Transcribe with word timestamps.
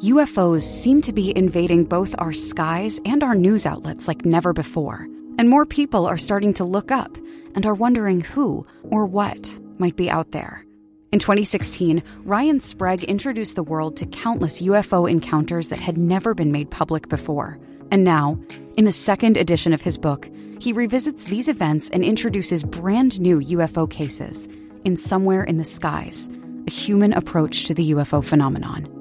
UFOs 0.00 0.60
seem 0.60 1.00
to 1.00 1.12
be 1.12 1.34
invading 1.34 1.84
both 1.84 2.14
our 2.18 2.34
skies 2.34 3.00
and 3.06 3.22
our 3.22 3.34
news 3.34 3.64
outlets 3.64 4.06
like 4.06 4.26
never 4.26 4.52
before. 4.52 5.08
And 5.38 5.48
more 5.48 5.64
people 5.64 6.06
are 6.06 6.18
starting 6.18 6.52
to 6.54 6.64
look 6.64 6.90
up 6.90 7.16
and 7.54 7.64
are 7.64 7.72
wondering 7.72 8.20
who 8.20 8.66
or 8.82 9.06
what 9.06 9.58
might 9.78 9.96
be 9.96 10.10
out 10.10 10.32
there. 10.32 10.62
In 11.12 11.18
2016, 11.18 12.02
Ryan 12.24 12.60
Sprague 12.60 13.04
introduced 13.04 13.56
the 13.56 13.62
world 13.62 13.96
to 13.96 14.06
countless 14.06 14.60
UFO 14.60 15.10
encounters 15.10 15.70
that 15.70 15.80
had 15.80 15.96
never 15.96 16.34
been 16.34 16.52
made 16.52 16.70
public 16.70 17.08
before. 17.08 17.58
And 17.90 18.04
now, 18.04 18.38
in 18.76 18.84
the 18.84 18.92
second 18.92 19.38
edition 19.38 19.72
of 19.72 19.80
his 19.80 19.96
book, 19.96 20.28
he 20.60 20.74
revisits 20.74 21.24
these 21.24 21.48
events 21.48 21.88
and 21.88 22.04
introduces 22.04 22.64
brand 22.64 23.18
new 23.18 23.40
UFO 23.40 23.90
cases 23.90 24.46
in 24.84 24.94
Somewhere 24.96 25.44
in 25.44 25.56
the 25.56 25.64
Skies, 25.64 26.28
a 26.66 26.70
human 26.70 27.14
approach 27.14 27.64
to 27.64 27.72
the 27.72 27.92
UFO 27.92 28.22
phenomenon. 28.22 28.95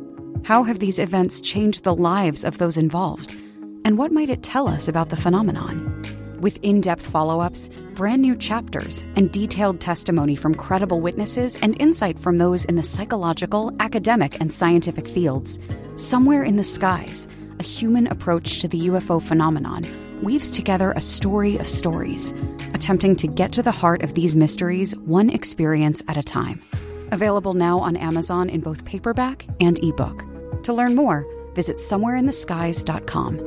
How 0.45 0.61
have 0.61 0.77
these 0.77 0.99
events 0.99 1.41
changed 1.41 1.83
the 1.83 1.95
lives 1.95 2.45
of 2.45 2.59
those 2.59 2.77
involved? 2.77 3.35
And 3.83 3.97
what 3.97 4.11
might 4.11 4.29
it 4.29 4.43
tell 4.43 4.67
us 4.67 4.87
about 4.87 5.09
the 5.09 5.15
phenomenon? 5.15 6.03
With 6.39 6.59
in 6.61 6.81
depth 6.81 7.03
follow 7.03 7.39
ups, 7.39 7.67
brand 7.95 8.21
new 8.21 8.35
chapters, 8.35 9.03
and 9.15 9.31
detailed 9.31 9.81
testimony 9.81 10.35
from 10.35 10.53
credible 10.53 11.01
witnesses 11.01 11.57
and 11.63 11.75
insight 11.81 12.19
from 12.19 12.37
those 12.37 12.63
in 12.65 12.75
the 12.75 12.83
psychological, 12.83 13.75
academic, 13.79 14.39
and 14.39 14.53
scientific 14.53 15.07
fields, 15.07 15.57
Somewhere 15.95 16.43
in 16.43 16.57
the 16.57 16.63
Skies, 16.63 17.27
a 17.59 17.63
human 17.63 18.05
approach 18.05 18.61
to 18.61 18.67
the 18.67 18.89
UFO 18.89 19.19
phenomenon, 19.19 19.83
weaves 20.21 20.51
together 20.51 20.91
a 20.91 21.01
story 21.01 21.57
of 21.57 21.65
stories, 21.65 22.35
attempting 22.75 23.15
to 23.15 23.27
get 23.27 23.51
to 23.53 23.63
the 23.63 23.71
heart 23.71 24.03
of 24.03 24.13
these 24.13 24.35
mysteries 24.35 24.95
one 24.97 25.31
experience 25.31 26.03
at 26.07 26.17
a 26.17 26.23
time. 26.23 26.61
Available 27.11 27.55
now 27.55 27.79
on 27.79 27.97
Amazon 27.97 28.47
in 28.47 28.61
both 28.61 28.85
paperback 28.85 29.43
and 29.59 29.83
ebook. 29.83 30.23
To 30.65 30.73
learn 30.73 30.95
more, 30.95 31.27
visit 31.53 31.77
somewhereintheskies.com. 31.77 33.37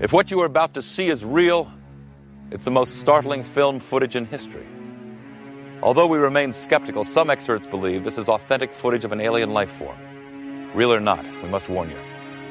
If 0.00 0.12
what 0.12 0.30
you 0.30 0.38
are 0.42 0.44
about 0.44 0.74
to 0.74 0.82
see 0.82 1.08
is 1.08 1.24
real, 1.24 1.72
it's 2.50 2.64
the 2.64 2.70
most 2.70 2.96
startling 3.00 3.42
film 3.42 3.80
footage 3.80 4.16
in 4.16 4.26
history. 4.26 4.66
Although 5.82 6.06
we 6.06 6.18
remain 6.18 6.52
skeptical, 6.52 7.04
some 7.04 7.30
experts 7.30 7.64
believe 7.64 8.04
this 8.04 8.18
is 8.18 8.28
authentic 8.28 8.70
footage 8.70 9.02
of 9.06 9.12
an 9.12 9.20
alien 9.22 9.54
life 9.54 9.70
form. 9.70 9.96
Real 10.74 10.92
or 10.92 11.00
not, 11.00 11.24
we 11.42 11.48
must 11.48 11.70
warn 11.70 11.88
you. 11.88 11.98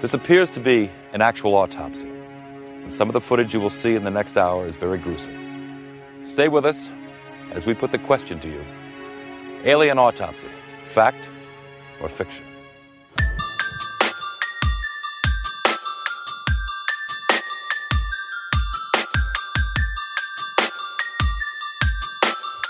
This 0.01 0.15
appears 0.15 0.49
to 0.49 0.59
be 0.59 0.89
an 1.13 1.21
actual 1.21 1.53
autopsy. 1.53 2.09
And 2.09 2.91
some 2.91 3.07
of 3.07 3.13
the 3.13 3.21
footage 3.21 3.53
you 3.53 3.59
will 3.59 3.69
see 3.69 3.93
in 3.95 4.03
the 4.03 4.09
next 4.09 4.35
hour 4.35 4.65
is 4.65 4.75
very 4.75 4.97
gruesome. 4.97 5.37
Stay 6.25 6.47
with 6.47 6.65
us 6.65 6.89
as 7.51 7.67
we 7.67 7.75
put 7.75 7.91
the 7.91 7.99
question 7.99 8.39
to 8.39 8.47
you 8.49 8.65
Alien 9.63 9.99
autopsy, 9.99 10.49
fact 10.93 11.27
or 12.01 12.07
fiction? 12.07 12.45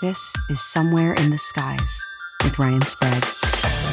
This 0.01 0.33
is 0.49 0.61
Somewhere 0.61 1.13
in 1.13 1.29
the 1.31 1.37
Skies 1.37 2.07
with 2.43 2.57
Ryan 2.59 2.81
Sprague. 2.81 3.92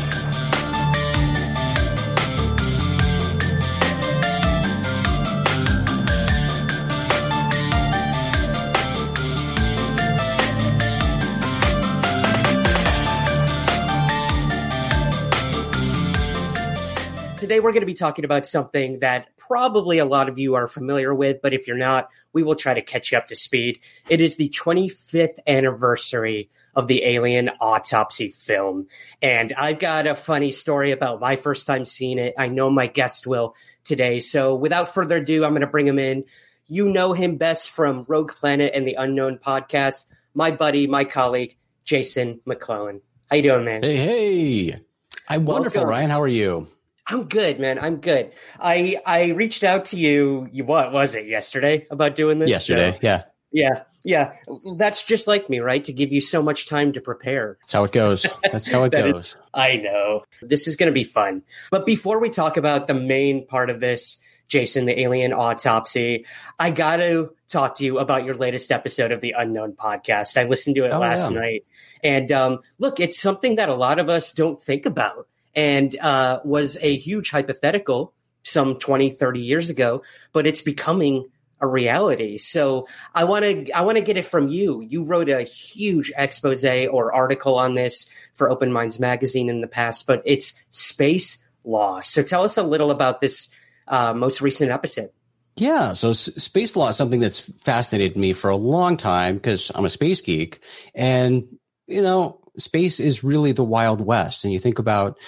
Today, 17.51 17.59
we're 17.59 17.73
going 17.73 17.81
to 17.81 17.87
be 17.87 17.95
talking 17.95 18.25
about 18.25 18.47
something 18.47 19.01
that 19.01 19.37
probably 19.37 19.99
a 19.99 20.05
lot 20.05 20.29
of 20.29 20.39
you 20.39 20.55
are 20.55 20.69
familiar 20.69 21.13
with, 21.13 21.43
but 21.43 21.53
if 21.53 21.67
you're 21.67 21.77
not, 21.77 22.09
we 22.33 22.45
will 22.45 22.55
try 22.55 22.75
to 22.75 22.81
catch 22.81 23.11
you 23.11 23.19
up 23.19 23.27
to 23.27 23.35
speed. 23.35 23.81
It 24.09 24.21
is 24.21 24.37
the 24.37 24.51
25th 24.51 25.41
anniversary 25.49 26.49
of 26.77 26.87
the 26.87 27.03
Alien 27.05 27.51
Autopsy 27.61 28.29
film. 28.29 28.87
And 29.21 29.53
I've 29.55 29.81
got 29.81 30.07
a 30.07 30.15
funny 30.15 30.53
story 30.53 30.93
about 30.93 31.19
my 31.19 31.35
first 31.35 31.67
time 31.67 31.85
seeing 31.85 32.21
it. 32.21 32.35
I 32.39 32.47
know 32.47 32.71
my 32.71 32.87
guest 32.87 33.27
will 33.27 33.57
today. 33.83 34.21
So 34.21 34.55
without 34.55 34.95
further 34.95 35.17
ado, 35.17 35.45
I'm 35.45 35.51
going 35.51 35.63
to 35.63 35.67
bring 35.67 35.89
him 35.89 35.99
in. 35.99 36.27
You 36.69 36.89
know 36.89 37.15
him 37.15 37.37
best 37.37 37.73
from 37.73 38.05
Rogue 38.07 38.31
Planet 38.31 38.71
and 38.77 38.87
the 38.87 38.95
Unknown 38.95 39.39
podcast. 39.39 40.05
My 40.35 40.53
buddy, 40.53 40.87
my 40.87 41.03
colleague, 41.03 41.57
Jason 41.83 42.43
McClellan. 42.45 43.01
How 43.29 43.35
you 43.35 43.43
doing, 43.43 43.65
man? 43.65 43.83
Hey, 43.83 43.97
hey. 43.97 44.81
I'm 45.29 45.47
wonderful, 45.47 45.85
Ryan. 45.85 46.11
How 46.11 46.23
are 46.23 46.29
you? 46.29 46.69
I'm 47.11 47.25
good, 47.25 47.59
man. 47.61 47.79
I'm 47.79 47.97
good. 47.97 48.33
I 48.59 48.97
I 49.05 49.29
reached 49.31 49.65
out 49.65 49.87
to 49.87 49.97
you. 49.99 50.49
You 50.53 50.65
what 50.65 50.93
was 50.93 51.15
it 51.15 51.27
yesterday 51.27 51.87
about 51.91 52.15
doing 52.15 52.39
this? 52.39 52.51
Yesterday, 52.51 52.93
So- 52.93 52.99
yeah. 53.03 53.23
yeah, 53.53 53.83
yeah. 54.05 54.33
That's 54.77 55.05
just 55.05 55.27
like 55.27 55.51
me, 55.51 55.59
right? 55.61 55.83
To 55.85 55.93
give 55.93 56.13
you 56.13 56.21
so 56.21 56.43
much 56.43 56.67
time 56.69 56.93
to 56.93 57.01
prepare. 57.01 57.59
That's 57.61 57.73
how 57.73 57.85
it 57.85 57.93
goes. 57.93 58.25
That's 58.51 58.69
how 58.71 58.85
it 58.85 58.91
That 58.93 59.07
is- 59.09 59.13
goes. 59.13 59.37
I 59.53 59.77
know. 59.77 60.23
This 60.43 60.69
is 60.69 60.77
going 60.77 60.87
to 60.89 60.95
be 60.95 61.05
fun. 61.05 61.43
But 61.71 61.85
before 61.87 62.21
we 62.21 62.31
talk 62.31 62.57
about 62.57 62.87
the 62.87 62.95
main 62.95 63.47
part 63.47 63.71
of 63.71 63.81
this, 63.81 64.21
Jason, 64.49 64.85
the 64.85 65.01
alien 65.01 65.33
autopsy, 65.33 66.27
I 66.59 66.71
got 66.71 66.97
to 66.97 67.33
talk 67.49 67.77
to 67.77 67.85
you 67.85 67.99
about 67.99 68.25
your 68.25 68.35
latest 68.35 68.71
episode 68.73 69.13
of 69.13 69.21
the 69.21 69.35
Unknown 69.37 69.73
podcast. 69.73 70.37
I 70.37 70.45
listened 70.45 70.77
to 70.77 70.85
it 70.85 70.93
Oh, 70.93 70.99
last 71.01 71.33
yeah. 71.33 71.39
night. 71.41 71.65
And 72.03 72.33
um, 72.33 72.61
look, 72.79 72.99
it's 73.01 73.21
something 73.21 73.57
that 73.57 73.69
a 73.69 73.75
lot 73.75 73.99
of 73.99 74.09
us 74.09 74.33
don't 74.33 74.61
think 74.61 74.87
about 74.87 75.27
and 75.55 75.99
uh, 75.99 76.41
was 76.45 76.79
a 76.81 76.97
huge 76.97 77.31
hypothetical 77.31 78.13
some 78.43 78.79
20, 78.79 79.11
30 79.11 79.41
years 79.41 79.71
ago, 79.71 80.03
but 80.33 80.47
it's 80.47 80.63
becoming 80.63 81.27
a 81.61 81.67
reality. 81.67 82.39
So 82.39 82.89
I 83.15 83.25
want 83.25 83.45
to 83.45 83.73
I 83.73 83.83
want 83.83 83.99
to 83.99 84.05
get 84.05 84.17
it 84.17 84.25
from 84.25 84.49
you. 84.49 84.81
You 84.81 85.05
wrote 85.05 85.29
a 85.29 85.43
huge 85.43 86.13
expose 86.17 86.65
or 86.65 87.13
article 87.13 87.59
on 87.59 87.75
this 87.75 88.11
for 88.33 88.51
Open 88.51 88.73
Minds 88.73 88.99
magazine 88.99 89.49
in 89.49 89.61
the 89.61 89.69
past, 89.69 90.07
but 90.07 90.23
it's 90.25 90.55
space 90.71 91.47
law. 91.65 92.01
So 92.01 92.23
tell 92.23 92.45
us 92.45 92.57
a 92.57 92.63
little 92.63 92.91
about 92.91 93.21
this 93.21 93.51
uh, 93.89 94.15
most 94.15 94.41
recent 94.41 94.71
episode. 94.71 95.11
Yeah. 95.57 95.93
So 95.93 96.11
s- 96.11 96.31
space 96.43 96.77
law 96.77 96.89
is 96.89 96.97
something 96.97 97.21
that's 97.21 97.41
fascinated 97.41 98.17
me 98.17 98.33
for 98.33 98.49
a 98.49 98.57
long 98.57 98.97
time 98.97 99.35
because 99.35 99.71
I'm 99.75 99.85
a 99.85 99.91
space 99.91 100.21
geek. 100.23 100.61
And, 100.95 101.45
you 101.87 102.01
know, 102.01 102.40
space 102.61 103.01
is 103.01 103.25
really 103.25 103.53
the 103.53 103.65
Wild 103.65 104.01
West. 104.01 104.45
And 104.45 104.53
you 104.53 104.59
think 104.59 104.79
about 104.79 105.19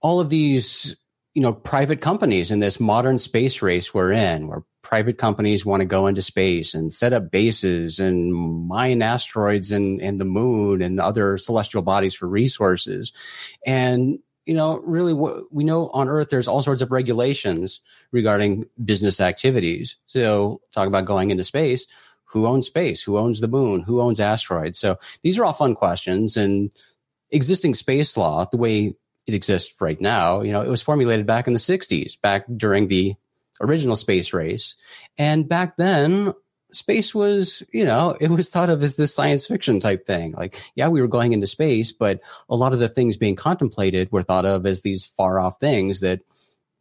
all 0.00 0.20
of 0.20 0.28
these, 0.28 0.96
you 1.34 1.42
know, 1.42 1.52
private 1.52 2.00
companies 2.00 2.50
in 2.50 2.60
this 2.60 2.78
modern 2.78 3.18
space 3.18 3.62
race 3.62 3.94
we're 3.94 4.12
in, 4.12 4.48
where 4.48 4.62
private 4.82 5.16
companies 5.16 5.64
want 5.64 5.80
to 5.80 5.88
go 5.88 6.06
into 6.06 6.22
space 6.22 6.74
and 6.74 6.92
set 6.92 7.14
up 7.14 7.30
bases 7.30 7.98
and 7.98 8.32
mine 8.32 9.00
asteroids 9.00 9.72
and, 9.72 10.00
and 10.02 10.20
the 10.20 10.26
moon 10.26 10.82
and 10.82 11.00
other 11.00 11.38
celestial 11.38 11.82
bodies 11.82 12.14
for 12.14 12.28
resources. 12.28 13.12
And, 13.64 14.18
you 14.44 14.54
know, 14.54 14.78
really 14.84 15.14
what 15.14 15.44
we 15.50 15.64
know 15.64 15.88
on 15.88 16.08
Earth, 16.08 16.28
there's 16.28 16.48
all 16.48 16.60
sorts 16.60 16.82
of 16.82 16.92
regulations 16.92 17.80
regarding 18.12 18.66
business 18.84 19.22
activities. 19.22 19.96
So 20.06 20.60
talk 20.72 20.86
about 20.86 21.06
going 21.06 21.30
into 21.30 21.44
space. 21.44 21.86
Who 22.34 22.46
owns 22.46 22.66
space? 22.66 23.00
Who 23.00 23.16
owns 23.16 23.40
the 23.40 23.48
moon? 23.48 23.82
Who 23.82 24.00
owns 24.00 24.20
asteroids? 24.20 24.78
So 24.78 24.98
these 25.22 25.38
are 25.38 25.44
all 25.44 25.52
fun 25.52 25.74
questions 25.74 26.36
and 26.36 26.70
existing 27.30 27.74
space 27.74 28.16
law, 28.16 28.44
the 28.44 28.56
way 28.56 28.94
it 29.26 29.34
exists 29.34 29.72
right 29.80 30.00
now, 30.00 30.42
you 30.42 30.52
know, 30.52 30.60
it 30.60 30.68
was 30.68 30.82
formulated 30.82 31.26
back 31.26 31.46
in 31.46 31.52
the 31.52 31.58
60s, 31.58 32.20
back 32.20 32.44
during 32.56 32.88
the 32.88 33.14
original 33.60 33.96
space 33.96 34.32
race. 34.32 34.74
And 35.16 35.48
back 35.48 35.76
then, 35.76 36.34
space 36.72 37.14
was, 37.14 37.62
you 37.72 37.84
know, 37.84 38.16
it 38.20 38.30
was 38.30 38.50
thought 38.50 38.68
of 38.68 38.82
as 38.82 38.96
this 38.96 39.14
science 39.14 39.46
fiction 39.46 39.80
type 39.80 40.04
thing. 40.04 40.32
Like, 40.32 40.60
yeah, 40.74 40.88
we 40.88 41.00
were 41.00 41.08
going 41.08 41.32
into 41.32 41.46
space, 41.46 41.92
but 41.92 42.20
a 42.48 42.56
lot 42.56 42.72
of 42.72 42.80
the 42.80 42.88
things 42.88 43.16
being 43.16 43.36
contemplated 43.36 44.12
were 44.12 44.22
thought 44.22 44.44
of 44.44 44.66
as 44.66 44.82
these 44.82 45.04
far 45.04 45.40
off 45.40 45.58
things 45.58 46.00
that 46.00 46.20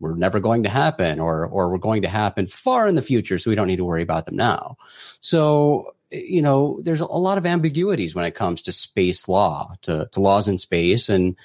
were 0.03 0.15
never 0.15 0.39
going 0.39 0.63
to 0.63 0.69
happen 0.69 1.19
or 1.19 1.47
or 1.47 1.69
were 1.69 1.79
going 1.79 2.03
to 2.03 2.09
happen 2.09 2.45
far 2.45 2.87
in 2.87 2.95
the 2.95 3.01
future 3.01 3.39
so 3.39 3.49
we 3.49 3.55
don't 3.55 3.67
need 3.67 3.77
to 3.77 3.85
worry 3.85 4.03
about 4.03 4.25
them 4.27 4.35
now. 4.35 4.77
So 5.19 5.95
you 6.13 6.41
know, 6.41 6.79
there's 6.83 7.01
a 7.01 7.05
lot 7.05 7.37
of 7.37 7.45
ambiguities 7.45 8.13
when 8.13 8.25
it 8.25 8.35
comes 8.35 8.61
to 8.63 8.71
space 8.71 9.27
law, 9.27 9.73
to, 9.81 10.07
to 10.11 10.19
laws 10.19 10.47
in 10.47 10.57
space. 10.57 11.09
And 11.09 11.35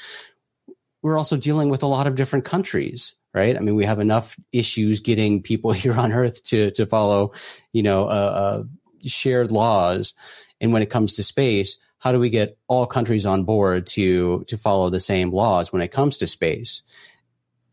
we're 1.02 1.16
also 1.16 1.36
dealing 1.36 1.70
with 1.70 1.82
a 1.82 1.86
lot 1.86 2.06
of 2.06 2.16
different 2.16 2.44
countries, 2.44 3.14
right? 3.32 3.56
I 3.56 3.60
mean, 3.60 3.76
we 3.76 3.86
have 3.86 3.98
enough 3.98 4.36
issues 4.52 5.00
getting 5.00 5.42
people 5.42 5.72
here 5.72 5.94
on 5.94 6.12
Earth 6.12 6.42
to, 6.44 6.70
to 6.72 6.86
follow, 6.86 7.32
you 7.72 7.82
know, 7.82 8.04
uh, 8.04 8.06
uh, 8.06 8.62
shared 9.04 9.50
laws. 9.50 10.14
And 10.60 10.72
when 10.72 10.82
it 10.82 10.90
comes 10.90 11.14
to 11.14 11.22
space, 11.22 11.78
how 11.98 12.12
do 12.12 12.20
we 12.20 12.30
get 12.30 12.58
all 12.68 12.86
countries 12.86 13.26
on 13.26 13.44
board 13.44 13.86
to, 13.88 14.44
to 14.48 14.58
follow 14.58 14.90
the 14.90 15.00
same 15.00 15.30
laws 15.30 15.72
when 15.72 15.82
it 15.82 15.92
comes 15.92 16.18
to 16.18 16.26
space? 16.26 16.82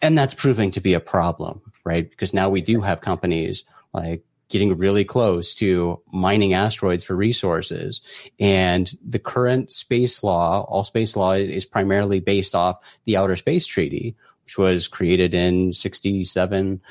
And 0.05 0.15
that's 0.15 0.35
proving 0.35 0.69
to 0.71 0.81
be 0.81 0.93
a 0.93 0.99
problem, 0.99 1.61
right? 1.83 2.07
Because 2.07 2.31
now 2.31 2.49
we 2.49 2.61
do 2.61 2.79
have 2.81 3.01
companies 3.01 3.63
like 3.91 4.23
getting 4.49 4.77
really 4.77 5.03
close 5.03 5.55
to 5.55 5.99
mining 6.13 6.53
asteroids 6.53 7.03
for 7.03 7.15
resources. 7.15 8.01
And 8.39 8.87
the 9.03 9.17
current 9.17 9.71
space 9.71 10.21
law, 10.21 10.61
all 10.61 10.83
space 10.83 11.15
law 11.15 11.31
is 11.31 11.65
primarily 11.65 12.19
based 12.19 12.53
off 12.53 12.77
the 13.05 13.17
Outer 13.17 13.35
Space 13.35 13.65
Treaty, 13.65 14.15
which 14.43 14.59
was 14.59 14.87
created 14.87 15.33
in 15.33 15.73
67. 15.73 16.81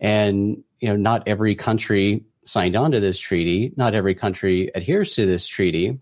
And, 0.00 0.64
you 0.78 0.88
know, 0.88 0.96
not 0.96 1.28
every 1.28 1.54
country 1.54 2.24
signed 2.44 2.74
on 2.74 2.92
to 2.92 3.00
this 3.00 3.20
treaty. 3.20 3.74
Not 3.76 3.94
every 3.94 4.14
country 4.14 4.70
adheres 4.74 5.14
to 5.16 5.26
this 5.26 5.46
treaty. 5.46 6.00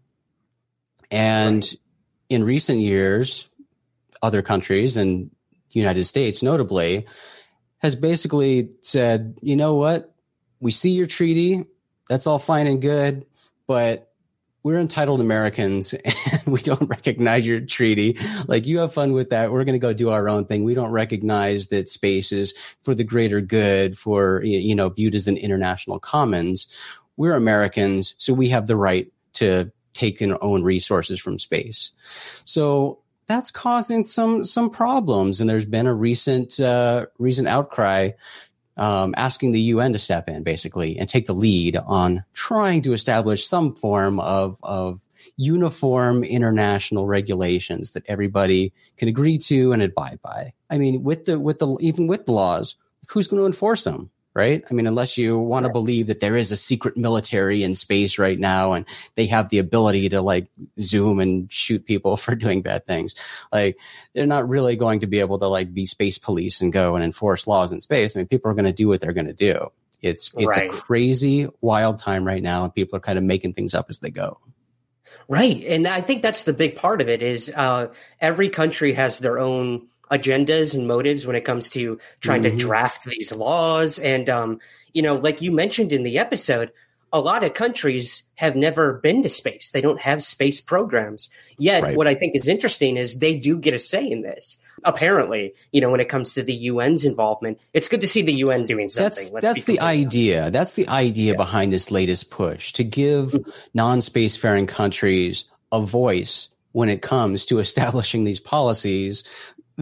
And 1.10 1.64
right. 1.64 1.74
in 2.28 2.44
recent 2.44 2.78
years, 2.78 3.48
other 4.22 4.42
countries 4.42 4.96
and 4.96 5.32
United 5.72 6.04
States 6.04 6.42
notably 6.42 7.06
has 7.78 7.94
basically 7.94 8.70
said, 8.82 9.38
you 9.42 9.56
know 9.56 9.76
what? 9.76 10.14
we 10.60 10.70
see 10.70 10.90
your 10.90 11.06
treaty. 11.06 11.64
That's 12.08 12.26
all 12.26 12.38
fine 12.38 12.66
and 12.66 12.80
good, 12.80 13.26
but 13.66 14.12
we're 14.62 14.78
entitled 14.78 15.22
Americans 15.22 15.94
and 16.32 16.42
we 16.46 16.60
don't 16.60 16.88
recognize 16.88 17.46
your 17.46 17.60
treaty. 17.60 18.18
Like 18.46 18.66
you 18.66 18.78
have 18.80 18.92
fun 18.92 19.12
with 19.12 19.30
that. 19.30 19.50
We're 19.50 19.64
going 19.64 19.74
to 19.74 19.78
go 19.78 19.94
do 19.94 20.10
our 20.10 20.28
own 20.28 20.44
thing. 20.44 20.64
We 20.64 20.74
don't 20.74 20.90
recognize 20.90 21.68
that 21.68 21.88
space 21.88 22.30
is 22.30 22.54
for 22.82 22.94
the 22.94 23.04
greater 23.04 23.40
good, 23.40 23.96
for, 23.96 24.42
you 24.44 24.74
know, 24.74 24.90
viewed 24.90 25.14
as 25.14 25.26
an 25.26 25.38
international 25.38 25.98
commons. 25.98 26.68
We're 27.16 27.34
Americans, 27.34 28.14
so 28.18 28.32
we 28.34 28.48
have 28.48 28.66
the 28.66 28.76
right 28.76 29.10
to 29.34 29.72
take 29.94 30.20
in 30.20 30.32
our 30.32 30.42
own 30.42 30.62
resources 30.62 31.20
from 31.20 31.38
space. 31.38 31.92
So 32.44 33.00
that's 33.30 33.50
causing 33.50 34.04
some 34.04 34.44
some 34.44 34.70
problems, 34.70 35.40
and 35.40 35.48
there's 35.48 35.64
been 35.64 35.86
a 35.86 35.94
recent 35.94 36.58
uh, 36.58 37.06
recent 37.18 37.48
outcry 37.48 38.10
um, 38.80 39.14
asking 39.16 39.52
the 39.52 39.60
UN 39.60 39.92
to 39.92 39.98
step 39.98 40.28
in 40.28 40.42
basically 40.42 40.98
and 40.98 41.08
take 41.08 41.26
the 41.26 41.34
lead 41.34 41.76
on 41.76 42.24
trying 42.32 42.82
to 42.82 42.94
establish 42.94 43.46
some 43.46 43.74
form 43.74 44.18
of, 44.18 44.58
of 44.62 45.00
uniform 45.36 46.24
international 46.24 47.06
regulations 47.06 47.92
that 47.92 48.04
everybody 48.06 48.72
can 48.96 49.08
agree 49.08 49.36
to 49.36 49.72
and 49.72 49.82
abide 49.82 50.18
by. 50.22 50.54
I 50.70 50.78
mean, 50.78 51.02
with 51.02 51.26
the, 51.26 51.38
with 51.38 51.58
the, 51.58 51.76
even 51.80 52.06
with 52.06 52.24
the 52.24 52.32
laws, 52.32 52.76
who's 53.08 53.28
going 53.28 53.40
to 53.40 53.46
enforce 53.46 53.84
them? 53.84 54.10
Right? 54.34 54.62
I 54.70 54.74
mean, 54.74 54.86
unless 54.86 55.18
you 55.18 55.38
want 55.38 55.66
to 55.66 55.72
believe 55.72 56.06
that 56.06 56.20
there 56.20 56.36
is 56.36 56.52
a 56.52 56.56
secret 56.56 56.96
military 56.96 57.62
in 57.62 57.74
space 57.74 58.18
right 58.18 58.38
now 58.38 58.72
and 58.72 58.86
they 59.16 59.26
have 59.26 59.48
the 59.48 59.58
ability 59.58 60.08
to 60.10 60.22
like 60.22 60.48
zoom 60.78 61.18
and 61.18 61.50
shoot 61.50 61.84
people 61.84 62.16
for 62.16 62.34
doing 62.34 62.62
bad 62.62 62.86
things. 62.86 63.14
Like 63.52 63.78
they're 64.14 64.26
not 64.26 64.48
really 64.48 64.76
going 64.76 65.00
to 65.00 65.06
be 65.06 65.20
able 65.20 65.38
to 65.38 65.46
like 65.46 65.74
be 65.74 65.86
space 65.86 66.18
police 66.18 66.60
and 66.60 66.72
go 66.72 66.94
and 66.94 67.04
enforce 67.04 67.46
laws 67.46 67.72
in 67.72 67.80
space. 67.80 68.16
I 68.16 68.20
mean, 68.20 68.28
people 68.28 68.50
are 68.50 68.54
going 68.54 68.66
to 68.66 68.72
do 68.72 68.88
what 68.88 69.00
they're 69.00 69.12
going 69.12 69.26
to 69.26 69.32
do. 69.32 69.70
It's 70.02 70.32
it's 70.36 70.56
right. 70.56 70.72
a 70.72 70.72
crazy 70.72 71.46
wild 71.60 71.98
time 71.98 72.24
right 72.24 72.42
now 72.42 72.64
and 72.64 72.74
people 72.74 72.96
are 72.96 73.00
kind 73.00 73.18
of 73.18 73.24
making 73.24 73.52
things 73.52 73.74
up 73.74 73.86
as 73.90 74.00
they 74.00 74.10
go. 74.10 74.38
Right. 75.28 75.62
And 75.64 75.86
I 75.86 76.00
think 76.00 76.22
that's 76.22 76.44
the 76.44 76.52
big 76.52 76.76
part 76.76 77.00
of 77.00 77.08
it 77.08 77.22
is 77.22 77.52
uh, 77.54 77.92
every 78.20 78.48
country 78.48 78.94
has 78.94 79.18
their 79.20 79.38
own 79.38 79.86
agendas 80.10 80.74
and 80.74 80.88
motives 80.88 81.26
when 81.26 81.36
it 81.36 81.44
comes 81.44 81.70
to 81.70 81.98
trying 82.20 82.42
mm-hmm. 82.42 82.56
to 82.56 82.64
draft 82.64 83.04
these 83.04 83.32
laws. 83.32 83.98
And, 83.98 84.28
um, 84.28 84.60
you 84.92 85.02
know, 85.02 85.16
like 85.16 85.40
you 85.40 85.52
mentioned 85.52 85.92
in 85.92 86.02
the 86.02 86.18
episode, 86.18 86.72
a 87.12 87.20
lot 87.20 87.44
of 87.44 87.54
countries 87.54 88.22
have 88.36 88.56
never 88.56 88.94
been 88.94 89.22
to 89.22 89.28
space. 89.28 89.70
They 89.70 89.80
don't 89.80 90.00
have 90.00 90.22
space 90.22 90.60
programs. 90.60 91.28
Yet, 91.58 91.82
right. 91.82 91.96
what 91.96 92.06
I 92.06 92.14
think 92.14 92.36
is 92.36 92.46
interesting 92.46 92.96
is 92.96 93.18
they 93.18 93.34
do 93.34 93.58
get 93.58 93.74
a 93.74 93.78
say 93.78 94.08
in 94.08 94.22
this. 94.22 94.58
Apparently, 94.84 95.54
you 95.72 95.80
know, 95.80 95.90
when 95.90 96.00
it 96.00 96.08
comes 96.08 96.34
to 96.34 96.42
the 96.42 96.68
UN's 96.68 97.04
involvement, 97.04 97.60
it's 97.74 97.88
good 97.88 98.00
to 98.00 98.08
see 98.08 98.22
the 98.22 98.32
UN 98.34 98.64
doing 98.66 98.88
something. 98.88 99.32
That's, 99.32 99.42
that's 99.42 99.64
the 99.64 99.80
idea. 99.80 100.50
That's 100.50 100.74
the 100.74 100.88
idea 100.88 101.32
yeah. 101.32 101.36
behind 101.36 101.72
this 101.72 101.90
latest 101.90 102.30
push 102.30 102.72
to 102.74 102.84
give 102.84 103.32
mm-hmm. 103.32 103.50
non 103.74 103.98
spacefaring 103.98 104.68
countries 104.68 105.44
a 105.72 105.82
voice 105.82 106.48
when 106.72 106.88
it 106.88 107.02
comes 107.02 107.46
to 107.46 107.58
establishing 107.60 108.24
these 108.24 108.40
policies 108.40 109.24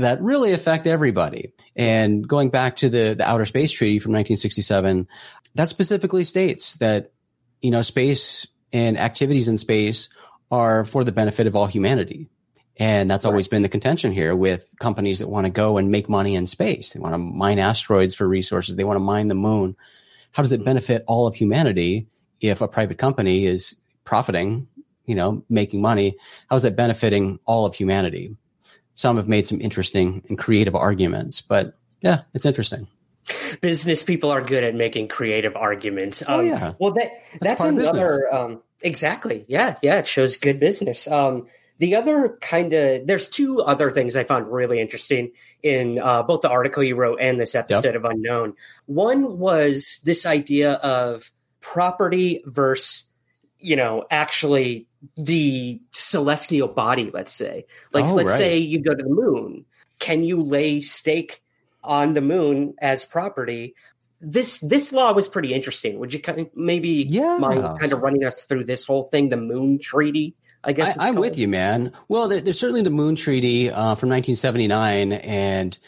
that 0.03 0.21
really 0.23 0.53
affect 0.53 0.87
everybody. 0.87 1.53
And 1.77 2.27
going 2.27 2.51
back 2.51 2.77
to 2.77 2.89
the, 2.89 3.15
the 3.17 3.29
Outer 3.29 3.45
Space 3.45 3.73
Treaty 3.73 3.99
from 3.99 4.13
1967, 4.13 5.09
that 5.55 5.69
specifically 5.69 6.25
states 6.25 6.77
that, 6.79 7.13
you 7.61 7.71
know, 7.71 7.83
space 7.83 8.47
and 8.73 8.99
activities 8.99 9.49
in 9.49 9.57
space 9.57 10.09
are 10.51 10.85
for 10.85 11.05
the 11.05 11.13
benefit 11.13 11.47
of 11.47 11.57
all 11.57 11.67
humanity. 11.67 12.29
And 12.79 13.11
that's 13.11 13.25
right. 13.25 13.31
always 13.31 13.49
been 13.49 13.63
the 13.63 13.69
contention 13.69 14.13
here 14.13 14.37
with 14.37 14.67
companies 14.79 15.19
that 15.19 15.29
want 15.29 15.47
to 15.47 15.53
go 15.53 15.79
and 15.79 15.91
make 15.91 16.09
money 16.09 16.37
in 16.37 16.47
space. 16.47 16.93
They 16.93 17.01
want 17.01 17.15
to 17.15 17.19
mine 17.19 17.59
asteroids 17.59 18.15
for 18.15 18.27
resources. 18.27 18.77
They 18.77 18.85
want 18.85 18.97
to 18.97 19.05
mine 19.05 19.27
the 19.27 19.35
moon. 19.35 19.77
How 20.33 20.43
does 20.43 20.53
it 20.53 20.59
mm-hmm. 20.59 20.67
benefit 20.67 21.05
all 21.07 21.27
of 21.27 21.35
humanity 21.35 22.07
if 22.41 22.61
a 22.61 22.69
private 22.69 22.99
company 22.99 23.47
is 23.47 23.77
profiting, 24.05 24.69
you 25.07 25.17
know, 25.17 25.45
making 25.49 25.83
money? 25.83 26.17
How 26.49 26.57
is 26.57 26.63
that 26.63 26.77
benefiting 26.77 27.41
all 27.45 27.67
of 27.67 27.75
humanity? 27.75 28.37
Some 28.99 29.17
have 29.17 29.29
made 29.29 29.47
some 29.47 29.61
interesting 29.61 30.25
and 30.29 30.37
creative 30.37 30.75
arguments, 30.75 31.41
but 31.41 31.79
yeah, 32.01 32.23
it's 32.35 32.45
interesting. 32.45 32.89
Business 33.61 34.03
people 34.03 34.33
are 34.33 34.43
good 34.43 34.65
at 34.65 34.75
making 34.75 35.07
creative 35.07 35.55
arguments. 35.55 36.25
Oh, 36.27 36.35
um, 36.35 36.41
oh 36.41 36.43
yeah. 36.43 36.73
Well, 36.81 36.93
that 36.95 37.09
that's, 37.41 37.63
that's 37.63 37.65
another 37.65 38.35
um, 38.35 38.61
exactly. 38.83 39.45
Yeah, 39.47 39.77
yeah. 39.83 39.99
It 39.99 40.09
shows 40.09 40.37
good 40.37 40.59
business. 40.59 41.07
Um, 41.07 41.47
the 41.77 41.95
other 41.95 42.39
kind 42.41 42.73
of 42.73 43.07
there's 43.07 43.29
two 43.29 43.61
other 43.61 43.93
things 43.93 44.17
I 44.17 44.25
found 44.25 44.51
really 44.51 44.81
interesting 44.81 45.31
in 45.63 46.01
uh, 46.01 46.25
both 46.25 46.41
the 46.41 46.51
article 46.51 46.83
you 46.83 46.97
wrote 46.97 47.21
and 47.21 47.39
this 47.39 47.55
episode 47.55 47.95
yep. 47.95 47.95
of 47.95 48.05
Unknown. 48.05 48.55
One 48.87 49.39
was 49.39 50.01
this 50.03 50.27
idea 50.27 50.73
of 50.73 51.31
property 51.61 52.43
versus 52.47 53.05
you 53.61 53.77
know 53.77 54.07
actually 54.11 54.88
the 55.17 55.81
celestial 55.93 56.69
body, 56.69 57.11
let's 57.13 57.33
say. 57.33 57.67
Like, 57.93 58.07
oh, 58.07 58.15
let's 58.15 58.31
right. 58.31 58.39
say 58.39 58.59
you 58.59 58.81
go 58.83 58.95
to 58.95 59.03
the 59.03 59.09
moon. 59.09 59.65
Can 59.99 60.25
you 60.25 60.43
lay 60.43 60.81
stake 60.81 61.43
on 61.83 62.15
the 62.15 62.21
moon 62.21 62.75
as 62.81 63.05
property? 63.05 63.75
This 64.21 64.59
this 64.61 64.93
law 64.93 65.13
was 65.13 65.29
pretty 65.29 65.55
interesting. 65.55 65.99
Would 65.99 66.13
you 66.13 66.21
kind 66.21 66.41
of 66.41 66.51
maybe 66.55 67.07
yeah. 67.09 67.37
mind 67.39 67.63
kind 67.79 67.93
of 67.93 68.01
running 68.01 68.25
us 68.25 68.45
through 68.45 68.65
this 68.65 68.85
whole 68.85 69.05
thing, 69.05 69.29
the 69.29 69.37
Moon 69.37 69.79
Treaty? 69.79 70.35
I 70.65 70.73
guess 70.73 70.99
I, 70.99 71.09
am 71.09 71.15
with 71.15 71.39
you, 71.39 71.47
man. 71.47 71.93
Well, 72.09 72.27
there, 72.27 72.41
there's 72.41 72.59
certainly 72.59 72.83
the 72.83 72.91
Moon 72.91 73.15
Treaty 73.15 73.71
uh, 73.71 73.95
from 73.95 74.11
1979, 74.11 75.13
and 75.13 75.79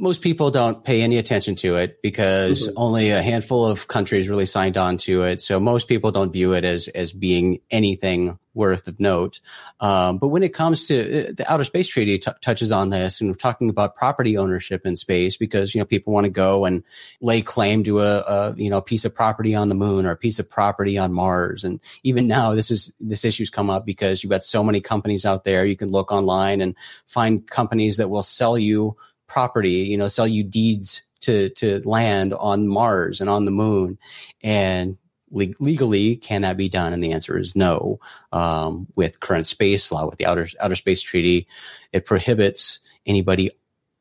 most 0.00 0.22
people 0.22 0.50
don't 0.50 0.82
pay 0.82 1.02
any 1.02 1.18
attention 1.18 1.54
to 1.56 1.76
it 1.76 2.00
because 2.02 2.68
mm-hmm. 2.68 2.74
only 2.76 3.10
a 3.10 3.22
handful 3.22 3.66
of 3.66 3.86
countries 3.86 4.28
really 4.28 4.46
signed 4.46 4.76
on 4.76 4.96
to 4.98 5.22
it. 5.24 5.40
So 5.40 5.60
most 5.60 5.88
people 5.88 6.10
don't 6.10 6.32
view 6.32 6.54
it 6.54 6.64
as 6.64 6.88
as 6.88 7.12
being 7.12 7.60
anything 7.70 8.38
worth 8.54 8.88
of 8.88 8.98
note. 8.98 9.40
Um, 9.78 10.18
but 10.18 10.28
when 10.28 10.42
it 10.42 10.52
comes 10.52 10.86
to 10.88 11.28
uh, 11.28 11.32
the 11.36 11.44
Outer 11.50 11.64
Space 11.64 11.88
Treaty, 11.88 12.18
t- 12.18 12.30
touches 12.40 12.72
on 12.72 12.90
this, 12.90 13.20
and 13.20 13.30
we're 13.30 13.36
talking 13.36 13.70
about 13.70 13.94
property 13.94 14.36
ownership 14.36 14.84
in 14.84 14.96
space 14.96 15.36
because 15.36 15.74
you 15.74 15.80
know 15.80 15.84
people 15.84 16.12
want 16.12 16.24
to 16.24 16.30
go 16.30 16.64
and 16.64 16.82
lay 17.20 17.42
claim 17.42 17.84
to 17.84 18.00
a, 18.00 18.18
a 18.20 18.54
you 18.56 18.70
know 18.70 18.80
piece 18.80 19.04
of 19.04 19.14
property 19.14 19.54
on 19.54 19.68
the 19.68 19.74
moon 19.74 20.06
or 20.06 20.12
a 20.12 20.16
piece 20.16 20.38
of 20.38 20.48
property 20.48 20.98
on 20.98 21.12
Mars. 21.12 21.64
And 21.64 21.80
even 22.02 22.26
now, 22.26 22.54
this 22.54 22.70
is 22.70 22.92
this 23.00 23.24
issue's 23.24 23.50
come 23.50 23.70
up 23.70 23.84
because 23.84 24.22
you've 24.22 24.30
got 24.30 24.44
so 24.44 24.64
many 24.64 24.80
companies 24.80 25.24
out 25.26 25.44
there. 25.44 25.64
You 25.66 25.76
can 25.76 25.90
look 25.90 26.10
online 26.10 26.60
and 26.60 26.74
find 27.06 27.46
companies 27.48 27.98
that 27.98 28.10
will 28.10 28.22
sell 28.22 28.58
you 28.58 28.96
property, 29.30 29.86
you 29.88 29.96
know, 29.96 30.08
sell 30.08 30.26
you 30.26 30.42
deeds 30.42 31.02
to, 31.20 31.50
to 31.50 31.80
land 31.88 32.34
on 32.34 32.68
Mars 32.68 33.20
and 33.20 33.30
on 33.30 33.44
the 33.44 33.50
moon. 33.50 33.98
And 34.42 34.98
le- 35.30 35.54
legally, 35.58 36.16
can 36.16 36.42
that 36.42 36.56
be 36.56 36.68
done? 36.68 36.92
And 36.92 37.02
the 37.02 37.12
answer 37.12 37.38
is 37.38 37.56
no. 37.56 38.00
Um, 38.32 38.88
with 38.96 39.20
current 39.20 39.46
space 39.46 39.90
law, 39.92 40.06
with 40.06 40.18
the 40.18 40.26
outer, 40.26 40.48
outer 40.60 40.76
space 40.76 41.02
treaty, 41.02 41.46
it 41.92 42.04
prohibits 42.04 42.80
anybody 43.06 43.50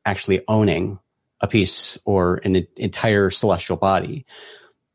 actually 0.05 0.41
owning 0.47 0.99
a 1.41 1.47
piece 1.47 1.97
or 2.03 2.41
an 2.43 2.67
entire 2.75 3.29
celestial 3.29 3.77
body. 3.77 4.25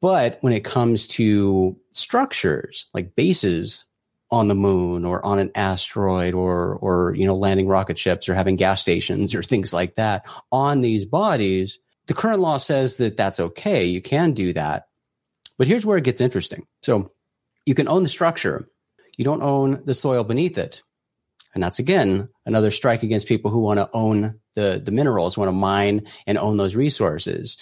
But 0.01 0.39
when 0.43 0.53
it 0.53 0.65
comes 0.65 1.07
to 1.09 1.79
structures 1.93 2.87
like 2.93 3.15
bases 3.17 3.87
on 4.35 4.49
the 4.49 4.55
moon 4.55 5.05
or 5.05 5.25
on 5.25 5.39
an 5.39 5.51
asteroid 5.55 6.35
or 6.35 6.75
or 6.77 7.15
you 7.15 7.27
know 7.27 7.37
landing 7.37 7.69
rocket 7.69 7.99
ships 7.99 8.29
or 8.29 8.35
having 8.35 8.57
gas 8.57 8.83
stations 8.83 9.35
or 9.35 9.43
things 9.43 9.73
like 9.73 9.95
that 9.95 10.25
on 10.51 10.81
these 10.81 11.05
bodies 11.05 11.79
the 12.07 12.15
current 12.15 12.41
law 12.41 12.57
says 12.57 12.97
that 12.97 13.17
that's 13.17 13.41
okay 13.41 13.85
you 13.85 14.03
can 14.03 14.33
do 14.33 14.53
that 14.53 14.87
but 15.57 15.69
here's 15.69 15.87
where 15.87 15.99
it 15.99 16.05
gets 16.05 16.21
interesting 16.21 16.67
so 16.83 17.11
you 17.67 17.75
can 17.75 17.89
own 17.89 18.03
the 18.03 18.09
structure. 18.09 18.69
You 19.17 19.25
don't 19.25 19.43
own 19.43 19.83
the 19.85 19.95
soil 19.95 20.25
beneath 20.25 20.59
it. 20.59 20.83
And 21.55 21.63
that's 21.63 21.79
again 21.79 22.29
another 22.45 22.71
strike 22.71 23.03
against 23.03 23.29
people 23.29 23.51
who 23.51 23.61
want 23.61 23.79
to 23.79 23.89
own 23.93 24.41
the, 24.55 24.83
the 24.85 24.91
minerals, 24.91 25.37
want 25.37 25.49
to 25.49 25.53
mine 25.53 26.07
and 26.27 26.37
own 26.37 26.57
those 26.57 26.75
resources. 26.75 27.57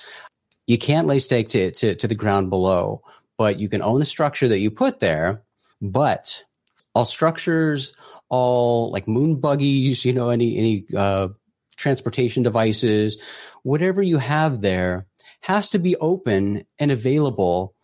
You 0.67 0.79
can't 0.79 1.07
lay 1.07 1.19
stake 1.19 1.49
to, 1.51 1.71
to, 1.73 1.95
to 1.97 2.09
the 2.09 2.15
ground 2.15 2.49
below, 2.49 3.03
but 3.37 3.59
you 3.59 3.69
can 3.69 3.83
own 3.83 4.01
the 4.01 4.07
structure 4.07 4.49
that 4.49 4.61
you 4.61 4.71
put 4.71 5.01
there. 5.01 5.43
But 5.81 6.43
all 6.95 7.05
structures, 7.05 7.95
all 8.29 8.91
like 8.91 9.09
moon 9.09 9.37
buggies, 9.41 10.05
you 10.05 10.13
know, 10.13 10.31
any, 10.31 10.57
any, 10.57 10.85
uh, 10.97 11.29
transportation 11.77 12.43
devices, 12.43 13.19
whatever 13.63 14.03
you 14.03 14.19
have 14.19 14.61
there 14.61 15.07
has 15.41 15.71
to 15.71 15.79
be 15.79 15.97
open 15.97 16.65
and 16.79 16.91
available 16.91 17.75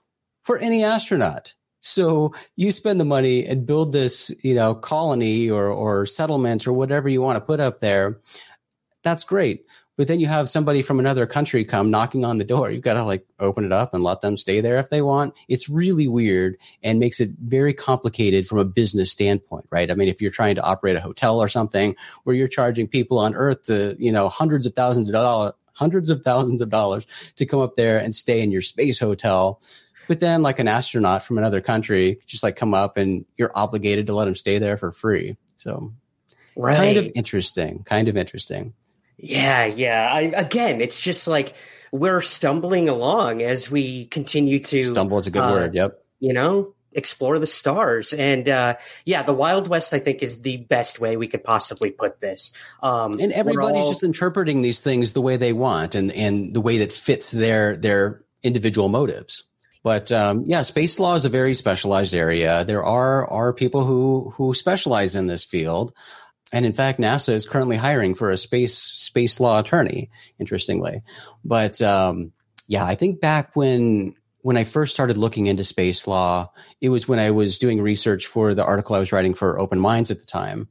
for 0.45 0.59
any 0.59 0.85
astronaut. 0.85 1.55
So 1.81 2.35
you 2.57 2.73
spend 2.73 3.01
the 3.01 3.05
money 3.05 3.47
and 3.47 3.67
build 3.67 3.93
this, 3.93 4.33
you 4.43 4.55
know, 4.55 4.75
colony 4.75 5.51
or 5.51 5.67
or 5.67 6.07
settlement 6.07 6.67
or 6.67 6.73
whatever 6.73 7.09
you 7.09 7.21
want 7.21 7.37
to 7.37 7.45
put 7.45 7.61
up 7.61 7.79
there. 7.79 8.21
That's 9.05 9.25
great. 9.25 9.65
But 9.99 10.07
then 10.07 10.21
you 10.21 10.29
have 10.29 10.49
somebody 10.49 10.81
from 10.81 11.01
another 11.01 11.27
country 11.27 11.65
come 11.65 11.91
knocking 11.91 12.25
on 12.25 12.39
the 12.39 12.45
door. 12.45 12.71
You've 12.71 12.85
got 12.85 12.95
to 12.95 13.03
like 13.03 13.27
open 13.41 13.65
it 13.65 13.73
up 13.73 13.93
and 13.93 14.05
let 14.05 14.21
them 14.21 14.37
stay 14.37 14.61
there 14.61 14.79
if 14.79 14.91
they 14.91 15.03
want. 15.03 15.35
It's 15.49 15.69
really 15.69 16.07
weird 16.07 16.57
and 16.85 17.01
makes 17.01 17.19
it 17.19 17.31
very 17.43 17.75
complicated 17.75 18.47
from 18.47 18.59
a 18.59 18.65
business 18.65 19.11
standpoint, 19.11 19.67
right? 19.71 19.91
I 19.91 19.95
mean, 19.95 20.07
if 20.07 20.23
you're 20.23 20.31
trying 20.31 20.55
to 20.55 20.63
operate 20.63 20.95
a 20.95 21.01
hotel 21.01 21.43
or 21.43 21.49
something 21.49 21.97
where 22.23 22.37
you're 22.37 22.47
charging 22.47 22.87
people 22.87 23.19
on 23.19 23.35
Earth 23.35 23.65
to, 23.65 23.97
you 23.99 24.13
know, 24.13 24.29
hundreds 24.29 24.67
of 24.67 24.75
thousands 24.75 25.09
of 25.09 25.15
dollars, 25.15 25.55
hundreds 25.73 26.11
of 26.11 26.23
thousands 26.23 26.63
of 26.63 26.71
dollars 26.71 27.05
to 27.35 27.45
come 27.45 27.59
up 27.59 27.75
there 27.75 27.99
and 27.99 28.15
stay 28.15 28.41
in 28.41 28.53
your 28.53 28.63
space 28.63 29.01
hotel, 29.01 29.61
but 30.07 30.21
then, 30.21 30.43
like 30.43 30.61
an 30.61 30.69
astronaut 30.69 31.25
from 31.25 31.39
another 31.39 31.61
country, 31.61 32.21
just 32.25 32.45
like 32.45 32.55
come 32.55 32.73
up 32.73 32.97
and 32.97 33.27
you're 33.37 33.53
obligated 33.55 34.07
to 34.07 34.15
let 34.15 34.27
them 34.27 34.37
stay 34.37 34.59
there 34.59 34.77
for 34.77 34.91
free. 34.93 35.37
So, 35.57 35.93
right. 36.57 36.77
kind 36.77 36.97
of 36.97 37.11
interesting. 37.17 37.83
Kind 37.85 38.07
of 38.09 38.17
interesting. 38.17 38.75
Yeah, 39.19 39.67
yeah. 39.67 40.09
I, 40.11 40.21
again, 40.23 40.81
it's 40.81 41.01
just 41.01 41.29
like 41.29 41.55
we're 41.93 42.21
stumbling 42.21 42.89
along 42.89 43.43
as 43.43 43.71
we 43.71 44.07
continue 44.07 44.59
to 44.61 44.81
stumble 44.81 45.19
is 45.19 45.27
a 45.27 45.31
good 45.31 45.43
uh, 45.43 45.51
word. 45.51 45.75
Yep. 45.75 46.03
You 46.21 46.33
know, 46.33 46.75
explore 46.93 47.39
the 47.39 47.47
stars 47.47 48.15
and 48.15 48.49
uh 48.49 48.75
yeah 49.05 49.23
the 49.23 49.33
wild 49.33 49.69
west 49.69 49.93
i 49.93 49.99
think 49.99 50.23
is 50.23 50.41
the 50.41 50.57
best 50.57 50.99
way 50.99 51.19
we 51.19 51.29
could 51.29 51.45
possibly 51.45 51.91
put 51.91 52.19
this 52.23 52.51
um 52.83 53.13
and 53.21 53.31
everybody's 53.33 53.83
all... 53.83 53.93
just 53.93 54.03
interpreting 54.03 54.63
these 54.63 54.81
things 54.81 55.13
the 55.13 55.21
way 55.21 55.37
they 55.37 55.53
want 55.53 55.95
and 55.95 56.11
and 56.13 56.55
the 56.55 56.63
way 56.63 56.79
that 56.79 56.91
fits 56.91 57.31
their 57.31 57.77
their 57.77 58.25
individual 58.43 58.89
motives 58.89 59.45
but 59.85 60.11
um, 60.11 60.45
yeah, 60.47 60.63
space 60.63 60.99
law 60.99 61.15
is 61.15 61.25
a 61.25 61.29
very 61.31 61.55
specialized 61.55 62.15
area. 62.15 62.65
There 62.65 62.85
are 62.85 63.27
are 63.29 63.53
people 63.53 63.85
who 63.85 64.31
who 64.37 64.53
specialize 64.53 65.15
in 65.15 65.29
this 65.29 65.45
field, 65.45 65.95
and 66.53 66.65
in 66.65 66.73
fact, 66.73 66.99
NASA 66.99 67.31
is 67.31 67.47
currently 67.47 67.77
hiring 67.77 68.15
for 68.15 68.31
a 68.31 68.37
space 68.37 68.77
space 68.77 69.41
law 69.41 69.61
attorney. 69.61 70.11
Interestingly, 70.39 71.03
but 71.45 71.81
um, 71.83 72.33
yeah, 72.67 72.85
I 72.85 72.95
think 72.95 73.21
back 73.21 73.55
when 73.55 74.15
when 74.43 74.57
I 74.57 74.65
first 74.65 74.95
started 74.95 75.17
looking 75.17 75.47
into 75.47 75.65
space 75.65 76.07
law, 76.07 76.53
it 76.81 76.91
was 76.91 77.09
when 77.09 77.19
I 77.19 77.33
was 77.33 77.59
doing 77.59 77.83
research 77.83 78.27
for 78.27 78.55
the 78.55 78.65
article 78.65 78.95
I 78.95 79.01
was 79.01 79.13
writing 79.13 79.35
for 79.35 79.59
Open 79.59 79.81
Minds 79.81 80.11
at 80.11 80.21
the 80.21 80.27
time. 80.27 80.69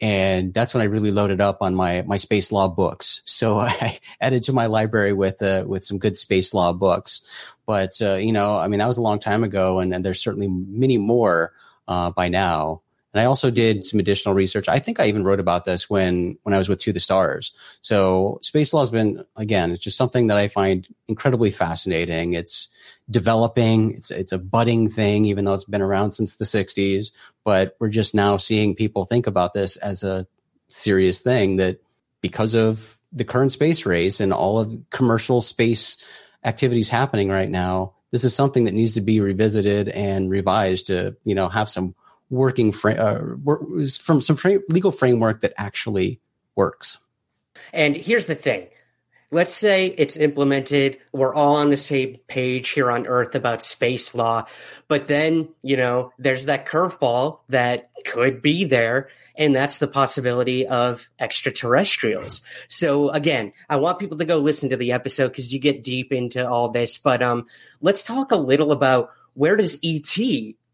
And 0.00 0.52
that's 0.52 0.74
when 0.74 0.82
I 0.82 0.86
really 0.86 1.10
loaded 1.10 1.40
up 1.40 1.62
on 1.62 1.74
my, 1.74 2.02
my 2.02 2.18
space 2.18 2.52
law 2.52 2.68
books. 2.68 3.22
So 3.24 3.56
I 3.58 3.98
added 4.20 4.42
to 4.44 4.52
my 4.52 4.66
library 4.66 5.14
with, 5.14 5.40
uh, 5.40 5.64
with 5.66 5.84
some 5.84 5.98
good 5.98 6.16
space 6.16 6.52
law 6.52 6.72
books. 6.74 7.22
But, 7.64 8.00
uh, 8.02 8.14
you 8.14 8.32
know, 8.32 8.58
I 8.58 8.68
mean, 8.68 8.78
that 8.78 8.86
was 8.86 8.98
a 8.98 9.02
long 9.02 9.18
time 9.18 9.42
ago 9.42 9.78
and, 9.78 9.94
and 9.94 10.04
there's 10.04 10.20
certainly 10.20 10.48
many 10.48 10.98
more, 10.98 11.52
uh, 11.88 12.10
by 12.10 12.28
now. 12.28 12.82
And 13.16 13.22
I 13.22 13.24
also 13.24 13.50
did 13.50 13.82
some 13.82 13.98
additional 13.98 14.34
research. 14.34 14.68
I 14.68 14.78
think 14.78 15.00
I 15.00 15.06
even 15.06 15.24
wrote 15.24 15.40
about 15.40 15.64
this 15.64 15.88
when, 15.88 16.36
when 16.42 16.54
I 16.54 16.58
was 16.58 16.68
with 16.68 16.80
To 16.80 16.92
the 16.92 17.00
Stars. 17.00 17.52
So 17.80 18.40
space 18.42 18.74
law 18.74 18.80
has 18.80 18.90
been, 18.90 19.24
again, 19.36 19.72
it's 19.72 19.82
just 19.82 19.96
something 19.96 20.26
that 20.26 20.36
I 20.36 20.48
find 20.48 20.86
incredibly 21.08 21.50
fascinating. 21.50 22.34
It's 22.34 22.68
developing. 23.08 23.94
It's, 23.94 24.10
it's 24.10 24.32
a 24.32 24.38
budding 24.38 24.90
thing, 24.90 25.24
even 25.24 25.46
though 25.46 25.54
it's 25.54 25.64
been 25.64 25.80
around 25.80 26.12
since 26.12 26.36
the 26.36 26.44
sixties, 26.44 27.10
but 27.42 27.74
we're 27.80 27.88
just 27.88 28.14
now 28.14 28.36
seeing 28.36 28.74
people 28.74 29.06
think 29.06 29.26
about 29.26 29.54
this 29.54 29.76
as 29.76 30.02
a 30.02 30.26
serious 30.68 31.22
thing 31.22 31.56
that 31.56 31.78
because 32.20 32.54
of 32.54 32.98
the 33.12 33.24
current 33.24 33.52
space 33.52 33.86
race 33.86 34.20
and 34.20 34.30
all 34.30 34.60
of 34.60 34.76
commercial 34.90 35.40
space 35.40 35.96
activities 36.44 36.90
happening 36.90 37.30
right 37.30 37.48
now, 37.48 37.94
this 38.10 38.24
is 38.24 38.34
something 38.34 38.64
that 38.64 38.74
needs 38.74 38.96
to 38.96 39.00
be 39.00 39.20
revisited 39.20 39.88
and 39.88 40.30
revised 40.30 40.88
to, 40.88 41.16
you 41.24 41.34
know, 41.34 41.48
have 41.48 41.70
some 41.70 41.94
working 42.30 42.74
uh, 42.84 43.20
from 44.00 44.20
some 44.20 44.36
frame, 44.36 44.62
legal 44.68 44.92
framework 44.92 45.40
that 45.42 45.52
actually 45.56 46.20
works. 46.54 46.98
And 47.72 47.96
here's 47.96 48.26
the 48.26 48.34
thing. 48.34 48.68
Let's 49.32 49.52
say 49.52 49.88
it's 49.88 50.16
implemented. 50.16 50.98
We're 51.12 51.34
all 51.34 51.56
on 51.56 51.70
the 51.70 51.76
same 51.76 52.16
page 52.28 52.70
here 52.70 52.90
on 52.90 53.08
Earth 53.08 53.34
about 53.34 53.62
space 53.62 54.14
law. 54.14 54.46
But 54.86 55.08
then, 55.08 55.48
you 55.62 55.76
know, 55.76 56.12
there's 56.18 56.46
that 56.46 56.66
curveball 56.66 57.40
that 57.48 57.88
could 58.06 58.40
be 58.40 58.64
there. 58.64 59.08
And 59.36 59.54
that's 59.54 59.78
the 59.78 59.88
possibility 59.88 60.66
of 60.66 61.10
extraterrestrials. 61.18 62.42
So 62.68 63.10
again, 63.10 63.52
I 63.68 63.76
want 63.76 63.98
people 63.98 64.16
to 64.18 64.24
go 64.24 64.38
listen 64.38 64.70
to 64.70 64.76
the 64.76 64.92
episode 64.92 65.28
because 65.28 65.52
you 65.52 65.58
get 65.58 65.84
deep 65.84 66.12
into 66.12 66.48
all 66.48 66.68
this. 66.68 66.96
But 66.96 67.22
um, 67.22 67.46
let's 67.80 68.04
talk 68.04 68.30
a 68.30 68.36
little 68.36 68.70
about 68.70 69.10
where 69.34 69.56
does 69.56 69.78
ET 69.84 70.16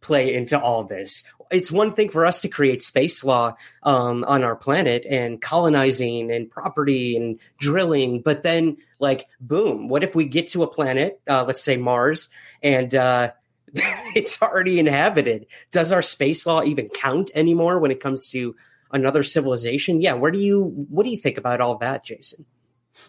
play 0.02 0.35
into 0.35 0.61
all 0.61 0.85
this? 0.85 1.25
it's 1.52 1.71
one 1.71 1.92
thing 1.92 2.09
for 2.09 2.26
us 2.26 2.40
to 2.40 2.49
create 2.49 2.82
space 2.82 3.23
law 3.23 3.54
um, 3.82 4.25
on 4.25 4.42
our 4.42 4.56
planet 4.56 5.06
and 5.09 5.40
colonizing 5.40 6.32
and 6.32 6.50
property 6.50 7.16
and 7.16 7.38
drilling, 7.59 8.23
but 8.23 8.42
then 8.42 8.78
like 8.99 9.28
boom, 9.40 9.88
what 9.88 10.02
if 10.02 10.16
we 10.16 10.25
get 10.25 10.49
to 10.49 10.62
a 10.62 10.66
planet, 10.66 11.21
uh, 11.28 11.44
let's 11.47 11.62
say 11.62 11.76
Mars, 11.76 12.30
and 12.62 12.94
uh, 12.94 13.32
it's 13.75 14.40
already 14.40 14.78
inhabited? 14.78 15.47
Does 15.71 15.92
our 15.92 16.02
space 16.02 16.47
law 16.47 16.62
even 16.62 16.88
count 16.88 17.30
anymore 17.35 17.78
when 17.78 17.90
it 17.90 18.00
comes 18.00 18.28
to 18.28 18.56
another 18.90 19.23
civilization? 19.23 20.00
Yeah, 20.00 20.14
where 20.14 20.30
do 20.30 20.38
you 20.38 20.87
what 20.88 21.04
do 21.04 21.11
you 21.11 21.18
think 21.18 21.37
about 21.37 21.61
all 21.61 21.76
that, 21.76 22.04
Jason? 22.04 22.47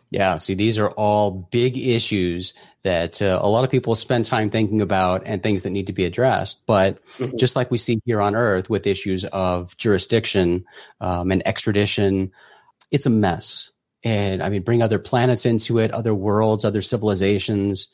Yeah, 0.10 0.38
see, 0.38 0.54
these 0.54 0.78
are 0.78 0.92
all 0.92 1.32
big 1.32 1.78
issues 1.78 2.54
that 2.84 3.22
uh, 3.22 3.40
a 3.42 3.50
lot 3.50 3.63
of 3.63 3.72
people 3.72 3.96
spend 3.96 4.25
time 4.25 4.50
thinking 4.50 4.82
about 4.82 5.24
and 5.25 5.42
things 5.42 5.63
that 5.63 5.70
need 5.70 5.88
to 5.88 5.94
be 5.94 6.06
addressed. 6.06 6.66
But 6.66 7.04
mm-hmm. 7.18 7.38
just 7.38 7.56
like 7.56 7.72
we 7.72 7.78
see 7.78 8.00
here 8.06 8.22
on 8.22 8.36
Earth 8.36 8.70
with 8.70 8.88
issues 8.88 9.24
of 9.25 9.75
jurisdiction 9.78 10.66
um, 11.00 11.32
and 11.32 11.46
extradition, 11.48 12.32
it's 12.92 13.06
a 13.06 13.10
mess. 13.10 13.72
And 14.04 14.44
I 14.44 14.50
mean, 14.50 14.63
bring 14.63 14.84
other 14.84 15.00
planets 15.00 15.46
into 15.46 15.80
it, 15.80 15.92
other 15.92 16.13
worlds, 16.13 16.66
other 16.66 16.82
civilizations. 16.82 17.88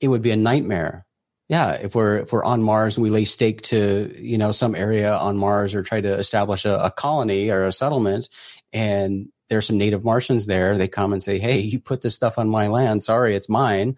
It 0.00 0.08
would 0.08 0.22
be 0.22 0.30
a 0.30 0.36
nightmare. 0.36 1.04
Yeah, 1.48 1.72
if 1.72 1.94
we're 1.96 2.18
if 2.18 2.32
we're 2.32 2.44
on 2.44 2.62
Mars 2.62 2.96
and 2.96 3.02
we 3.02 3.10
lay 3.10 3.24
stake 3.24 3.62
to 3.62 4.14
you 4.16 4.38
know 4.38 4.52
some 4.52 4.76
area 4.76 5.12
on 5.12 5.36
Mars 5.36 5.74
or 5.74 5.82
try 5.82 6.00
to 6.00 6.14
establish 6.14 6.64
a, 6.64 6.84
a 6.84 6.90
colony 6.90 7.50
or 7.50 7.66
a 7.66 7.72
settlement, 7.72 8.28
and 8.72 9.31
there's 9.48 9.66
some 9.66 9.78
native 9.78 10.04
Martians 10.04 10.46
there. 10.46 10.78
They 10.78 10.88
come 10.88 11.12
and 11.12 11.22
say, 11.22 11.38
Hey, 11.38 11.60
you 11.60 11.78
put 11.78 12.02
this 12.02 12.14
stuff 12.14 12.38
on 12.38 12.48
my 12.48 12.68
land. 12.68 13.02
Sorry, 13.02 13.36
it's 13.36 13.48
mine. 13.48 13.96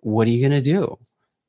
What 0.00 0.26
are 0.26 0.30
you 0.30 0.40
going 0.46 0.62
to 0.62 0.70
do? 0.70 0.98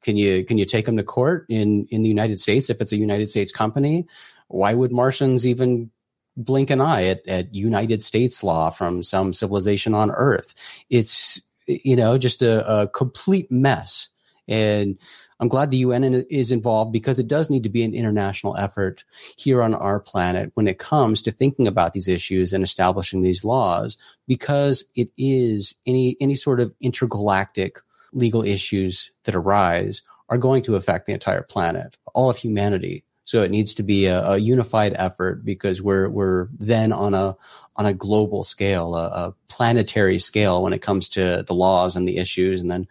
Can 0.02 0.18
you, 0.18 0.46
can 0.46 0.58
you 0.58 0.66
take 0.66 0.86
them 0.86 0.98
to 0.98 1.04
court 1.04 1.46
in, 1.50 1.86
in 1.92 2.04
the 2.04 2.10
United 2.10 2.40
States 2.40 2.70
if 2.70 2.80
it's 2.82 2.92
a 2.92 2.98
United 2.98 3.28
States 3.28 3.52
company? 3.52 4.08
Why 4.48 4.74
would 4.74 4.92
Martians 4.92 5.46
even 5.46 5.92
blink 6.38 6.70
an 6.70 6.80
eye 6.82 7.06
at, 7.06 7.28
at 7.28 7.54
United 7.54 8.02
States 8.02 8.44
law 8.44 8.70
from 8.70 9.04
some 9.04 9.34
civilization 9.34 9.94
on 9.94 10.12
Earth? 10.12 10.56
It's, 10.90 11.42
you 11.68 11.96
know, 11.96 12.18
just 12.18 12.42
a, 12.42 12.82
a 12.82 12.88
complete 12.88 13.52
mess. 13.52 14.10
And 14.48 14.98
I'm 15.40 15.48
glad 15.48 15.72
the 15.72 15.78
UN 15.78 16.04
is 16.30 16.52
involved 16.52 16.92
because 16.92 17.18
it 17.18 17.28
does 17.28 17.50
need 17.50 17.64
to 17.64 17.70
be 17.70 17.84
an 17.84 17.94
international 17.94 18.58
effort 18.58 19.06
here 19.38 19.62
on 19.62 19.74
our 19.74 20.00
planet 20.00 20.52
when 20.56 20.68
it 20.68 20.80
comes 20.80 21.22
to 21.22 21.32
thinking 21.32 21.68
about 21.68 21.94
these 21.94 22.08
issues 22.08 22.52
and 22.52 22.64
establishing 22.64 23.22
these 23.22 23.46
laws 23.46 23.98
because 24.28 24.84
it 24.96 25.10
is 25.18 25.76
any 25.86 26.18
any 26.20 26.36
sort 26.36 26.60
of 26.60 26.74
intergalactic 26.82 27.80
legal 28.12 28.44
issues 28.44 29.12
that 29.24 29.36
arise 29.36 30.02
are 30.30 30.38
going 30.38 30.64
to 30.64 30.76
affect 30.76 31.06
the 31.06 31.14
entire 31.14 31.42
planet, 31.42 31.98
all 32.14 32.30
of 32.30 32.38
humanity. 32.38 33.04
So 33.24 33.44
it 33.44 33.52
needs 33.52 33.76
to 33.76 33.84
be 33.84 34.08
a, 34.08 34.24
a 34.32 34.38
unified 34.38 34.94
effort 34.96 35.46
because 35.46 35.82
we're 35.82 36.10
we're 36.10 36.48
then 36.58 36.92
on 36.92 37.14
a 37.14 37.38
on 37.76 37.86
a 37.86 37.94
global 37.94 38.44
scale, 38.44 38.96
a, 38.96 39.06
a 39.08 39.36
planetary 39.48 40.20
scale 40.20 40.64
when 40.64 40.74
it 40.74 40.82
comes 40.82 41.08
to 41.10 41.44
the 41.48 41.54
laws 41.54 41.96
and 41.96 42.08
the 42.08 42.18
issues, 42.18 42.62
and 42.62 42.70
then 42.70 42.88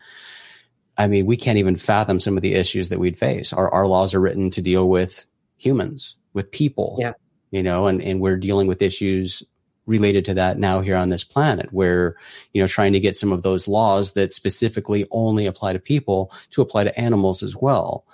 I 0.98 1.06
mean, 1.06 1.26
we 1.26 1.36
can't 1.36 1.58
even 1.58 1.76
fathom 1.76 2.18
some 2.18 2.36
of 2.36 2.42
the 2.42 2.54
issues 2.54 2.88
that 2.88 2.98
we'd 2.98 3.18
face. 3.18 3.52
Our, 3.52 3.70
our 3.70 3.86
laws 3.86 4.14
are 4.14 4.20
written 4.20 4.50
to 4.50 4.62
deal 4.62 4.88
with 4.88 5.24
humans, 5.56 6.16
with 6.32 6.50
people, 6.50 6.98
yeah. 7.00 7.12
you 7.50 7.62
know, 7.62 7.86
and, 7.86 8.02
and 8.02 8.20
we're 8.20 8.36
dealing 8.36 8.66
with 8.66 8.82
issues 8.82 9.42
related 9.86 10.26
to 10.26 10.34
that 10.34 10.58
now 10.58 10.80
here 10.80 10.96
on 10.96 11.08
this 11.08 11.24
planet 11.24 11.72
where, 11.72 12.16
you 12.52 12.60
know, 12.60 12.68
trying 12.68 12.92
to 12.92 13.00
get 13.00 13.16
some 13.16 13.32
of 13.32 13.42
those 13.42 13.66
laws 13.66 14.12
that 14.12 14.32
specifically 14.32 15.06
only 15.10 15.46
apply 15.46 15.72
to 15.72 15.78
people 15.78 16.30
to 16.50 16.60
apply 16.60 16.84
to 16.84 17.00
animals 17.00 17.42
as 17.42 17.56
well. 17.56 18.04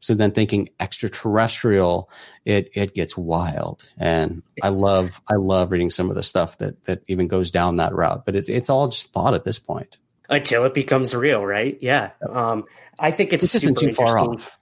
So 0.00 0.14
then 0.14 0.32
thinking 0.32 0.68
extraterrestrial, 0.80 2.10
it 2.44 2.70
it 2.74 2.94
gets 2.94 3.16
wild. 3.16 3.88
And 3.96 4.42
I 4.62 4.70
love 4.70 5.22
I 5.30 5.36
love 5.36 5.70
reading 5.70 5.90
some 5.90 6.10
of 6.10 6.16
the 6.16 6.22
stuff 6.24 6.58
that 6.58 6.84
that 6.84 7.02
even 7.06 7.28
goes 7.28 7.50
down 7.50 7.76
that 7.76 7.94
route. 7.94 8.26
But 8.26 8.36
it's 8.36 8.48
it's 8.48 8.68
all 8.68 8.88
just 8.88 9.12
thought 9.12 9.34
at 9.34 9.44
this 9.44 9.60
point. 9.60 9.96
Until 10.28 10.64
it 10.64 10.74
becomes 10.74 11.14
real, 11.14 11.44
right? 11.44 11.78
Yeah. 11.80 12.10
Um, 12.28 12.64
I 12.98 13.10
think 13.10 13.32
it's 13.32 13.42
This 13.52 13.52
super 13.60 13.80
too 13.80 13.92
far 13.92 14.18
interesting. 14.18 14.30
off. 14.46 14.58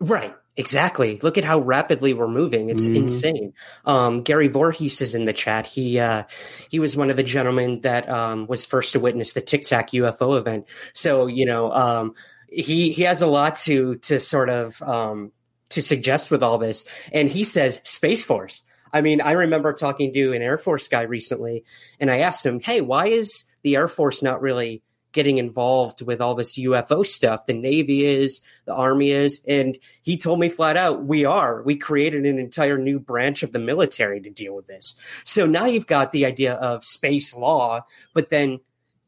Right. 0.00 0.34
Exactly. 0.56 1.18
Look 1.22 1.38
at 1.38 1.44
how 1.44 1.60
rapidly 1.60 2.12
we're 2.12 2.28
moving. 2.28 2.68
It's 2.68 2.86
Mhm. 2.86 2.96
insane. 2.96 3.52
Um, 3.86 4.22
Gary 4.22 4.50
Voorhis 4.50 5.00
is 5.00 5.14
in 5.14 5.24
the 5.24 5.32
chat. 5.32 5.66
He 5.66 5.98
uh, 5.98 6.24
he 6.68 6.78
was 6.78 6.94
one 6.96 7.08
of 7.08 7.16
the 7.16 7.22
gentlemen 7.22 7.80
that 7.82 8.06
um, 8.10 8.46
was 8.46 8.66
first 8.66 8.92
to 8.92 9.00
witness 9.00 9.32
the 9.32 9.40
Tic 9.40 9.62
Tac 9.64 9.92
UFO 9.92 10.36
event. 10.36 10.66
So 10.92 11.26
you 11.26 11.46
know, 11.46 11.72
um, 11.72 12.14
he 12.50 12.92
he 12.92 13.02
has 13.04 13.22
a 13.22 13.26
lot 13.26 13.56
to 13.60 13.96
to 13.96 14.20
sort 14.20 14.50
of 14.50 14.80
um, 14.82 15.32
to 15.70 15.80
suggest 15.80 16.30
with 16.30 16.42
all 16.42 16.58
this. 16.58 16.84
And 17.12 17.30
he 17.30 17.44
says 17.44 17.80
Space 17.84 18.22
Force. 18.22 18.62
I 18.92 19.00
mean, 19.00 19.22
I 19.22 19.32
remember 19.32 19.72
talking 19.72 20.12
to 20.12 20.34
an 20.34 20.42
Air 20.42 20.58
Force 20.58 20.86
guy 20.86 21.02
recently, 21.02 21.64
and 21.98 22.10
I 22.10 22.18
asked 22.18 22.44
him, 22.44 22.60
"Hey, 22.60 22.82
why 22.82 23.06
is 23.06 23.44
the 23.62 23.76
Air 23.76 23.88
Force 23.88 24.22
not 24.22 24.42
really 24.42 24.82
getting 25.12 25.38
involved 25.38 26.02
with 26.02 26.20
all 26.20 26.34
this 26.34 26.58
UFO 26.58 27.04
stuff? 27.04 27.46
The 27.46 27.54
Navy 27.54 28.04
is, 28.04 28.40
the 28.64 28.74
Army 28.74 29.10
is." 29.10 29.40
And 29.46 29.78
he 30.02 30.16
told 30.16 30.40
me 30.40 30.48
flat 30.48 30.76
out, 30.76 31.04
"We 31.04 31.24
are. 31.24 31.62
We 31.62 31.76
created 31.76 32.24
an 32.24 32.38
entire 32.38 32.78
new 32.78 32.98
branch 32.98 33.42
of 33.42 33.52
the 33.52 33.58
military 33.58 34.20
to 34.20 34.30
deal 34.30 34.54
with 34.54 34.66
this." 34.66 34.98
So 35.24 35.46
now 35.46 35.66
you've 35.66 35.86
got 35.86 36.12
the 36.12 36.26
idea 36.26 36.54
of 36.54 36.84
space 36.84 37.34
law, 37.34 37.86
but 38.14 38.30
then 38.30 38.60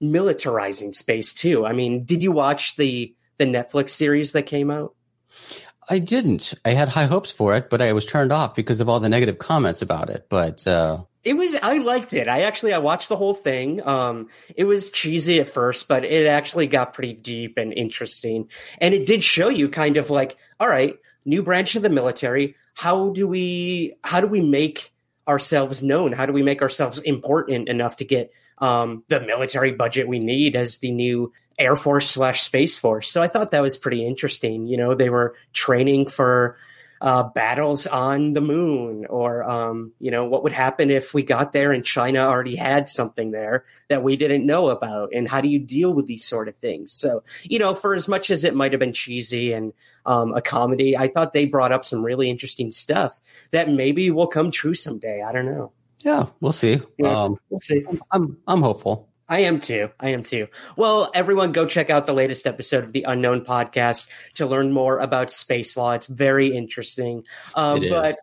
militarizing 0.02 0.94
space 0.94 1.32
too. 1.32 1.64
I 1.66 1.72
mean, 1.72 2.04
did 2.04 2.22
you 2.22 2.32
watch 2.32 2.76
the 2.76 3.14
the 3.38 3.44
Netflix 3.44 3.90
series 3.90 4.32
that 4.32 4.42
came 4.42 4.70
out? 4.70 4.94
I 5.90 5.98
didn't. 5.98 6.54
I 6.64 6.70
had 6.70 6.88
high 6.88 7.04
hopes 7.04 7.30
for 7.30 7.54
it, 7.54 7.68
but 7.68 7.82
I 7.82 7.92
was 7.92 8.06
turned 8.06 8.32
off 8.32 8.54
because 8.54 8.80
of 8.80 8.88
all 8.88 9.00
the 9.00 9.08
negative 9.08 9.38
comments 9.38 9.82
about 9.82 10.08
it. 10.08 10.26
But 10.28 10.66
uh, 10.66 11.02
It 11.24 11.34
was 11.34 11.56
I 11.62 11.78
liked 11.78 12.12
it. 12.12 12.28
I 12.28 12.42
actually 12.42 12.74
I 12.74 12.78
watched 12.78 13.08
the 13.08 13.16
whole 13.16 13.34
thing. 13.34 13.86
Um 13.86 14.28
it 14.56 14.64
was 14.64 14.90
cheesy 14.90 15.40
at 15.40 15.48
first, 15.48 15.88
but 15.88 16.04
it 16.04 16.26
actually 16.26 16.66
got 16.66 16.92
pretty 16.92 17.14
deep 17.14 17.56
and 17.56 17.72
interesting. 17.72 18.48
And 18.78 18.94
it 18.94 19.06
did 19.06 19.24
show 19.24 19.48
you 19.48 19.68
kind 19.68 19.96
of 19.96 20.10
like, 20.10 20.36
all 20.60 20.68
right, 20.68 20.96
new 21.24 21.42
branch 21.42 21.76
of 21.76 21.82
the 21.82 21.88
military, 21.88 22.56
how 22.74 23.10
do 23.10 23.26
we 23.26 23.94
how 24.02 24.20
do 24.20 24.26
we 24.26 24.40
make 24.42 24.92
ourselves 25.26 25.82
known? 25.82 26.12
How 26.12 26.26
do 26.26 26.32
we 26.32 26.42
make 26.42 26.60
ourselves 26.60 26.98
important 27.00 27.68
enough 27.68 27.96
to 27.96 28.04
get 28.04 28.30
um 28.58 29.02
the 29.08 29.20
military 29.20 29.72
budget 29.72 30.06
we 30.08 30.18
need 30.18 30.56
as 30.56 30.78
the 30.78 30.90
new 30.90 31.32
Air 31.58 31.76
Force 31.76 32.10
slash 32.10 32.42
Space 32.42 32.78
Force? 32.78 33.08
So 33.08 33.22
I 33.22 33.28
thought 33.28 33.52
that 33.52 33.62
was 33.62 33.78
pretty 33.78 34.06
interesting. 34.06 34.66
You 34.66 34.76
know, 34.76 34.94
they 34.94 35.08
were 35.08 35.36
training 35.52 36.08
for 36.08 36.58
uh, 37.04 37.22
battles 37.22 37.86
on 37.86 38.32
the 38.32 38.40
moon, 38.40 39.04
or 39.10 39.44
um, 39.44 39.92
you 40.00 40.10
know, 40.10 40.24
what 40.24 40.42
would 40.42 40.54
happen 40.54 40.90
if 40.90 41.12
we 41.12 41.22
got 41.22 41.52
there 41.52 41.70
and 41.70 41.84
China 41.84 42.20
already 42.20 42.56
had 42.56 42.88
something 42.88 43.30
there 43.30 43.66
that 43.90 44.02
we 44.02 44.16
didn't 44.16 44.46
know 44.46 44.70
about, 44.70 45.10
and 45.12 45.28
how 45.28 45.42
do 45.42 45.48
you 45.48 45.58
deal 45.58 45.92
with 45.92 46.06
these 46.06 46.24
sort 46.24 46.48
of 46.48 46.56
things? 46.56 46.94
So, 46.94 47.22
you 47.42 47.58
know, 47.58 47.74
for 47.74 47.94
as 47.94 48.08
much 48.08 48.30
as 48.30 48.42
it 48.42 48.54
might 48.54 48.72
have 48.72 48.78
been 48.78 48.94
cheesy 48.94 49.52
and 49.52 49.74
um, 50.06 50.32
a 50.34 50.40
comedy, 50.40 50.96
I 50.96 51.08
thought 51.08 51.34
they 51.34 51.44
brought 51.44 51.72
up 51.72 51.84
some 51.84 52.02
really 52.02 52.30
interesting 52.30 52.70
stuff 52.70 53.20
that 53.50 53.68
maybe 53.68 54.10
will 54.10 54.26
come 54.26 54.50
true 54.50 54.74
someday. 54.74 55.20
I 55.20 55.30
don't 55.32 55.44
know. 55.44 55.72
yeah, 56.00 56.24
we'll 56.40 56.52
see. 56.52 56.80
Yeah. 56.96 57.24
Um, 57.24 57.36
We'll 57.50 57.60
see. 57.60 57.84
I'm 58.12 58.38
I'm 58.46 58.62
hopeful. 58.62 59.10
I 59.28 59.40
am 59.40 59.58
too. 59.60 59.90
I 59.98 60.10
am 60.10 60.22
too. 60.22 60.48
Well, 60.76 61.10
everyone 61.14 61.52
go 61.52 61.66
check 61.66 61.88
out 61.88 62.06
the 62.06 62.12
latest 62.12 62.46
episode 62.46 62.84
of 62.84 62.92
the 62.92 63.04
Unknown 63.04 63.44
podcast 63.44 64.08
to 64.34 64.46
learn 64.46 64.72
more 64.72 64.98
about 64.98 65.32
space 65.32 65.76
law. 65.76 65.92
It's 65.92 66.06
very 66.06 66.54
interesting. 66.54 67.24
Um, 67.54 67.82
It 67.82 67.90
but 67.90 68.16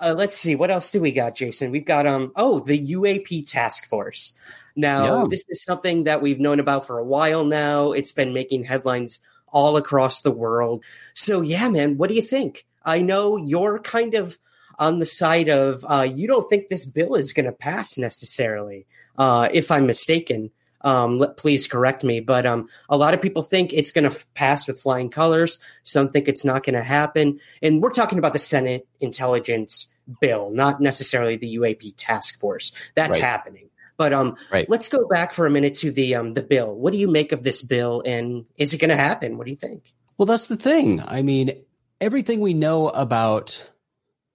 uh, 0.00 0.14
let's 0.16 0.36
see. 0.36 0.54
What 0.54 0.70
else 0.70 0.90
do 0.90 1.00
we 1.00 1.10
got, 1.10 1.36
Jason? 1.36 1.70
We've 1.70 1.86
got, 1.86 2.06
um, 2.06 2.32
oh, 2.36 2.60
the 2.60 2.78
UAP 2.78 3.46
task 3.46 3.88
force. 3.88 4.32
Now, 4.74 5.22
Yeah. 5.22 5.26
this 5.30 5.44
is 5.48 5.62
something 5.62 6.04
that 6.04 6.20
we've 6.20 6.38
known 6.40 6.60
about 6.60 6.86
for 6.86 6.98
a 6.98 7.04
while 7.04 7.44
now. 7.44 7.92
It's 7.92 8.12
been 8.12 8.34
making 8.34 8.64
headlines 8.64 9.20
all 9.48 9.78
across 9.78 10.20
the 10.20 10.30
world. 10.30 10.84
So, 11.14 11.40
yeah, 11.40 11.70
man, 11.70 11.96
what 11.96 12.08
do 12.08 12.14
you 12.14 12.20
think? 12.20 12.66
I 12.84 13.00
know 13.00 13.38
you're 13.38 13.78
kind 13.78 14.12
of 14.14 14.38
on 14.78 14.98
the 14.98 15.06
side 15.06 15.48
of 15.48 15.82
uh, 15.88 16.02
you 16.02 16.26
don't 16.26 16.46
think 16.50 16.68
this 16.68 16.84
bill 16.84 17.14
is 17.14 17.32
going 17.32 17.46
to 17.46 17.52
pass 17.52 17.96
necessarily 17.96 18.86
uh, 19.18 19.48
if 19.52 19.70
I'm 19.70 19.86
mistaken. 19.86 20.50
Um, 20.82 21.18
let, 21.18 21.36
please 21.36 21.66
correct 21.66 22.04
me. 22.04 22.20
But 22.20 22.46
um, 22.46 22.68
a 22.88 22.96
lot 22.96 23.12
of 23.14 23.20
people 23.20 23.42
think 23.42 23.72
it's 23.72 23.90
going 23.90 24.04
to 24.08 24.10
f- 24.16 24.26
pass 24.34 24.68
with 24.68 24.80
flying 24.80 25.08
colors. 25.10 25.58
Some 25.82 26.10
think 26.10 26.28
it's 26.28 26.44
not 26.44 26.64
going 26.64 26.74
to 26.76 26.82
happen. 26.82 27.40
And 27.60 27.82
we're 27.82 27.90
talking 27.90 28.18
about 28.18 28.34
the 28.34 28.38
Senate 28.38 28.86
intelligence 29.00 29.88
bill, 30.20 30.50
not 30.50 30.80
necessarily 30.80 31.36
the 31.36 31.56
UAP 31.56 31.94
task 31.96 32.38
force. 32.38 32.70
That's 32.94 33.12
Right. 33.14 33.22
happening. 33.22 33.70
But 33.96 34.12
um, 34.12 34.36
Right. 34.52 34.68
let's 34.68 34.88
go 34.88 35.08
back 35.08 35.32
for 35.32 35.46
a 35.46 35.50
minute 35.50 35.74
to 35.76 35.90
the 35.90 36.14
um, 36.14 36.34
the 36.34 36.42
bill. 36.42 36.72
What 36.72 36.92
do 36.92 36.98
you 36.98 37.08
make 37.08 37.32
of 37.32 37.42
this 37.42 37.62
bill, 37.62 38.02
and 38.06 38.44
is 38.56 38.72
it 38.74 38.78
going 38.78 38.90
to 38.90 38.96
happen? 38.96 39.38
What 39.38 39.46
do 39.46 39.50
you 39.50 39.56
think? 39.56 39.92
Well, 40.18 40.26
that's 40.26 40.46
the 40.46 40.56
thing. 40.56 41.02
I 41.04 41.22
mean, 41.22 41.52
everything 42.00 42.40
we 42.40 42.54
know 42.54 42.88
about 42.90 43.70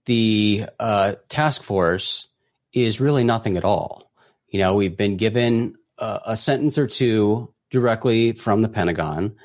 the 0.06 0.65
uh, 0.80 1.13
task 1.30 1.63
force 1.63 2.28
is 2.74 3.00
really 3.00 3.24
nothing 3.24 3.56
at 3.56 3.63
all. 3.63 4.11
You 4.52 4.60
know, 4.60 4.76
we've 4.76 4.96
been 4.96 5.18
given 5.18 5.76
a, 5.98 6.20
a 6.28 6.38
sentence 6.38 6.78
or 6.78 6.86
two 6.86 7.54
directly 7.72 8.34
from 8.34 8.62
the 8.62 8.70
Pentagon, 8.70 9.36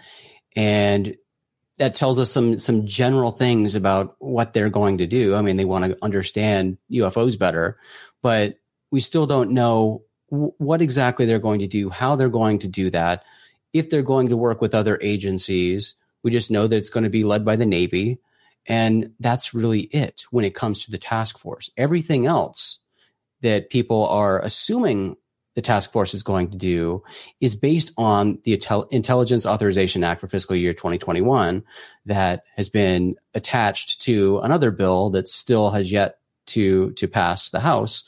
and 0.55 1.17
that 1.79 1.95
tells 1.95 2.19
us 2.19 2.31
some 2.31 2.59
some 2.59 2.87
general 2.87 3.31
things 3.31 3.75
about 3.75 4.17
what 4.19 4.53
they're 4.53 4.69
going 4.69 4.99
to 4.99 5.07
do. 5.07 5.35
I 5.35 5.43
mean, 5.43 5.57
they 5.57 5.65
want 5.65 5.85
to 5.85 5.99
understand 6.03 6.79
UFOs 6.91 7.39
better, 7.39 7.79
but 8.23 8.59
we 8.91 9.01
still 9.01 9.27
don't 9.27 9.53
know 9.53 10.03
what 10.29 10.83
exactly 10.83 11.25
they're 11.25 11.39
going 11.39 11.61
to 11.61 11.69
do, 11.69 11.89
how 11.89 12.17
they're 12.17 12.29
going 12.29 12.59
to 12.61 12.69
do 12.69 12.91
that, 12.91 13.23
if 13.73 13.89
they're 13.89 14.03
going 14.03 14.31
to 14.31 14.37
work 14.37 14.61
with 14.61 14.75
other 14.75 14.99
agencies. 15.01 15.95
We 16.25 16.33
just 16.33 16.51
know 16.51 16.67
that 16.67 16.77
it's 16.77 16.91
going 16.91 17.05
to 17.05 17.11
be 17.11 17.23
led 17.23 17.45
by 17.45 17.55
the 17.55 17.67
Navy. 17.67 18.19
And 18.67 19.13
that's 19.21 19.55
really 19.55 19.83
it 19.83 20.25
when 20.31 20.45
it 20.45 20.55
comes 20.55 20.85
to 20.85 20.91
the 20.91 20.99
task 20.99 21.39
force. 21.39 21.71
Everything 21.77 22.27
else 22.27 22.81
that 23.47 23.71
people 23.71 24.09
are 24.09 24.41
assuming 24.43 25.17
the 25.55 25.63
task 25.63 25.93
force 25.93 26.15
is 26.15 26.25
going 26.25 26.51
to 26.51 26.59
do 26.59 27.01
is 27.41 27.55
based 27.55 27.93
on 27.97 28.41
the 28.43 28.59
Intel- 28.59 28.93
Intelligence 28.93 29.47
Authorization 29.47 30.03
Act 30.03 30.21
for 30.21 30.27
fiscal 30.27 30.57
year 30.57 30.75
2021 30.75 31.63
that 32.07 32.43
has 32.57 32.69
been 32.69 33.15
attached 33.35 34.03
to 34.03 34.41
another 34.41 34.73
bill 34.73 35.11
that 35.11 35.29
still 35.29 35.71
has 35.71 35.93
yet 35.93 36.19
to 36.47 36.91
to 36.95 37.07
pass 37.07 37.51
the 37.51 37.61
House, 37.61 38.03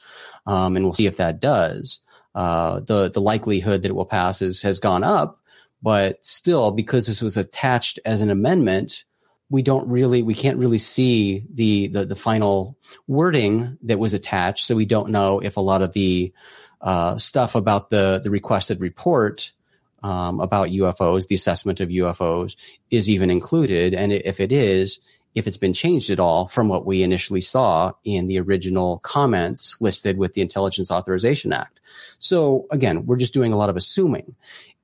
um, 0.47 0.75
and 0.75 0.85
we'll 0.85 0.95
see 0.95 1.07
if 1.07 1.19
that 1.19 1.41
does. 1.41 2.01
Uh, 2.35 2.81
the 2.81 3.09
the 3.09 3.21
likelihood 3.21 3.83
that 3.83 3.91
it 3.91 3.95
will 3.95 4.05
pass 4.05 4.43
is, 4.43 4.61
has 4.63 4.81
gone 4.81 5.05
up, 5.05 5.41
but 5.81 6.25
still, 6.27 6.73
because 6.73 7.07
this 7.07 7.23
was 7.23 7.37
attached 7.37 8.01
as 8.05 8.23
an 8.23 8.31
amendment, 8.31 9.05
we 9.51 9.63
don't 9.63 9.89
really 9.89 10.23
we 10.23 10.35
can't 10.35 10.59
really 10.59 10.79
see 10.79 11.45
the 11.53 11.89
the, 11.89 12.05
the 12.05 12.17
final 12.17 12.77
wording 13.07 13.79
that 13.83 13.99
was 13.99 14.15
attached, 14.15 14.65
so 14.65 14.77
we 14.77 14.87
don't 14.87 15.11
know 15.11 15.41
if 15.41 15.57
a 15.57 15.61
lot 15.61 15.83
of 15.83 15.93
the 15.93 16.33
uh, 16.81 17.17
stuff 17.17 17.55
about 17.55 17.91
the 17.91 18.21
the 18.23 18.31
requested 18.31 18.81
report 18.81 19.53
um, 20.03 20.41
about 20.41 20.69
UFOs, 20.69 21.27
the 21.27 21.35
assessment 21.35 21.81
of 21.81 21.89
UFOs, 21.89 22.57
is 22.91 23.09
even 23.09 23.31
included, 23.31 23.95
and 23.95 24.13
if 24.13 24.39
it 24.39 24.53
is, 24.53 25.01
if 25.35 25.47
it's 25.47 25.57
been 25.57 25.73
changed 25.73 26.11
at 26.11 26.21
all 26.21 26.47
from 26.47 26.69
what 26.69 26.87
we 26.87 27.03
initially 27.03 27.41
saw 27.41 27.93
in 28.05 28.27
the 28.27 28.39
original 28.41 28.99
comments 28.99 29.81
listed 29.81 30.19
with 30.19 30.35
the 30.35 30.43
Intelligence 30.43 30.91
Authorization 30.91 31.53
Act. 31.53 31.81
So 32.19 32.67
again, 32.71 33.07
we're 33.07 33.17
just 33.17 33.35
doing 33.35 33.53
a 33.53 33.57
lot 33.57 33.71
of 33.71 33.77
assuming, 33.77 34.37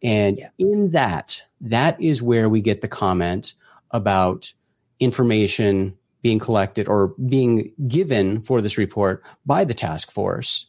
and 0.02 0.40
in 0.58 0.92
that, 0.92 1.42
that 1.60 2.00
is 2.00 2.22
where 2.22 2.48
we 2.48 2.60
get 2.60 2.80
the 2.80 2.88
comment 2.88 3.54
about 3.94 4.52
information 5.00 5.96
being 6.20 6.38
collected 6.38 6.88
or 6.88 7.14
being 7.28 7.72
given 7.88 8.42
for 8.42 8.60
this 8.60 8.76
report 8.76 9.22
by 9.46 9.64
the 9.64 9.74
task 9.74 10.10
force, 10.10 10.66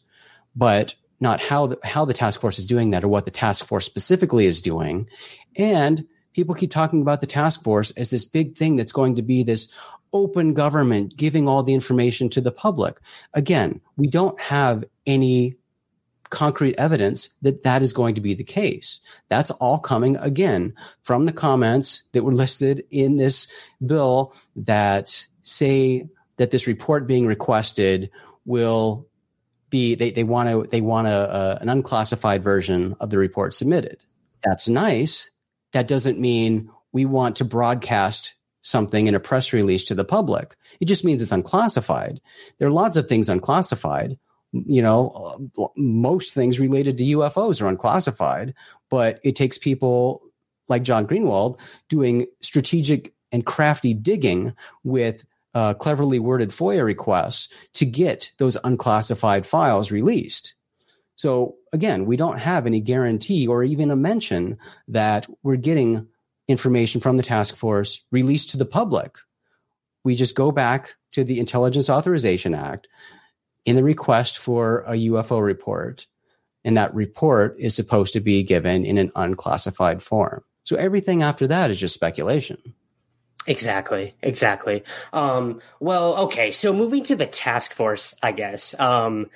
but 0.55 0.95
not 1.19 1.41
how 1.41 1.67
the, 1.67 1.79
how 1.83 2.05
the 2.05 2.13
task 2.13 2.39
force 2.39 2.59
is 2.59 2.67
doing 2.67 2.91
that 2.91 3.03
or 3.03 3.07
what 3.07 3.25
the 3.25 3.31
task 3.31 3.65
force 3.65 3.85
specifically 3.85 4.45
is 4.45 4.61
doing. 4.61 5.09
And 5.57 6.05
people 6.33 6.55
keep 6.55 6.71
talking 6.71 7.01
about 7.01 7.21
the 7.21 7.27
task 7.27 7.63
force 7.63 7.91
as 7.91 8.09
this 8.09 8.25
big 8.25 8.55
thing 8.55 8.75
that's 8.75 8.91
going 8.91 9.15
to 9.15 9.21
be 9.21 9.43
this 9.43 9.69
open 10.13 10.53
government 10.53 11.15
giving 11.15 11.47
all 11.47 11.63
the 11.63 11.73
information 11.73 12.29
to 12.29 12.41
the 12.41 12.51
public. 12.51 12.97
Again, 13.33 13.81
we 13.97 14.07
don't 14.07 14.39
have 14.39 14.83
any 15.05 15.55
concrete 16.29 16.75
evidence 16.77 17.29
that 17.41 17.63
that 17.63 17.81
is 17.81 17.93
going 17.93 18.15
to 18.15 18.21
be 18.21 18.33
the 18.33 18.43
case. 18.43 18.99
That's 19.29 19.51
all 19.51 19.79
coming 19.79 20.17
again 20.17 20.73
from 21.03 21.25
the 21.25 21.33
comments 21.33 22.03
that 22.13 22.23
were 22.23 22.33
listed 22.33 22.83
in 22.91 23.17
this 23.17 23.47
bill 23.85 24.33
that 24.55 25.27
say 25.41 26.07
that 26.38 26.51
this 26.51 26.67
report 26.67 27.07
being 27.07 27.25
requested 27.27 28.09
will 28.45 29.07
be 29.69 29.95
they, 29.95 30.11
they 30.11 30.23
want 30.23 30.49
to 30.49 30.69
they 30.69 30.81
want 30.81 31.07
a, 31.07 31.59
an 31.61 31.69
unclassified 31.69 32.43
version 32.43 32.95
of 32.99 33.09
the 33.09 33.17
report 33.17 33.53
submitted. 33.53 34.03
That's 34.43 34.67
nice. 34.67 35.31
That 35.73 35.88
doesn't 35.88 36.19
mean 36.19 36.69
we 36.91 37.05
want 37.05 37.38
to 37.38 37.45
broadcast 37.45 38.35
something 38.61 39.07
in 39.07 39.15
a 39.15 39.19
press 39.19 39.53
release 39.53 39.85
to 39.85 39.95
the 39.95 40.05
public. 40.05 40.55
It 40.79 40.85
just 40.85 41.05
means 41.05 41.21
it's 41.21 41.31
unclassified. 41.31 42.19
There 42.57 42.67
are 42.67 42.71
lots 42.71 42.95
of 42.95 43.07
things 43.07 43.29
unclassified. 43.29 44.17
You 44.65 44.81
know, 44.81 45.49
most 45.75 46.33
things 46.33 46.59
related 46.59 46.97
to 46.97 47.03
UFOs 47.03 47.61
are 47.61 47.67
unclassified, 47.67 48.53
but 48.89 49.19
it 49.23 49.35
takes 49.35 49.57
people 49.57 50.21
like 50.69 50.83
John 50.83 51.05
Greenewald 51.05 51.59
doing 51.89 52.27
strategic 52.41 53.13
and 53.31 53.45
crafty 53.45 53.93
digging 53.93 54.53
with 54.83 55.25
uh, 55.53 55.73
cleverly 55.73 56.19
worded 56.19 56.49
FOIA 56.49 56.85
requests 56.85 57.49
to 57.73 57.85
get 57.85 58.31
those 58.37 58.57
unclassified 58.63 59.45
files 59.45 59.91
released. 59.91 60.55
So 61.15 61.55
again, 61.71 62.05
we 62.05 62.17
don't 62.17 62.39
have 62.39 62.65
any 62.65 62.81
guarantee 62.81 63.47
or 63.47 63.63
even 63.63 63.91
a 63.91 63.95
mention 63.95 64.57
that 64.89 65.27
we're 65.43 65.55
getting 65.55 66.07
information 66.47 67.01
from 67.01 67.17
the 67.17 67.23
task 67.23 67.55
force 67.55 68.01
released 68.11 68.51
to 68.51 68.57
the 68.57 68.65
public. 68.65 69.17
We 70.03 70.15
just 70.15 70.35
go 70.35 70.51
back 70.51 70.95
to 71.13 71.23
the 71.23 71.39
Intelligence 71.39 71.89
Authorization 71.89 72.53
Act 72.53 72.87
in 73.65 73.75
the 73.75 73.84
request 73.84 74.38
for 74.38 74.80
a 74.88 74.93
UFO 74.93 75.43
report, 75.43 76.08
and 76.63 76.78
that 76.78 76.93
report 76.93 77.56
is 77.60 77.75
supposed 77.75 78.13
to 78.13 78.19
be 78.19 78.43
given 78.43 78.86
in 78.86 78.97
an 78.97 79.12
unclassified 79.15 80.01
form. 80.01 80.43
So 80.63 80.75
everything 80.75 81.21
after 81.21 81.47
that 81.47 81.69
is 81.71 81.80
just 81.80 81.93
speculation. 81.93 82.58
Exactly, 83.47 84.15
exactly. 84.21 84.84
Um, 85.13 85.62
well, 85.80 86.23
okay. 86.25 86.51
So 86.51 86.73
moving 86.73 87.04
to 87.04 87.15
the 87.15 87.28
task 87.28 87.73
force, 87.73 88.15
I 88.23 88.32
guess. 88.32 88.78
Um, 88.80 89.28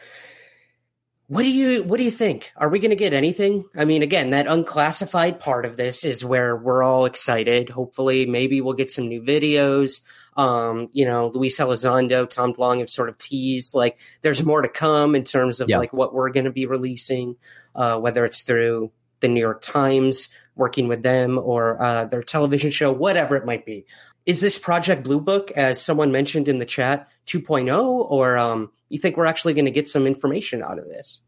what 1.28 1.44
do 1.44 1.52
you 1.52 1.84
what 1.84 1.98
do 1.98 2.04
you 2.04 2.12
think? 2.12 2.52
Are 2.56 2.70
we 2.70 2.80
going 2.80 2.90
to 2.90 2.96
get 2.96 3.14
anything? 3.14 3.66
I 3.76 3.86
mean, 3.86 4.02
again, 4.02 4.32
that 4.32 4.48
unclassified 4.48 5.40
part 5.40 5.66
of 5.66 5.78
this 5.78 6.04
is 6.04 6.26
where 6.26 6.56
we're 6.56 6.82
all 6.82 7.06
excited. 7.06 7.70
Hopefully, 7.70 8.26
maybe 8.26 8.62
we'll 8.62 8.74
get 8.74 8.92
some 8.92 9.08
new 9.08 9.22
videos. 9.22 10.02
Um, 10.40 10.88
you 10.94 11.06
know, 11.06 11.28
Luis 11.28 11.60
Elizondo, 11.60 12.28
Tom 12.30 12.54
DeLonge 12.54 12.80
have 12.80 12.90
sort 12.90 13.10
of 13.10 13.18
teased 13.18 13.74
like 13.74 14.00
there's 14.22 14.42
more 14.46 14.62
to 14.62 14.70
come 14.70 15.14
in 15.14 15.26
terms 15.26 15.60
of 15.60 15.70
yeah. 15.70 15.78
like 15.78 15.92
what 15.92 16.14
we're 16.14 16.30
going 16.30 16.46
to 16.46 16.52
be 16.52 16.66
releasing, 16.66 17.36
uh, 17.76 18.00
whether 18.00 18.24
it's 18.24 18.42
through 18.42 18.90
the 19.20 19.28
New 19.28 19.42
York 19.42 19.62
Times 19.62 20.30
working 20.56 20.88
with 20.88 21.04
them 21.04 21.38
or 21.38 21.82
uh, 21.82 22.06
their 22.06 22.24
television 22.24 22.72
show, 22.72 22.90
whatever 22.90 23.36
it 23.36 23.46
might 23.46 23.66
be. 23.66 23.86
Is 24.26 24.40
this 24.40 24.58
Project 24.58 25.04
Blue 25.04 25.20
Book, 25.20 25.52
as 25.52 25.84
someone 25.84 26.14
mentioned 26.14 26.48
in 26.48 26.60
the 26.60 26.66
chat, 26.66 27.10
2.0, 27.28 27.84
or 27.84 28.38
um, 28.38 28.72
you 28.88 28.98
think 28.98 29.18
we're 29.18 29.26
actually 29.26 29.54
going 29.54 29.66
to 29.66 29.72
get 29.72 29.90
some 29.90 30.08
information 30.08 30.64
out 30.64 30.80
of 30.80 30.86
this? 30.86 31.20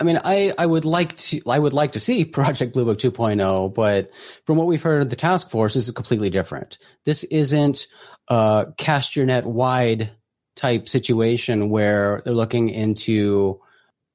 I 0.00 0.02
mean, 0.02 0.18
I, 0.24 0.52
I 0.58 0.66
would 0.66 0.84
like 0.84 1.16
to 1.18 1.40
I 1.46 1.58
would 1.58 1.74
like 1.74 1.92
to 1.92 2.00
see 2.00 2.24
Project 2.40 2.72
Blue 2.72 2.84
Book 2.84 2.98
2.0, 2.98 3.74
but 3.74 4.10
from 4.44 4.56
what 4.56 4.66
we've 4.66 4.82
heard 4.82 5.02
of 5.02 5.10
the 5.10 5.16
task 5.16 5.50
force, 5.50 5.74
this 5.74 5.86
is 5.86 5.92
completely 5.92 6.30
different. 6.30 6.78
This 7.04 7.22
isn't 7.24 7.86
a 8.30 8.72
cast 8.76 9.16
your 9.16 9.26
net 9.26 9.44
wide 9.44 10.10
type 10.54 10.88
situation 10.88 11.68
where 11.68 12.22
they're 12.24 12.32
looking 12.32 12.70
into, 12.70 13.60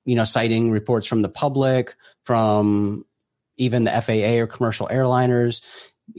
you 0.05 0.15
know, 0.15 0.23
sighting 0.23 0.71
reports 0.71 1.05
from 1.05 1.21
the 1.21 1.29
public, 1.29 1.95
from 2.23 3.05
even 3.57 3.83
the 3.83 3.91
FAA 3.91 4.41
or 4.41 4.47
commercial 4.47 4.87
airliners, 4.87 5.61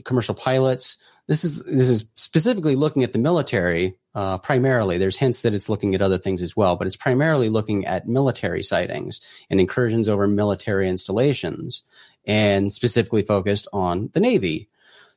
commercial 0.05 0.35
pilots. 0.35 0.97
This 1.27 1.43
is 1.43 1.63
this 1.63 1.89
is 1.89 2.05
specifically 2.15 2.75
looking 2.75 3.03
at 3.03 3.13
the 3.13 3.19
military 3.19 3.97
uh, 4.15 4.37
primarily. 4.37 4.97
There's 4.97 5.17
hints 5.17 5.41
that 5.41 5.53
it's 5.53 5.69
looking 5.69 5.93
at 5.93 6.01
other 6.01 6.17
things 6.17 6.41
as 6.41 6.55
well, 6.55 6.75
but 6.75 6.87
it's 6.87 6.95
primarily 6.95 7.49
looking 7.49 7.85
at 7.85 8.07
military 8.07 8.63
sightings 8.63 9.19
and 9.49 9.59
incursions 9.59 10.07
over 10.07 10.27
military 10.27 10.87
installations, 10.87 11.83
and 12.25 12.71
specifically 12.71 13.23
focused 13.23 13.67
on 13.73 14.09
the 14.13 14.19
Navy. 14.19 14.69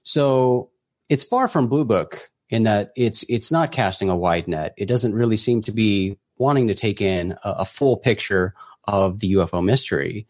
So 0.03 0.71
it's 1.09 1.25
far 1.25 1.47
from 1.47 1.69
Blue 1.69 1.85
Book 1.85 2.31
in 2.51 2.65
that 2.65 2.93
it's 2.97 3.25
it's 3.29 3.51
not 3.51 3.73
casting 3.73 4.11
a 4.11 4.17
wide 4.17 4.49
net. 4.49 4.75
It 4.77 4.87
doesn't 4.87 5.15
really 5.15 5.37
seem 5.37 5.63
to 5.63 5.73
be 5.73 6.19
wanting 6.37 6.69
to 6.69 6.75
take 6.75 7.01
in 7.01 7.33
a, 7.45 7.51
a 7.59 7.65
full 7.65 7.97
picture 7.97 8.55
of 8.85 9.21
the 9.21 9.35
UFO 9.35 9.65
mystery. 9.65 10.27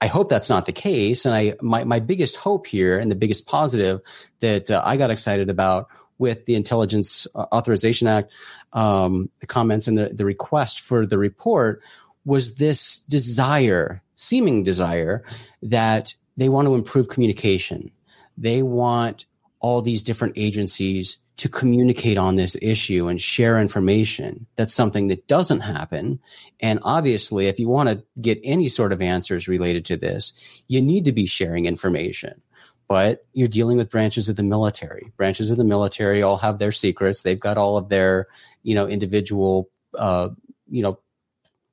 I 0.00 0.08
hope 0.08 0.28
that's 0.28 0.50
not 0.50 0.66
the 0.66 0.72
case. 0.72 1.24
And 1.24 1.34
I, 1.34 1.54
my, 1.62 1.84
my 1.84 2.00
biggest 2.00 2.36
hope 2.36 2.66
here 2.66 2.98
and 2.98 3.10
the 3.10 3.16
biggest 3.16 3.46
positive 3.46 4.00
that 4.40 4.70
uh, 4.70 4.82
I 4.84 4.96
got 4.96 5.10
excited 5.10 5.48
about 5.48 5.88
with 6.18 6.44
the 6.46 6.54
Intelligence 6.54 7.26
uh, 7.34 7.46
Authorization 7.52 8.08
Act, 8.08 8.30
um, 8.72 9.30
the 9.40 9.46
comments 9.46 9.86
and 9.86 9.96
the, 9.96 10.08
the 10.08 10.24
request 10.24 10.80
for 10.80 11.06
the 11.06 11.18
report 11.18 11.82
was 12.24 12.56
this 12.56 12.98
desire, 12.98 14.02
seeming 14.16 14.64
desire, 14.64 15.24
that 15.62 16.14
they 16.36 16.48
want 16.48 16.66
to 16.66 16.74
improve 16.74 17.08
communication. 17.08 17.90
They 18.36 18.62
want 18.62 19.24
all 19.60 19.80
these 19.80 20.02
different 20.02 20.34
agencies 20.36 21.18
to 21.38 21.48
communicate 21.48 22.16
on 22.16 22.36
this 22.36 22.56
issue 22.62 23.08
and 23.08 23.20
share 23.20 23.60
information. 23.60 24.46
That's 24.56 24.74
something 24.74 25.08
that 25.08 25.26
doesn't 25.26 25.60
happen. 25.60 26.20
And 26.60 26.80
obviously, 26.82 27.48
if 27.48 27.58
you 27.58 27.68
want 27.68 27.90
to 27.90 28.02
get 28.20 28.40
any 28.42 28.68
sort 28.68 28.92
of 28.92 29.02
answers 29.02 29.46
related 29.46 29.84
to 29.86 29.96
this, 29.96 30.32
you 30.66 30.80
need 30.80 31.04
to 31.04 31.12
be 31.12 31.26
sharing 31.26 31.66
information. 31.66 32.40
But 32.88 33.26
you're 33.32 33.48
dealing 33.48 33.78
with 33.78 33.90
branches 33.90 34.28
of 34.28 34.36
the 34.36 34.44
military. 34.44 35.12
Branches 35.16 35.50
of 35.50 35.58
the 35.58 35.64
military 35.64 36.22
all 36.22 36.36
have 36.38 36.58
their 36.58 36.72
secrets. 36.72 37.22
They've 37.22 37.38
got 37.38 37.58
all 37.58 37.76
of 37.76 37.88
their, 37.88 38.28
you 38.62 38.74
know, 38.74 38.86
individual, 38.86 39.68
uh, 39.98 40.28
you 40.68 40.82
know, 40.82 41.00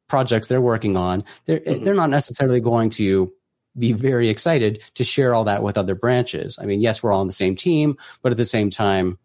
projects 0.09 0.47
they're 0.47 0.59
working 0.59 0.97
on. 0.97 1.23
They're 1.45 1.59
mm-hmm. 1.59 1.83
they're 1.83 1.93
not 1.93 2.09
necessarily 2.09 2.59
going 2.59 2.89
to 2.91 3.31
be 3.77 3.93
very 3.93 4.29
excited 4.29 4.81
to 4.95 5.03
share 5.03 5.33
all 5.33 5.45
that 5.45 5.63
with 5.63 5.77
other 5.77 5.95
branches. 5.95 6.57
I 6.59 6.65
mean, 6.65 6.81
yes, 6.81 7.01
we're 7.01 7.11
all 7.11 7.21
on 7.21 7.27
the 7.27 7.33
same 7.33 7.55
team, 7.55 7.97
but 8.21 8.31
at 8.31 8.37
the 8.37 8.45
same 8.45 8.69
time, 8.69 9.17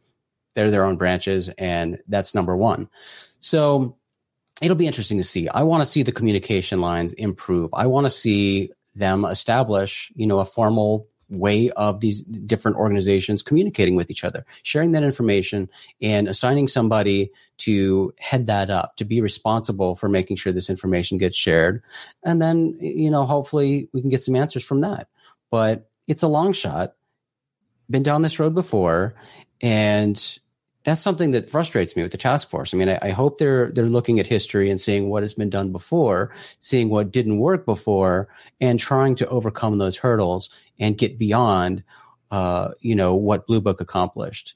they're 0.54 0.70
their 0.70 0.84
own 0.84 0.96
branches, 0.96 1.48
and 1.50 1.98
that's 2.08 2.34
number 2.34 2.56
one. 2.56 2.88
So 3.40 3.96
it'll 4.60 4.76
be 4.76 4.86
interesting 4.86 5.18
to 5.18 5.24
see. 5.24 5.48
I 5.48 5.62
want 5.62 5.82
to 5.82 5.86
see 5.86 6.02
the 6.02 6.12
communication 6.12 6.80
lines 6.80 7.12
improve. 7.12 7.70
I 7.72 7.86
want 7.86 8.06
to 8.06 8.10
see 8.10 8.70
them 8.94 9.24
establish, 9.24 10.10
you 10.16 10.26
know, 10.26 10.40
a 10.40 10.44
formal 10.44 11.06
way 11.30 11.70
of 11.72 12.00
these 12.00 12.22
different 12.22 12.78
organizations 12.78 13.42
communicating 13.42 13.96
with 13.96 14.10
each 14.10 14.24
other, 14.24 14.46
sharing 14.62 14.92
that 14.92 15.02
information 15.02 15.68
and 16.00 16.26
assigning 16.26 16.66
somebody 16.66 17.30
to 17.58 18.12
head 18.18 18.46
that 18.46 18.70
up, 18.70 18.96
to 18.96 19.04
be 19.04 19.20
responsible 19.20 19.94
for 19.94 20.08
making 20.08 20.36
sure 20.36 20.52
this 20.52 20.70
information 20.70 21.18
gets 21.18 21.36
shared. 21.36 21.82
And 22.22 22.40
then, 22.40 22.78
you 22.80 23.10
know, 23.10 23.26
hopefully 23.26 23.88
we 23.92 24.00
can 24.00 24.10
get 24.10 24.22
some 24.22 24.36
answers 24.36 24.64
from 24.64 24.80
that. 24.80 25.08
But 25.50 25.88
it's 26.06 26.22
a 26.22 26.28
long 26.28 26.52
shot. 26.52 26.94
Been 27.90 28.02
down 28.02 28.22
this 28.22 28.38
road 28.38 28.54
before. 28.54 29.14
And 29.60 30.38
that's 30.84 31.02
something 31.02 31.32
that 31.32 31.50
frustrates 31.50 31.96
me 31.96 32.02
with 32.02 32.12
the 32.12 32.18
task 32.18 32.48
force. 32.48 32.72
I 32.72 32.76
mean, 32.76 32.88
I, 32.88 32.98
I, 33.02 33.10
hope 33.10 33.38
they're 33.38 33.70
they're 33.72 33.86
looking 33.86 34.20
at 34.20 34.26
history 34.26 34.70
and 34.70 34.80
seeing 34.80 35.10
what 35.10 35.22
has 35.22 35.34
been 35.34 35.50
done 35.50 35.72
before, 35.72 36.32
seeing 36.60 36.88
what 36.88 37.10
didn't 37.10 37.38
work 37.38 37.66
before, 37.66 38.28
and 38.60 38.78
trying 38.78 39.16
to 39.16 39.28
overcome 39.28 39.78
those 39.78 39.96
hurdles 39.96 40.50
and 40.78 40.96
get 40.96 41.18
beyond, 41.18 41.82
uh, 42.30 42.70
you 42.80 42.94
know, 42.94 43.16
what 43.16 43.46
Blue 43.46 43.60
Book 43.60 43.80
accomplished. 43.80 44.54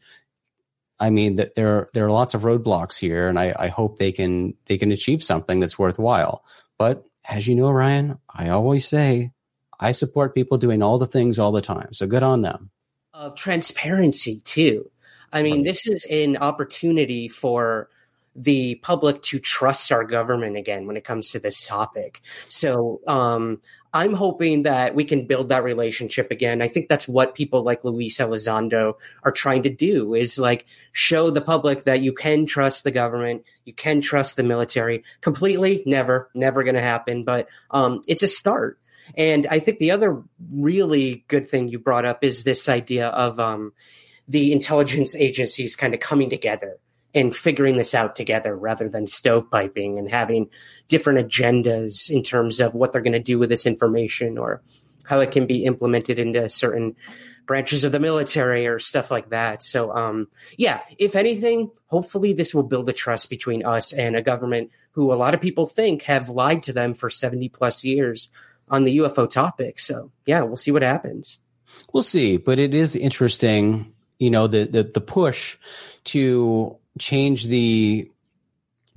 I 0.99 1.11
mean, 1.11 1.37
that 1.37 1.57
there 1.57 1.91
there 1.93 2.07
are 2.07 2.13
lots 2.13 2.35
of 2.35 2.43
roadblocks 2.43 2.97
here, 2.97 3.29
and 3.29 3.39
I, 3.39 3.55
I 3.59 3.69
hope 3.69 3.97
they 3.97 4.13
can 4.13 4.55
they 4.67 4.79
can 4.79 4.93
achieve 4.93 5.23
something 5.23 5.61
that's 5.61 5.79
worthwhile. 5.79 6.45
But 6.79 7.05
as 7.29 7.47
you 7.47 7.57
know, 7.57 7.71
Ryan, 7.71 8.19
I 8.33 8.51
always 8.51 8.87
say 8.87 9.33
I 9.79 9.93
support 9.93 10.35
people 10.35 10.59
doing 10.59 10.83
all 10.83 10.99
the 10.99 11.07
things 11.07 11.39
all 11.39 11.53
the 11.53 11.61
time. 11.61 11.93
So 11.93 12.07
good 12.07 12.23
on 12.23 12.43
them. 12.43 12.71
Of 13.15 13.35
transparency 13.35 14.41
too 14.41 14.91
I 15.33 15.43
mean, 15.43 15.65
this 15.65 15.87
is 15.87 16.05
an 16.11 16.37
opportunity 16.37 17.29
for 17.29 17.89
the 18.37 18.77
public 18.77 19.23
to 19.23 19.39
trust 19.39 19.93
our 19.93 20.05
government 20.05 20.57
again 20.57 20.87
when 20.87 20.97
it 20.97 21.05
comes 21.05 21.31
to 21.31 21.39
this 21.39 21.67
topic. 21.67 22.21
So, 22.49 23.01
um, 23.07 23.61
I'm 23.95 24.15
hoping 24.15 24.63
that 24.63 24.95
we 24.95 25.05
can 25.05 25.27
build 25.27 25.51
that 25.51 25.65
relationship 25.65 26.31
again. 26.31 26.63
I 26.63 26.69
think 26.69 26.89
that's 26.89 27.07
what 27.07 27.35
people 27.35 27.63
like 27.63 27.85
Luis 27.85 28.19
Elizondo 28.19 28.95
are 29.23 29.33
trying 29.33 29.65
to 29.65 29.69
do 29.69 30.15
is 30.15 30.39
like 30.39 30.65
show 30.93 31.29
the 31.29 31.43
public 31.43 31.85
that 31.85 32.01
you 32.01 32.15
can 32.15 32.47
trust 32.47 32.85
the 32.85 32.91
government, 32.91 33.45
you 33.67 33.75
can 33.75 34.01
trust 34.01 34.37
the 34.37 34.43
military. 34.43 35.05
Completely, 35.21 35.83
never, 35.85 36.31
never 36.35 36.65
going 36.65 36.77
to 36.77 36.81
happen, 36.81 37.23
but 37.23 37.49
um, 37.71 38.01
it's 38.09 38.23
a 38.23 38.29
start. 38.29 38.79
And 39.17 39.47
I 39.51 39.59
think 39.59 39.79
the 39.79 39.91
other 39.91 40.23
really 40.53 41.25
good 41.29 41.49
thing 41.49 41.69
you 41.69 41.79
brought 41.79 42.05
up 42.05 42.25
is 42.25 42.45
this 42.45 42.69
idea 42.69 43.09
of 43.09 43.39
um, 43.39 43.73
the 44.29 44.53
intelligence 44.53 45.15
agencies 45.15 45.77
kind 45.77 45.95
of 45.95 46.01
coming 46.01 46.31
together 46.31 46.79
and 47.15 47.35
figuring 47.35 47.77
this 47.77 47.95
out 47.95 48.17
together 48.17 48.57
rather 48.57 48.89
than 48.89 49.05
stovepiping 49.05 49.99
and 49.99 50.11
having 50.11 50.49
different 50.89 51.19
agendas 51.19 52.11
in 52.11 52.23
terms 52.23 52.61
of 52.61 52.75
what 52.75 52.93
they're 52.93 53.03
going 53.03 53.13
to 53.13 53.19
do 53.19 53.39
with 53.39 53.51
this 53.51 53.67
information 53.67 54.39
or 54.39 54.63
how 55.05 55.21
it 55.21 55.31
can 55.31 55.47
be 55.47 55.65
implemented 55.65 56.19
into 56.19 56.49
certain 56.49 56.97
branches 57.45 57.85
of 57.85 57.93
the 57.93 58.01
military 58.01 58.67
or 58.67 58.79
stuff 58.79 59.11
like 59.11 59.31
that. 59.31 59.63
So, 59.63 59.95
um, 59.95 60.29
yeah, 60.57 60.81
if 60.99 61.17
anything, 61.17 61.71
hopefully 61.87 62.33
this 62.33 62.55
will 62.55 62.63
build 62.63 62.89
a 62.89 62.93
trust 62.93 63.29
between 63.29 63.65
us 63.65 63.93
and 63.93 64.17
a 64.17 64.23
government 64.23 64.71
who 64.93 65.13
a 65.13 65.17
lot 65.17 65.35
of 65.35 65.41
people 65.41 65.67
think 65.67 66.03
have 66.05 66.29
lied 66.29 66.63
to 66.65 66.73
them 66.73 66.95
for 66.95 67.11
70 67.11 67.49
plus 67.49 67.85
years 67.85 68.31
on 68.73 68.83
the 68.83 68.99
UFO 68.99 69.31
topic. 69.31 69.79
So, 69.79 70.11
yeah, 70.27 70.43
we'll 70.43 70.57
see 70.57 70.73
what 70.73 70.83
happens. 70.83 71.39
We'll 71.93 72.03
see, 72.03 72.37
but 72.39 72.59
it 72.59 72.75
is 72.75 72.97
interesting 72.97 73.93
you 74.23 74.31
know 74.31 74.47
the 74.47 74.65
the, 74.65 74.85
the 74.85 75.01
push 75.01 75.59
to 76.05 76.79
change 77.01 77.47
the 77.49 78.09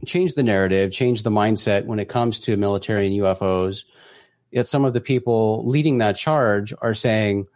change 0.05 0.35
the 0.35 0.43
narrative, 0.43 0.91
change 0.91 1.23
the 1.23 1.31
mindset 1.31 1.85
when 1.85 1.99
it 1.99 2.09
comes 2.09 2.41
to 2.41 2.55
military 2.57 3.07
and 3.07 3.15
UFOs. 3.15 3.85
Yet 4.51 4.67
some 4.67 4.85
of 4.85 4.93
the 4.93 5.01
people 5.01 5.67
leading 5.67 5.97
that 5.97 6.15
charge 6.15 6.73
are 6.79 6.93
saying, 6.93 7.47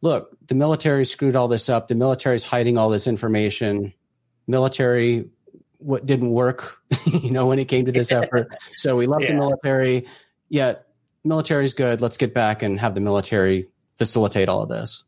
look, 0.00 0.36
the 0.48 0.56
military 0.56 1.04
screwed 1.04 1.36
all 1.36 1.46
this 1.46 1.68
up. 1.68 1.86
The 1.86 1.94
military 1.94 2.34
is 2.34 2.42
hiding 2.42 2.76
all 2.76 2.88
this 2.88 3.06
information. 3.06 3.94
Military 4.48 5.30
what 5.78 6.04
didn't 6.04 6.30
work, 6.30 6.78
you 7.06 7.30
know, 7.30 7.46
when 7.46 7.60
it 7.60 7.66
came 7.66 7.86
to 7.86 7.92
this 7.92 8.10
effort. 8.20 8.48
So 8.76 8.96
we 8.96 9.06
left 9.06 9.24
yeah. 9.24 9.32
the 9.32 9.38
military. 9.38 10.08
Yet 10.48 10.86
military 11.24 11.64
is 11.64 11.74
good. 11.74 12.00
Let's 12.00 12.16
get 12.16 12.34
back 12.34 12.62
and 12.62 12.78
have 12.80 12.94
the 12.94 13.00
military 13.00 13.68
facilitate 13.98 14.48
all 14.48 14.62
of 14.62 14.68
this. 14.68 15.04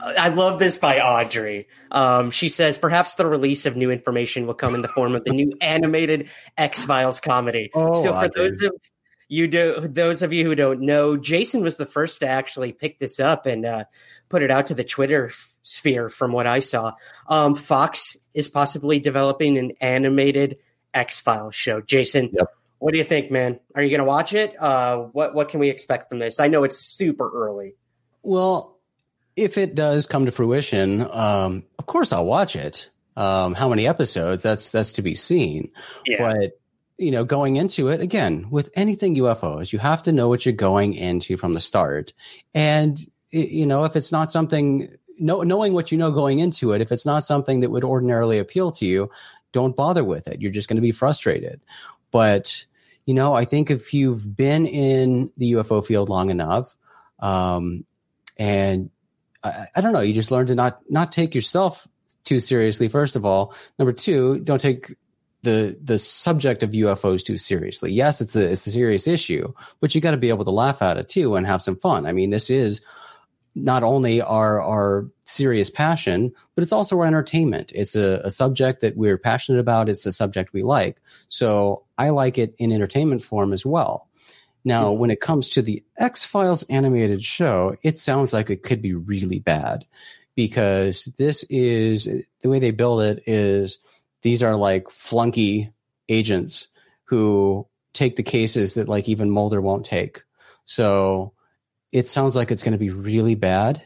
I 0.00 0.28
love 0.28 0.58
this 0.58 0.78
by 0.78 1.00
Audrey. 1.00 1.68
Um, 1.90 2.30
she 2.30 2.48
says 2.48 2.78
perhaps 2.78 3.14
the 3.14 3.26
release 3.26 3.66
of 3.66 3.76
new 3.76 3.90
information 3.90 4.46
will 4.46 4.54
come 4.54 4.74
in 4.74 4.82
the 4.82 4.88
form 4.88 5.14
of 5.14 5.24
the 5.24 5.30
new 5.30 5.52
animated 5.60 6.28
X 6.56 6.84
Files 6.84 7.20
comedy. 7.20 7.70
Oh, 7.74 8.02
so 8.02 8.12
for 8.12 8.24
Audrey. 8.24 8.50
those 8.50 8.62
of 8.62 8.72
you 9.28 9.48
do 9.48 9.88
those 9.88 10.22
of 10.22 10.32
you 10.32 10.44
who 10.44 10.54
don't 10.54 10.80
know, 10.80 11.16
Jason 11.16 11.62
was 11.62 11.76
the 11.76 11.86
first 11.86 12.20
to 12.20 12.28
actually 12.28 12.72
pick 12.72 12.98
this 12.98 13.20
up 13.20 13.46
and 13.46 13.64
uh, 13.64 13.84
put 14.28 14.42
it 14.42 14.50
out 14.50 14.66
to 14.66 14.74
the 14.74 14.84
Twitter 14.84 15.30
sphere. 15.62 16.08
From 16.08 16.32
what 16.32 16.46
I 16.46 16.60
saw, 16.60 16.92
um, 17.28 17.54
Fox 17.54 18.16
is 18.34 18.48
possibly 18.48 18.98
developing 18.98 19.58
an 19.58 19.72
animated 19.80 20.58
X 20.94 21.20
Files 21.20 21.54
show. 21.54 21.80
Jason, 21.80 22.30
yep. 22.32 22.48
What 22.78 22.92
do 22.92 22.98
you 22.98 23.04
think, 23.04 23.30
man? 23.30 23.58
Are 23.74 23.82
you 23.82 23.90
going 23.90 24.00
to 24.00 24.04
watch 24.04 24.32
it? 24.32 24.60
Uh, 24.60 24.98
what 25.12 25.34
what 25.34 25.48
can 25.48 25.60
we 25.60 25.70
expect 25.70 26.08
from 26.08 26.18
this? 26.18 26.40
I 26.40 26.48
know 26.48 26.64
it's 26.64 26.78
super 26.78 27.30
early. 27.32 27.74
Well, 28.22 28.78
if 29.36 29.58
it 29.58 29.74
does 29.74 30.06
come 30.06 30.26
to 30.26 30.32
fruition, 30.32 31.02
um, 31.10 31.64
of 31.78 31.86
course 31.86 32.12
I'll 32.12 32.26
watch 32.26 32.56
it. 32.56 32.90
Um, 33.16 33.54
how 33.54 33.68
many 33.68 33.86
episodes? 33.86 34.42
That's 34.42 34.70
that's 34.70 34.92
to 34.92 35.02
be 35.02 35.14
seen. 35.14 35.70
Yeah. 36.06 36.26
But 36.26 36.60
you 36.98 37.10
know, 37.10 37.24
going 37.24 37.56
into 37.56 37.88
it 37.88 38.00
again 38.00 38.48
with 38.50 38.70
anything 38.74 39.16
UFOs, 39.16 39.72
you 39.72 39.78
have 39.78 40.02
to 40.04 40.12
know 40.12 40.28
what 40.28 40.44
you're 40.44 40.54
going 40.54 40.94
into 40.94 41.36
from 41.36 41.54
the 41.54 41.60
start. 41.60 42.12
And 42.54 42.98
you 43.30 43.66
know, 43.66 43.84
if 43.84 43.96
it's 43.96 44.12
not 44.12 44.30
something, 44.30 44.88
know, 45.18 45.42
knowing 45.42 45.72
what 45.72 45.92
you 45.92 45.98
know 45.98 46.10
going 46.10 46.38
into 46.38 46.72
it, 46.72 46.80
if 46.80 46.92
it's 46.92 47.06
not 47.06 47.24
something 47.24 47.60
that 47.60 47.70
would 47.70 47.84
ordinarily 47.84 48.38
appeal 48.38 48.70
to 48.72 48.86
you, 48.86 49.10
don't 49.52 49.76
bother 49.76 50.04
with 50.04 50.28
it. 50.28 50.40
You're 50.40 50.52
just 50.52 50.68
going 50.68 50.76
to 50.76 50.82
be 50.82 50.92
frustrated. 50.92 51.60
But 52.16 52.64
you 53.04 53.12
know, 53.12 53.34
I 53.34 53.44
think 53.44 53.70
if 53.70 53.92
you've 53.92 54.34
been 54.34 54.64
in 54.64 55.30
the 55.36 55.52
UFO 55.52 55.84
field 55.84 56.08
long 56.08 56.30
enough, 56.30 56.74
um, 57.20 57.84
and 58.38 58.88
I, 59.44 59.66
I 59.76 59.82
don't 59.82 59.92
know. 59.92 60.00
You 60.00 60.14
just 60.14 60.30
learn 60.30 60.46
to 60.46 60.54
not 60.54 60.80
not 60.88 61.12
take 61.12 61.34
yourself 61.34 61.86
too 62.24 62.40
seriously. 62.40 62.88
First 62.88 63.16
of 63.16 63.26
all, 63.26 63.54
number 63.78 63.92
two, 63.92 64.38
don't 64.38 64.62
take 64.62 64.96
the 65.42 65.78
the 65.78 65.98
subject 65.98 66.62
of 66.62 66.70
UFOs 66.70 67.22
too 67.22 67.36
seriously. 67.36 67.92
Yes, 67.92 68.22
it's 68.22 68.34
a 68.34 68.50
it's 68.50 68.66
a 68.66 68.70
serious 68.70 69.06
issue, 69.06 69.52
but 69.82 69.94
you 69.94 70.00
got 70.00 70.12
to 70.12 70.16
be 70.16 70.30
able 70.30 70.46
to 70.46 70.50
laugh 70.50 70.80
at 70.80 70.96
it 70.96 71.10
too 71.10 71.36
and 71.36 71.46
have 71.46 71.60
some 71.60 71.76
fun. 71.76 72.06
I 72.06 72.12
mean, 72.12 72.30
this 72.30 72.48
is 72.48 72.80
not 73.56 73.82
only 73.82 74.20
our 74.20 74.60
our 74.60 75.06
serious 75.24 75.70
passion, 75.70 76.32
but 76.54 76.62
it's 76.62 76.72
also 76.72 76.98
our 76.98 77.06
entertainment. 77.06 77.72
It's 77.74 77.96
a, 77.96 78.20
a 78.22 78.30
subject 78.30 78.82
that 78.82 78.96
we're 78.96 79.18
passionate 79.18 79.58
about. 79.58 79.88
It's 79.88 80.06
a 80.06 80.12
subject 80.12 80.52
we 80.52 80.62
like. 80.62 80.98
So 81.28 81.84
I 81.96 82.10
like 82.10 82.38
it 82.38 82.54
in 82.58 82.70
entertainment 82.70 83.22
form 83.22 83.52
as 83.52 83.64
well. 83.64 84.08
Now, 84.64 84.92
hmm. 84.92 84.98
when 85.00 85.10
it 85.10 85.20
comes 85.20 85.50
to 85.50 85.62
the 85.62 85.82
X 85.98 86.22
Files 86.22 86.64
animated 86.64 87.24
show, 87.24 87.76
it 87.82 87.98
sounds 87.98 88.32
like 88.32 88.50
it 88.50 88.62
could 88.62 88.82
be 88.82 88.94
really 88.94 89.38
bad 89.38 89.86
because 90.34 91.06
this 91.16 91.44
is 91.44 92.04
the 92.04 92.48
way 92.48 92.58
they 92.58 92.72
build 92.72 93.00
it 93.00 93.22
is 93.26 93.78
these 94.20 94.42
are 94.42 94.54
like 94.54 94.90
flunky 94.90 95.72
agents 96.10 96.68
who 97.04 97.66
take 97.94 98.16
the 98.16 98.22
cases 98.22 98.74
that 98.74 98.88
like 98.88 99.08
even 99.08 99.30
Mulder 99.30 99.62
won't 99.62 99.86
take. 99.86 100.22
So 100.66 101.32
it 101.92 102.08
sounds 102.08 102.36
like 102.36 102.50
it's 102.50 102.62
going 102.62 102.72
to 102.72 102.78
be 102.78 102.90
really 102.90 103.34
bad, 103.34 103.82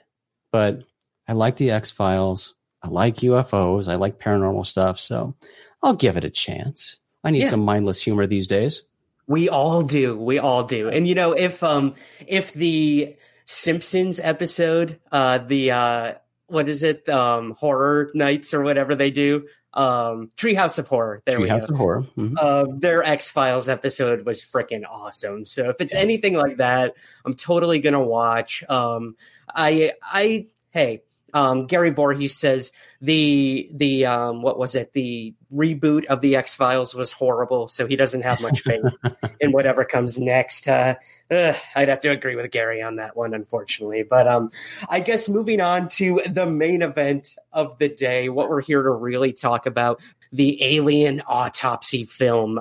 but 0.52 0.82
I 1.28 1.32
like 1.34 1.56
the 1.56 1.70
X 1.70 1.90
Files. 1.90 2.54
I 2.82 2.88
like 2.88 3.16
UFOs. 3.16 3.88
I 3.88 3.96
like 3.96 4.18
paranormal 4.18 4.66
stuff. 4.66 4.98
So 4.98 5.34
I'll 5.82 5.94
give 5.94 6.16
it 6.16 6.24
a 6.24 6.30
chance. 6.30 6.98
I 7.22 7.30
need 7.30 7.42
yeah. 7.42 7.50
some 7.50 7.64
mindless 7.64 8.02
humor 8.02 8.26
these 8.26 8.46
days. 8.46 8.82
We 9.26 9.48
all 9.48 9.82
do. 9.82 10.18
We 10.18 10.38
all 10.38 10.64
do. 10.64 10.88
And 10.88 11.06
you 11.06 11.14
know, 11.14 11.32
if 11.32 11.62
um 11.62 11.94
if 12.26 12.52
the 12.52 13.16
Simpsons 13.46 14.18
episode, 14.18 14.98
uh 15.12 15.38
the 15.38 15.70
uh 15.70 16.14
what 16.46 16.68
is 16.68 16.82
it? 16.82 17.08
Um 17.08 17.54
horror 17.58 18.10
nights 18.14 18.54
or 18.54 18.62
whatever 18.62 18.94
they 18.94 19.10
do. 19.10 19.46
Um 19.72 20.30
Treehouse 20.37 20.78
of 20.78 20.88
Horror. 20.88 21.22
There 21.24 21.38
Treehouse 21.38 21.68
of 21.68 21.76
Horror. 21.76 22.02
Mm-hmm. 22.16 22.35
Uh, 22.40 22.66
their 22.76 23.02
X 23.02 23.30
Files 23.30 23.68
episode 23.68 24.26
was 24.26 24.44
freaking 24.44 24.83
awesome. 24.88 25.46
So 25.46 25.70
if 25.70 25.76
it's 25.80 25.94
yeah. 25.94 26.00
anything 26.00 26.35
like 26.35 26.56
that, 26.56 26.94
I'm 27.24 27.35
totally 27.35 27.78
gonna 27.78 28.04
watch. 28.04 28.64
Um 28.68 29.16
I 29.54 29.92
I 30.02 30.46
hey, 30.70 31.02
um 31.35 31.66
Gary 31.66 31.92
Voorhis 31.92 32.33
says 32.33 32.72
the 33.00 33.70
the 33.72 34.04
um, 34.06 34.42
what 34.42 34.58
was 34.58 34.74
it 34.74 34.92
the 34.92 35.34
reboot 35.52 36.04
of 36.06 36.20
the 36.20 36.36
X 36.36 36.54
Files 36.54 36.94
was 36.94 37.12
horrible, 37.12 37.66
so 37.68 37.86
he 37.86 37.96
doesn't 37.96 38.22
have 38.22 38.40
much 38.40 38.60
faith 38.60 38.84
in 39.40 39.52
whatever 39.52 39.84
comes 39.84 40.18
next. 40.18 40.68
Uh, 40.68 40.96
uh, 41.30 41.54
I'd 41.74 41.88
have 41.88 42.00
to 42.00 42.10
agree 42.10 42.36
with 42.36 42.50
Gary 42.50 42.82
on 42.82 42.96
that 42.96 43.16
one, 43.16 43.32
unfortunately. 43.32 44.02
But 44.02 44.28
um, 44.28 44.50
I 44.88 45.00
guess 45.00 45.28
moving 45.28 45.60
on 45.60 45.88
to 45.90 46.20
the 46.28 46.46
main 46.46 46.82
event 46.82 47.36
of 47.52 47.78
the 47.78 47.88
day, 47.88 48.28
what 48.28 48.50
we're 48.50 48.62
here 48.62 48.82
to 48.82 48.90
really 48.90 49.32
talk 49.32 49.66
about 49.66 50.00
the 50.32 50.62
Alien 50.62 51.22
Autopsy 51.26 52.04
film. 52.04 52.60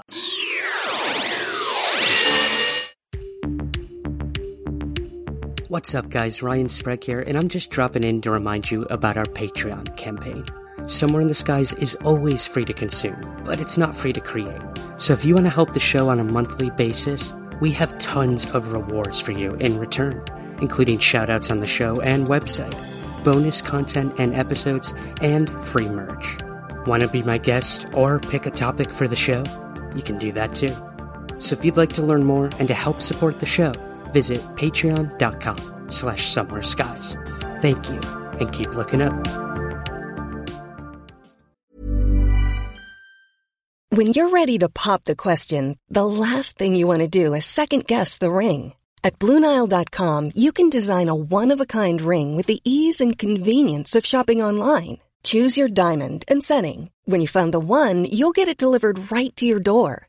What's 5.70 5.94
up, 5.94 6.10
guys? 6.10 6.42
Ryan 6.42 6.68
Sprague 6.68 7.04
here, 7.04 7.22
and 7.22 7.38
I'm 7.38 7.48
just 7.48 7.70
dropping 7.70 8.04
in 8.04 8.22
to 8.22 8.32
remind 8.32 8.72
you 8.72 8.88
about 8.90 9.18
our 9.18 9.28
Patreon 9.28 9.96
campaign. 9.98 10.44
Somewhere 10.88 11.22
in 11.22 11.28
the 11.28 11.36
Skies 11.36 11.74
is 11.74 11.94
always 12.04 12.48
free 12.48 12.66
to 12.66 12.74
consume, 12.74 13.22
but 13.46 13.60
it's 13.60 13.78
not 13.78 13.96
free 13.96 14.12
to 14.14 14.20
create. 14.20 14.60
So 14.98 15.14
if 15.14 15.24
you 15.24 15.36
want 15.36 15.46
to 15.46 15.52
help 15.52 15.76
the 15.76 15.80
show 15.80 16.10
on 16.10 16.20
a 16.20 16.24
monthly 16.24 16.72
basis, 16.72 17.36
we 17.62 17.70
have 17.74 17.96
tons 18.00 18.52
of 18.56 18.74
rewards 18.74 19.22
for 19.22 19.32
you 19.32 19.54
in 19.58 19.78
return, 19.78 20.26
including 20.60 20.98
shoutouts 20.98 21.52
on 21.52 21.60
the 21.60 21.68
show 21.68 22.02
and 22.02 22.26
website, 22.26 22.74
bonus 23.24 23.62
content 23.62 24.16
and 24.18 24.34
episodes, 24.34 24.96
and 25.22 25.52
free 25.68 25.88
merch. 25.88 26.40
Want 26.88 27.04
to 27.04 27.10
be 27.10 27.22
my 27.22 27.38
guest 27.38 27.86
or 27.94 28.20
pick 28.20 28.48
a 28.48 28.50
topic 28.50 28.92
for 28.92 29.08
the 29.08 29.16
show? 29.16 29.44
You 29.96 30.02
can 30.02 30.18
do 30.18 30.32
that 30.32 30.56
too. 30.56 30.74
So 31.38 31.56
if 31.56 31.64
you'd 31.64 31.78
like 31.78 31.94
to 31.94 32.02
learn 32.02 32.24
more 32.24 32.50
and 32.58 32.68
to 32.70 32.74
help 32.74 33.04
support 33.04 33.40
the 33.40 33.46
show, 33.46 33.76
visit 34.14 34.42
patreon.com 34.56 35.90
slash 35.90 36.26
somewhere 36.26 36.64
skies. 36.64 37.18
Thank 37.62 37.90
you, 37.90 38.02
and 38.40 38.52
keep 38.52 38.76
looking 38.76 39.02
up. 39.02 39.14
When 43.92 44.08
you're 44.08 44.30
ready 44.30 44.60
to 44.60 44.70
pop 44.70 45.06
the 45.06 45.16
question, 45.16 45.78
the 45.90 46.06
last 46.06 46.58
thing 46.58 46.76
you 46.76 46.86
want 46.88 47.00
to 47.00 47.08
do 47.08 47.34
is 47.34 47.46
second 47.46 47.88
guess 47.88 48.18
the 48.18 48.32
ring. 48.32 48.74
At 49.04 49.18
Bluenile.com, 49.18 50.32
you 50.36 50.52
can 50.52 50.70
design 50.70 51.10
a 51.10 51.16
one-of-a-kind 51.16 52.02
ring 52.02 52.38
with 52.38 52.46
the 52.46 52.60
ease 52.64 53.02
and 53.02 53.18
convenience 53.18 53.96
of 53.96 54.06
shopping 54.06 54.44
online. 54.44 55.00
Choose 55.24 55.58
your 55.58 55.68
diamond 55.68 56.24
and 56.28 56.44
setting. 56.44 56.92
When 57.06 57.20
you 57.20 57.28
find 57.28 57.52
the 57.52 57.60
one, 57.60 58.06
you'll 58.06 58.32
get 58.32 58.48
it 58.48 58.58
delivered 58.62 59.12
right 59.12 59.36
to 59.38 59.46
your 59.46 59.60
door. 59.60 60.09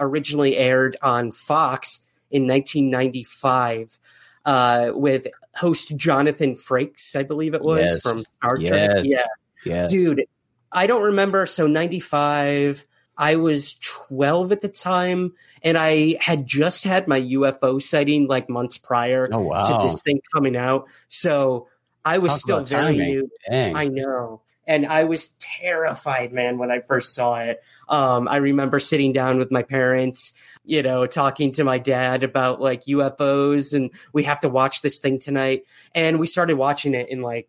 Originally 0.00 0.56
aired 0.56 0.96
on 1.02 1.32
Fox 1.32 2.06
in 2.30 2.46
1995 2.46 3.98
uh, 4.44 4.90
with 4.94 5.26
host 5.56 5.96
Jonathan 5.96 6.54
Frakes, 6.54 7.16
I 7.16 7.24
believe 7.24 7.54
it 7.54 7.62
was 7.62 7.80
Yes. 7.80 8.00
from 8.02 8.24
Star 8.24 8.56
Trek. 8.56 8.70
Yes. 8.70 9.04
Yeah. 9.04 9.24
Yes. 9.64 9.90
Dude, 9.90 10.24
I 10.70 10.86
don't 10.86 11.02
remember. 11.02 11.46
So 11.46 11.66
95, 11.66 12.86
I 13.16 13.36
was 13.36 13.74
12 13.80 14.52
at 14.52 14.60
the 14.60 14.68
time, 14.68 15.32
and 15.64 15.76
I 15.76 16.16
had 16.20 16.46
just 16.46 16.84
had 16.84 17.08
my 17.08 17.20
UFO 17.20 17.82
sighting 17.82 18.28
like 18.28 18.48
months 18.48 18.78
prior 18.78 19.28
Oh, 19.32 19.40
wow. 19.40 19.78
to 19.82 19.84
this 19.88 20.00
thing 20.02 20.20
coming 20.32 20.56
out. 20.56 20.86
So 21.08 21.66
I 22.04 22.18
was 22.18 22.30
Talk 22.32 22.40
still 22.40 22.64
very 22.64 22.92
timing. 22.92 23.08
new. 23.08 23.30
Dang. 23.50 23.74
I 23.74 23.86
know. 23.88 24.42
And 24.68 24.86
I 24.86 25.04
was 25.04 25.30
terrified, 25.40 26.32
man, 26.32 26.58
when 26.58 26.70
I 26.70 26.80
first 26.80 27.14
saw 27.14 27.40
it. 27.40 27.60
Um, 27.88 28.28
I 28.28 28.36
remember 28.36 28.78
sitting 28.78 29.12
down 29.12 29.38
with 29.38 29.50
my 29.50 29.62
parents, 29.64 30.34
you 30.62 30.82
know, 30.82 31.06
talking 31.06 31.52
to 31.52 31.64
my 31.64 31.78
dad 31.78 32.22
about 32.22 32.60
like 32.60 32.84
UFOs 32.84 33.74
and 33.74 33.90
we 34.12 34.24
have 34.24 34.40
to 34.40 34.48
watch 34.48 34.82
this 34.82 35.00
thing 35.00 35.18
tonight. 35.18 35.62
And 35.94 36.20
we 36.20 36.26
started 36.26 36.56
watching 36.56 36.94
it 36.94 37.08
in 37.08 37.22
like 37.22 37.48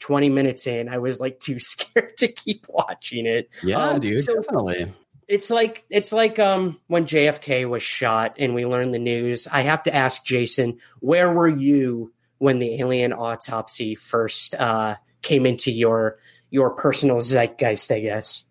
20 0.00 0.28
minutes 0.28 0.66
in. 0.66 0.88
I 0.88 0.98
was 0.98 1.20
like 1.20 1.40
too 1.40 1.58
scared 1.58 2.16
to 2.18 2.28
keep 2.28 2.66
watching 2.68 3.26
it. 3.26 3.48
yeah, 3.62 3.78
Um, 3.78 4.00
dude, 4.00 4.22
so- 4.22 4.34
definitely. 4.34 4.92
It's 5.26 5.50
like 5.50 5.84
it's 5.90 6.10
like 6.10 6.38
um 6.38 6.80
when 6.86 7.04
JFK 7.04 7.68
was 7.68 7.82
shot 7.82 8.36
and 8.38 8.54
we 8.54 8.64
learned 8.64 8.94
the 8.94 8.98
news. 8.98 9.46
I 9.46 9.60
have 9.60 9.82
to 9.82 9.94
ask 9.94 10.24
Jason, 10.24 10.78
where 11.00 11.30
were 11.30 11.48
you 11.48 12.14
when 12.38 12.60
the 12.60 12.80
alien 12.80 13.12
autopsy 13.12 13.94
first 13.94 14.54
uh 14.54 14.96
came 15.20 15.44
into 15.44 15.70
your 15.70 16.16
your 16.50 16.70
personal 16.70 17.20
zeitgeist, 17.20 17.90
I 17.90 18.00
guess? 18.00 18.44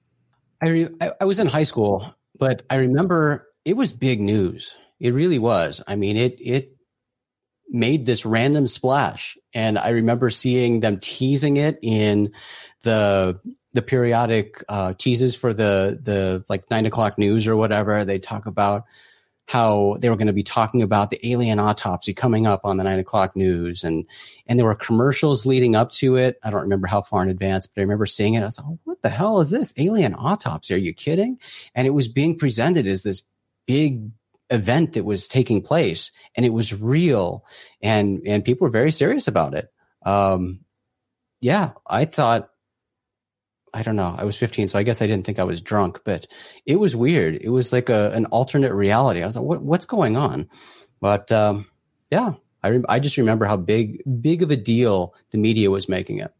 I, 0.61 0.69
re- 0.69 0.95
I 1.21 1.25
was 1.25 1.39
in 1.39 1.47
high 1.47 1.63
school, 1.63 2.15
but 2.39 2.63
I 2.69 2.75
remember 2.75 3.47
it 3.65 3.75
was 3.75 3.93
big 3.93 4.21
news. 4.21 4.73
It 4.99 5.13
really 5.13 5.39
was. 5.39 5.81
I 5.87 5.95
mean, 5.95 6.17
it 6.17 6.39
it 6.41 6.75
made 7.69 8.05
this 8.05 8.25
random 8.25 8.65
splash, 8.65 9.37
and 9.53 9.77
I 9.77 9.89
remember 9.89 10.29
seeing 10.29 10.79
them 10.79 10.99
teasing 10.99 11.57
it 11.57 11.77
in 11.81 12.33
the 12.81 13.39
the 13.73 13.81
periodic 13.83 14.63
uh, 14.69 14.93
teases 14.97 15.35
for 15.35 15.53
the 15.53 15.99
the 16.01 16.43
like 16.49 16.69
nine 16.71 16.87
o'clock 16.87 17.19
news 17.19 17.45
or 17.45 17.55
whatever. 17.55 18.03
They 18.05 18.17
talk 18.17 18.47
about 18.47 18.85
how 19.47 19.95
they 20.01 20.09
were 20.09 20.17
going 20.17 20.27
to 20.27 20.33
be 20.33 20.43
talking 20.43 20.81
about 20.81 21.09
the 21.09 21.31
alien 21.31 21.57
autopsy 21.57 22.13
coming 22.13 22.45
up 22.45 22.61
on 22.65 22.75
the 22.75 22.83
nine 22.83 22.99
o'clock 22.99 23.35
news, 23.35 23.83
and 23.83 24.05
and 24.45 24.59
there 24.59 24.65
were 24.65 24.75
commercials 24.75 25.45
leading 25.45 25.73
up 25.73 25.91
to 25.93 26.17
it. 26.17 26.37
I 26.43 26.49
don't 26.49 26.61
remember 26.61 26.85
how 26.85 27.01
far 27.01 27.23
in 27.23 27.29
advance, 27.29 27.65
but 27.65 27.79
I 27.79 27.83
remember 27.83 28.05
seeing 28.05 28.33
it. 28.33 28.41
I 28.41 28.45
was 28.45 28.59
like, 28.59 28.67
oh, 28.69 28.79
"What 28.83 29.01
the 29.01 29.09
hell 29.09 29.39
is 29.39 29.49
this 29.49 29.73
alien 29.77 30.13
autopsy? 30.13 30.73
Are 30.73 30.77
you 30.77 30.93
kidding?" 30.93 31.39
And 31.73 31.87
it 31.87 31.91
was 31.91 32.09
being 32.09 32.37
presented 32.37 32.87
as 32.87 33.03
this 33.03 33.23
big 33.65 34.11
event 34.49 34.93
that 34.93 35.05
was 35.05 35.29
taking 35.29 35.61
place, 35.61 36.11
and 36.35 36.45
it 36.45 36.51
was 36.53 36.73
real, 36.73 37.45
and 37.81 38.21
and 38.27 38.43
people 38.43 38.65
were 38.65 38.71
very 38.71 38.91
serious 38.91 39.29
about 39.29 39.53
it. 39.53 39.71
Um, 40.05 40.59
yeah, 41.39 41.71
I 41.87 42.03
thought. 42.05 42.49
I 43.73 43.83
don't 43.83 43.95
know. 43.95 44.15
I 44.17 44.23
was 44.23 44.37
15, 44.37 44.67
so 44.69 44.79
I 44.79 44.83
guess 44.83 45.01
I 45.01 45.07
didn't 45.07 45.25
think 45.25 45.39
I 45.39 45.43
was 45.43 45.61
drunk, 45.61 46.01
but 46.03 46.27
it 46.65 46.77
was 46.77 46.95
weird. 46.95 47.35
It 47.35 47.49
was 47.49 47.73
like 47.73 47.89
a 47.89 48.11
an 48.11 48.25
alternate 48.27 48.73
reality. 48.73 49.21
I 49.21 49.25
was 49.25 49.35
like, 49.35 49.45
"What 49.45 49.61
what's 49.61 49.85
going 49.85 50.17
on?" 50.17 50.49
But 50.99 51.31
um, 51.31 51.67
yeah, 52.09 52.33
I 52.63 52.69
rem- 52.69 52.85
I 52.89 52.99
just 52.99 53.17
remember 53.17 53.45
how 53.45 53.57
big 53.57 54.01
big 54.21 54.43
of 54.43 54.51
a 54.51 54.55
deal 54.55 55.13
the 55.31 55.37
media 55.37 55.69
was 55.71 55.89
making 55.89 56.19
it. 56.19 56.33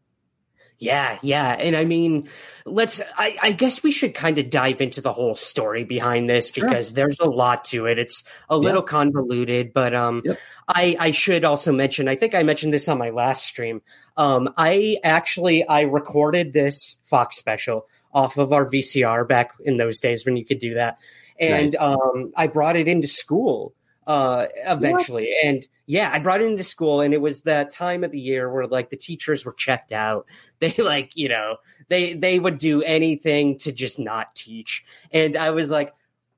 Yeah, 0.80 1.18
yeah. 1.22 1.54
And 1.54 1.74
I 1.76 1.84
mean, 1.84 2.28
let's, 2.64 3.02
I, 3.16 3.36
I 3.42 3.52
guess 3.52 3.82
we 3.82 3.90
should 3.90 4.14
kind 4.14 4.38
of 4.38 4.48
dive 4.48 4.80
into 4.80 5.00
the 5.00 5.12
whole 5.12 5.34
story 5.34 5.82
behind 5.82 6.28
this 6.28 6.52
Sure. 6.52 6.68
because 6.68 6.92
there's 6.92 7.18
a 7.18 7.26
lot 7.28 7.64
to 7.66 7.86
it. 7.86 7.98
It's 7.98 8.22
a 8.48 8.56
little 8.56 8.82
convoluted, 8.82 9.72
but, 9.72 9.92
um, 9.92 10.22
Yep. 10.24 10.38
I, 10.68 10.96
I 11.00 11.10
should 11.10 11.44
also 11.44 11.72
mention, 11.72 12.06
I 12.08 12.14
think 12.14 12.34
I 12.34 12.44
mentioned 12.44 12.72
this 12.72 12.88
on 12.88 12.98
my 12.98 13.10
last 13.10 13.44
stream. 13.44 13.82
Um, 14.16 14.52
I 14.56 14.98
actually, 15.02 15.66
I 15.66 15.80
recorded 15.82 16.52
this 16.52 17.00
Fox 17.06 17.36
special 17.36 17.86
off 18.12 18.36
of 18.36 18.52
our 18.52 18.64
VCR 18.64 19.26
back 19.26 19.52
in 19.64 19.78
those 19.78 19.98
days 19.98 20.24
when 20.24 20.36
you 20.36 20.44
could 20.44 20.58
do 20.60 20.74
that. 20.74 20.98
And, 21.40 21.74
um, 21.76 22.32
I 22.36 22.46
brought 22.46 22.76
it 22.76 22.86
into 22.86 23.08
school, 23.08 23.74
uh, 24.06 24.46
eventually. 24.66 25.34
And 25.42 25.66
yeah, 25.90 26.10
I 26.12 26.18
brought 26.18 26.42
it 26.42 26.50
into 26.50 26.62
school 26.62 27.00
and 27.00 27.14
it 27.14 27.20
was 27.20 27.40
that 27.44 27.70
time 27.70 28.04
of 28.04 28.12
the 28.12 28.20
year 28.20 28.52
where 28.52 28.66
like 28.66 28.90
the 28.90 28.96
teachers 28.96 29.44
were 29.44 29.54
checked 29.54 29.90
out. 29.90 30.26
They 30.60 30.74
like 30.76 31.16
you 31.16 31.28
know 31.28 31.56
they 31.88 32.12
they 32.14 32.38
would 32.38 32.58
do 32.58 32.82
anything 32.82 33.56
to 33.58 33.72
just 33.72 33.98
not 33.98 34.34
teach. 34.34 34.84
And 35.12 35.36
i 35.36 35.50
was 35.50 35.70
like 35.70 35.94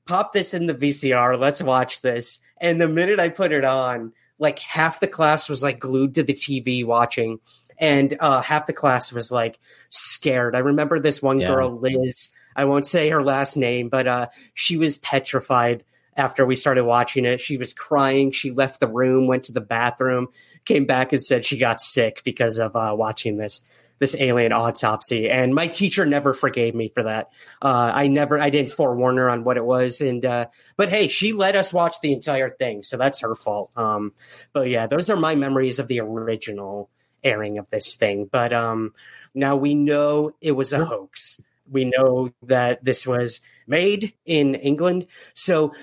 pop 0.07 0.33
this 0.33 0.55
in 0.55 0.67
the 0.67 0.75
vcr 0.75 1.39
let's 1.39 1.63
watch 1.63 2.01
this. 2.03 2.39
And 2.61 2.81
the 2.81 2.87
minute 2.89 3.19
i 3.19 3.29
put 3.29 3.51
it 3.53 3.65
on 3.65 4.13
like 4.39 4.59
half 4.61 5.01
the 5.01 5.09
class 5.09 5.49
was 5.49 5.63
like 5.63 5.79
glued 5.81 6.15
to 6.15 6.23
the 6.23 6.35
tv 6.35 6.85
watching 6.85 7.39
and 7.79 8.15
uh 8.21 8.41
half 8.43 8.67
the 8.67 8.73
class 8.73 9.11
was 9.13 9.33
like 9.33 9.59
scared. 9.89 10.55
I 10.55 10.61
remember 10.61 11.01
this 11.01 11.21
one 11.23 11.41
Yeah. 11.41 11.49
girl 11.49 11.79
liz 11.79 12.29
i 12.55 12.65
won't 12.67 12.87
say 12.87 13.09
her 13.11 13.23
last 13.23 13.57
name 13.57 13.89
but 13.89 14.07
uh 14.07 14.27
she 14.55 14.77
was 14.77 14.99
petrified 14.99 15.83
after 16.17 16.45
we 16.45 16.57
started 16.57 16.85
watching 16.85 17.25
it. 17.25 17.41
She 17.41 17.57
was 17.57 17.73
crying. 17.73 18.33
She 18.33 18.51
left 18.51 18.81
the 18.81 18.89
room 18.89 19.27
went 19.27 19.45
to 19.45 19.53
the 19.53 19.61
bathroom 19.61 20.29
came 20.65 20.87
back 20.87 21.13
and 21.13 21.23
said 21.23 21.45
she 21.45 21.59
got 21.59 21.81
sick 21.81 22.23
because 22.25 22.59
of 22.59 22.77
uh, 22.77 22.95
watching 22.97 23.37
this 23.37 23.67
this 23.99 24.17
alien 24.19 24.51
autopsy. 24.51 25.29
And 25.29 25.55
my 25.55 25.67
teacher 25.67 26.07
never 26.07 26.33
forgave 26.33 26.75
me 26.75 26.89
for 26.89 27.03
that. 27.03 27.29
Uh, 27.61 27.93
i 27.95 28.09
never 28.09 28.39
i 28.39 28.49
didn't 28.49 28.73
forewarn 28.73 29.19
her 29.19 29.29
on 29.29 29.45
what 29.45 29.57
it 29.57 29.65
was. 29.65 30.01
And 30.01 30.25
uh, 30.25 30.47
but 30.77 30.89
hey 30.89 31.09
she 31.09 31.33
let 31.33 31.57
us 31.57 31.73
watch 31.73 32.01
the 32.01 32.13
entire 32.13 32.51
thing. 32.51 32.83
So 32.83 32.97
that's 32.97 33.21
her 33.21 33.35
fault. 33.35 33.71
Um, 33.77 34.13
but 34.53 34.69
yeah 34.69 34.87
those 34.87 35.11
are 35.11 35.17
my 35.17 35.35
memories 35.35 35.79
of 35.79 35.89
the 35.89 36.01
original 36.01 36.89
airing 37.23 37.59
of 37.59 37.69
this 37.69 37.95
thing. 37.95 38.29
But 38.31 38.53
um, 38.53 38.95
now 39.35 39.57
we 39.57 39.75
know 39.75 40.33
it 40.41 40.53
was 40.53 40.73
a 40.73 40.85
hoax. 40.85 41.41
We 41.71 41.85
know 41.85 42.31
that 42.43 42.83
this 42.83 43.07
was 43.07 43.41
made 43.67 44.15
in 44.25 44.55
england. 44.55 45.07
So 45.35 45.75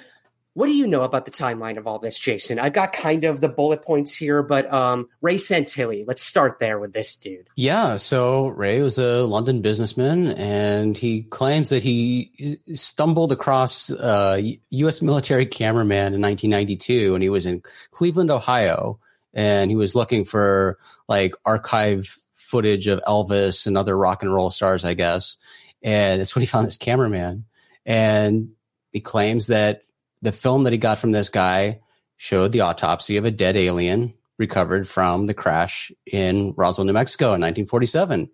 what 0.58 0.66
do 0.66 0.74
you 0.74 0.88
know 0.88 1.04
about 1.04 1.26
the 1.26 1.32
timeline 1.32 1.78
of 1.78 1.86
all 1.86 2.00
this, 2.00 2.18
Jason? 2.18 2.58
I've 2.58 2.74
got 2.74 2.92
kind 2.92 3.26
of 3.26 3.40
the 3.42 3.48
bullet 3.48 3.84
points 3.84 4.16
here, 4.16 4.42
but 4.42 4.74
um, 4.74 5.08
Ray 5.22 5.36
Santilli, 5.36 6.04
let's 6.08 6.24
start 6.24 6.58
there 6.60 6.80
with 6.80 6.94
this 6.94 7.16
dude. 7.16 7.48
Yeah, 7.56 7.98
so 7.98 8.48
Ray 8.48 8.82
was 8.82 8.98
a 8.98 9.24
London 9.24 9.62
businessman, 9.62 10.30
and 10.30 10.98
he 10.98 11.22
claims 11.22 11.70
that 11.70 11.84
he 11.84 12.58
stumbled 12.74 13.32
across 13.32 13.92
a 13.92 14.60
U.S. 14.72 15.00
military 15.00 15.46
cameraman 15.46 16.16
in 16.16 16.22
1992, 16.22 17.14
and 17.14 17.22
he 17.22 17.30
was 17.30 17.46
in 17.46 17.62
Cleveland, 17.92 18.32
Ohio, 18.32 19.00
and 19.36 19.70
he 19.70 19.76
was 19.76 19.94
looking 19.94 20.26
for 20.26 20.80
like 21.08 21.36
archive 21.46 22.18
footage 22.34 22.88
of 22.88 23.00
Elvis 23.08 23.68
and 23.68 23.78
other 23.78 23.96
rock 23.96 24.24
and 24.24 24.34
roll 24.34 24.50
stars, 24.50 24.84
I 24.84 24.96
guess. 24.96 25.38
And 25.84 26.20
that's 26.20 26.34
when 26.34 26.42
he 26.42 26.48
found 26.48 26.66
this 26.66 26.78
cameraman, 26.78 27.46
and 27.86 28.54
he 28.92 29.02
claims 29.02 29.46
that 29.48 29.84
the 30.22 30.32
film 30.32 30.64
that 30.64 30.74
he 30.74 30.80
got 30.80 31.00
from 31.00 31.12
this 31.12 31.30
guy 31.30 31.82
showed 32.18 32.52
the 32.52 32.62
autopsy 32.62 33.18
of 33.18 33.26
a 33.26 33.32
dead 33.32 33.56
alien 33.56 34.14
recovered 34.38 34.88
from 34.88 35.26
the 35.26 35.34
crash 35.34 35.92
in 36.06 36.54
Roswell, 36.56 36.86
New 36.86 36.94
Mexico 36.94 37.28
in 37.28 37.42
1947. 37.42 38.30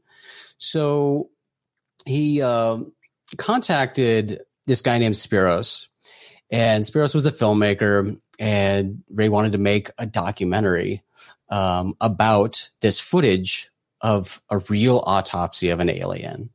So 0.57 1.29
he 2.05 2.41
uh, 2.41 2.77
contacted 3.37 4.41
this 4.65 4.81
guy 4.81 4.97
named 4.97 5.15
Spiros, 5.15 5.87
and 6.49 6.83
Spiros 6.83 7.15
was 7.15 7.25
a 7.25 7.31
filmmaker, 7.31 8.19
and 8.39 9.03
Ray 9.09 9.29
wanted 9.29 9.53
to 9.53 9.57
make 9.57 9.91
a 9.97 10.05
documentary 10.05 11.03
um, 11.49 11.95
about 11.99 12.69
this 12.81 12.99
footage 12.99 13.69
of 14.01 14.41
a 14.49 14.59
real 14.59 15.03
autopsy 15.05 15.69
of 15.69 15.79
an 15.79 15.89
alien. 15.89 16.49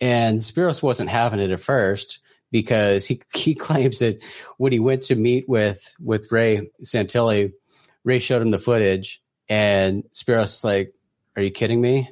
And 0.00 0.38
Spiros 0.38 0.82
wasn't 0.82 1.08
having 1.08 1.40
it 1.40 1.50
at 1.50 1.60
first 1.60 2.20
because 2.54 3.04
he 3.04 3.20
he 3.34 3.54
claims 3.66 3.98
that 3.98 4.22
when 4.58 4.70
he 4.70 4.78
went 4.78 5.02
to 5.02 5.16
meet 5.16 5.48
with 5.48 5.92
with 6.00 6.30
Ray 6.30 6.70
Santilli, 6.84 7.52
Ray 8.04 8.20
showed 8.20 8.42
him 8.42 8.52
the 8.52 8.60
footage, 8.60 9.20
and 9.48 10.04
Spiros 10.14 10.42
was 10.42 10.64
like, 10.64 10.94
"Are 11.34 11.42
you 11.42 11.50
kidding 11.50 11.80
me?" 11.80 12.08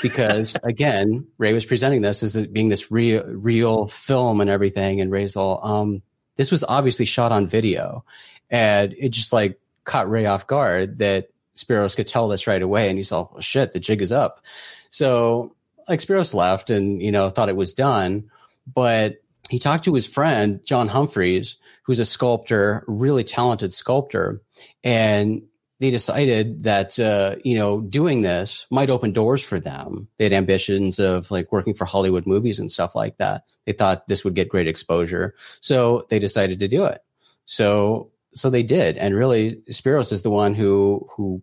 because 0.00 0.56
again, 0.64 1.26
Ray 1.36 1.52
was 1.52 1.66
presenting 1.66 2.00
this 2.00 2.22
as 2.22 2.46
being 2.46 2.70
this 2.70 2.90
real 2.90 3.22
real 3.26 3.86
film 3.86 4.40
and 4.40 4.48
everything, 4.48 5.02
and 5.02 5.12
Ray's 5.12 5.36
all, 5.36 5.62
um, 5.62 6.02
this 6.36 6.50
was 6.50 6.64
obviously 6.64 7.04
shot 7.04 7.30
on 7.30 7.46
video, 7.46 8.02
and 8.48 8.94
it 8.98 9.10
just 9.10 9.34
like 9.34 9.60
caught 9.84 10.08
Ray 10.08 10.24
off 10.24 10.46
guard 10.46 11.00
that 11.00 11.28
Spiros 11.54 11.94
could 11.96 12.06
tell 12.06 12.28
this 12.28 12.46
right 12.46 12.62
away, 12.62 12.88
and 12.88 12.96
he's 12.96 13.12
all, 13.12 13.28
well, 13.30 13.42
shit, 13.42 13.72
the 13.72 13.80
jig 13.80 14.00
is 14.00 14.10
up. 14.10 14.40
So 14.88 15.54
like 15.86 16.00
Spiros 16.00 16.32
left 16.32 16.70
and 16.70 17.02
you 17.02 17.12
know 17.12 17.28
thought 17.28 17.50
it 17.50 17.56
was 17.56 17.74
done, 17.74 18.30
but 18.66 19.16
he 19.50 19.58
talked 19.58 19.84
to 19.84 19.94
his 19.94 20.06
friend 20.06 20.60
John 20.64 20.88
Humphreys, 20.88 21.56
who's 21.84 21.98
a 21.98 22.04
sculptor, 22.04 22.84
really 22.86 23.24
talented 23.24 23.72
sculptor, 23.72 24.42
and 24.82 25.42
they 25.78 25.90
decided 25.90 26.62
that 26.62 26.98
uh, 26.98 27.36
you 27.44 27.56
know 27.56 27.80
doing 27.80 28.22
this 28.22 28.66
might 28.70 28.90
open 28.90 29.12
doors 29.12 29.42
for 29.42 29.60
them. 29.60 30.08
They 30.18 30.24
had 30.24 30.32
ambitions 30.32 30.98
of 30.98 31.30
like 31.30 31.52
working 31.52 31.74
for 31.74 31.84
Hollywood 31.84 32.26
movies 32.26 32.58
and 32.58 32.72
stuff 32.72 32.94
like 32.94 33.18
that. 33.18 33.44
They 33.66 33.72
thought 33.72 34.08
this 34.08 34.24
would 34.24 34.34
get 34.34 34.48
great 34.48 34.68
exposure, 34.68 35.34
so 35.60 36.06
they 36.08 36.18
decided 36.18 36.60
to 36.60 36.68
do 36.68 36.84
it. 36.84 37.02
So 37.44 38.10
so 38.34 38.50
they 38.50 38.62
did, 38.62 38.96
and 38.96 39.14
really, 39.14 39.56
Spiros 39.70 40.12
is 40.12 40.22
the 40.22 40.30
one 40.30 40.54
who 40.54 41.08
who 41.16 41.42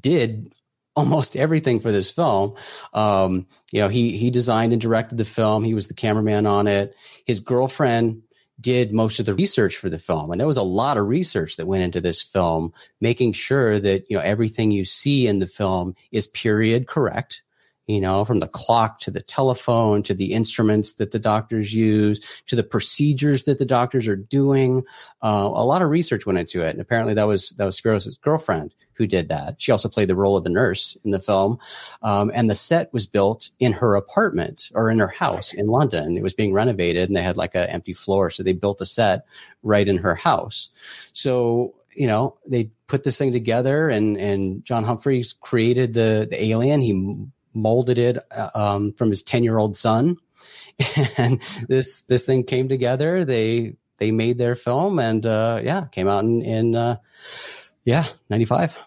did 0.00 0.52
almost 0.94 1.36
everything 1.36 1.80
for 1.80 1.92
this 1.92 2.10
film. 2.10 2.54
Um, 2.92 3.46
you 3.70 3.80
know, 3.80 3.88
he 3.88 4.16
he 4.16 4.30
designed 4.30 4.72
and 4.72 4.80
directed 4.80 5.16
the 5.16 5.24
film. 5.24 5.64
He 5.64 5.74
was 5.74 5.88
the 5.88 5.94
cameraman 5.94 6.46
on 6.46 6.66
it. 6.66 6.94
His 7.24 7.40
girlfriend 7.40 8.22
did 8.60 8.92
most 8.92 9.18
of 9.18 9.26
the 9.26 9.34
research 9.34 9.76
for 9.76 9.88
the 9.88 9.98
film, 9.98 10.30
and 10.30 10.40
there 10.40 10.46
was 10.46 10.56
a 10.56 10.62
lot 10.62 10.96
of 10.96 11.06
research 11.06 11.56
that 11.56 11.66
went 11.66 11.82
into 11.82 12.00
this 12.00 12.22
film, 12.22 12.72
making 13.00 13.32
sure 13.32 13.80
that 13.80 14.04
you 14.08 14.16
know 14.16 14.22
everything 14.22 14.70
you 14.70 14.84
see 14.84 15.26
in 15.26 15.38
the 15.38 15.46
film 15.46 15.94
is 16.10 16.26
period 16.26 16.86
correct. 16.86 17.42
You 17.88 18.00
know, 18.00 18.24
from 18.24 18.38
the 18.38 18.48
clock 18.48 19.00
to 19.00 19.10
the 19.10 19.20
telephone 19.20 20.04
to 20.04 20.14
the 20.14 20.32
instruments 20.32 20.94
that 20.94 21.10
the 21.10 21.18
doctors 21.18 21.74
use 21.74 22.20
to 22.46 22.54
the 22.54 22.62
procedures 22.62 23.42
that 23.44 23.58
the 23.58 23.64
doctors 23.64 24.06
are 24.06 24.16
doing. 24.16 24.84
Uh, 25.20 25.50
a 25.52 25.64
lot 25.64 25.82
of 25.82 25.90
research 25.90 26.24
went 26.24 26.38
into 26.38 26.64
it, 26.64 26.70
and 26.70 26.80
apparently 26.80 27.14
that 27.14 27.26
was 27.26 27.50
that 27.58 27.64
was 27.64 27.80
Spiros' 27.80 28.20
girlfriend 28.20 28.72
who 28.94 29.06
did 29.06 29.28
that. 29.28 29.60
She 29.60 29.72
also 29.72 29.88
played 29.88 30.08
the 30.08 30.16
role 30.16 30.36
of 30.36 30.44
the 30.44 30.50
nurse 30.50 30.96
in 31.04 31.10
the 31.10 31.20
film. 31.20 31.58
Um, 32.02 32.30
and 32.34 32.48
the 32.48 32.54
set 32.54 32.92
was 32.92 33.06
built 33.06 33.50
in 33.58 33.72
her 33.72 33.94
apartment 33.94 34.70
or 34.74 34.90
in 34.90 34.98
her 34.98 35.08
house 35.08 35.52
in 35.52 35.66
London. 35.66 36.16
It 36.16 36.22
was 36.22 36.34
being 36.34 36.52
renovated 36.52 37.08
and 37.08 37.16
they 37.16 37.22
had 37.22 37.36
like 37.36 37.54
an 37.54 37.68
empty 37.68 37.92
floor. 37.92 38.30
So 38.30 38.42
they 38.42 38.52
built 38.52 38.78
the 38.78 38.86
set 38.86 39.24
right 39.62 39.86
in 39.86 39.98
her 39.98 40.14
house. 40.14 40.68
So, 41.12 41.74
you 41.94 42.06
know, 42.06 42.36
they 42.46 42.70
put 42.86 43.04
this 43.04 43.18
thing 43.18 43.32
together 43.32 43.88
and, 43.88 44.16
and 44.16 44.64
John 44.64 44.84
Humphreys 44.84 45.34
created 45.34 45.94
the, 45.94 46.26
the 46.30 46.42
alien. 46.44 46.80
He 46.80 47.26
molded 47.54 47.98
it 47.98 48.18
uh, 48.30 48.50
um, 48.54 48.92
from 48.92 49.10
his 49.10 49.22
10 49.22 49.44
year 49.44 49.58
old 49.58 49.76
son. 49.76 50.16
And 51.16 51.40
this, 51.68 52.00
this 52.02 52.24
thing 52.24 52.44
came 52.44 52.68
together. 52.68 53.24
They, 53.24 53.76
they 53.98 54.10
made 54.10 54.38
their 54.38 54.56
film 54.56 54.98
and, 54.98 55.24
uh, 55.24 55.60
yeah, 55.62 55.84
came 55.92 56.08
out 56.08 56.24
in, 56.24 56.42
in, 56.42 56.74
uh, 56.74 56.96
yeah, 57.84 58.06
95. 58.30 58.78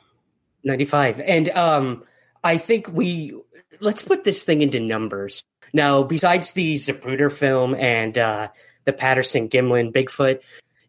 95. 0.63 1.19
And 1.21 1.49
um, 1.49 2.03
I 2.43 2.57
think 2.57 2.87
we 2.91 3.39
let's 3.79 4.03
put 4.03 4.23
this 4.23 4.43
thing 4.43 4.61
into 4.61 4.79
numbers. 4.79 5.43
Now, 5.73 6.03
besides 6.03 6.51
the 6.51 6.75
Zapruder 6.75 7.31
film 7.31 7.75
and 7.75 8.17
uh, 8.17 8.49
the 8.85 8.93
Patterson 8.93 9.49
Gimlin 9.49 9.91
Bigfoot, 9.91 10.39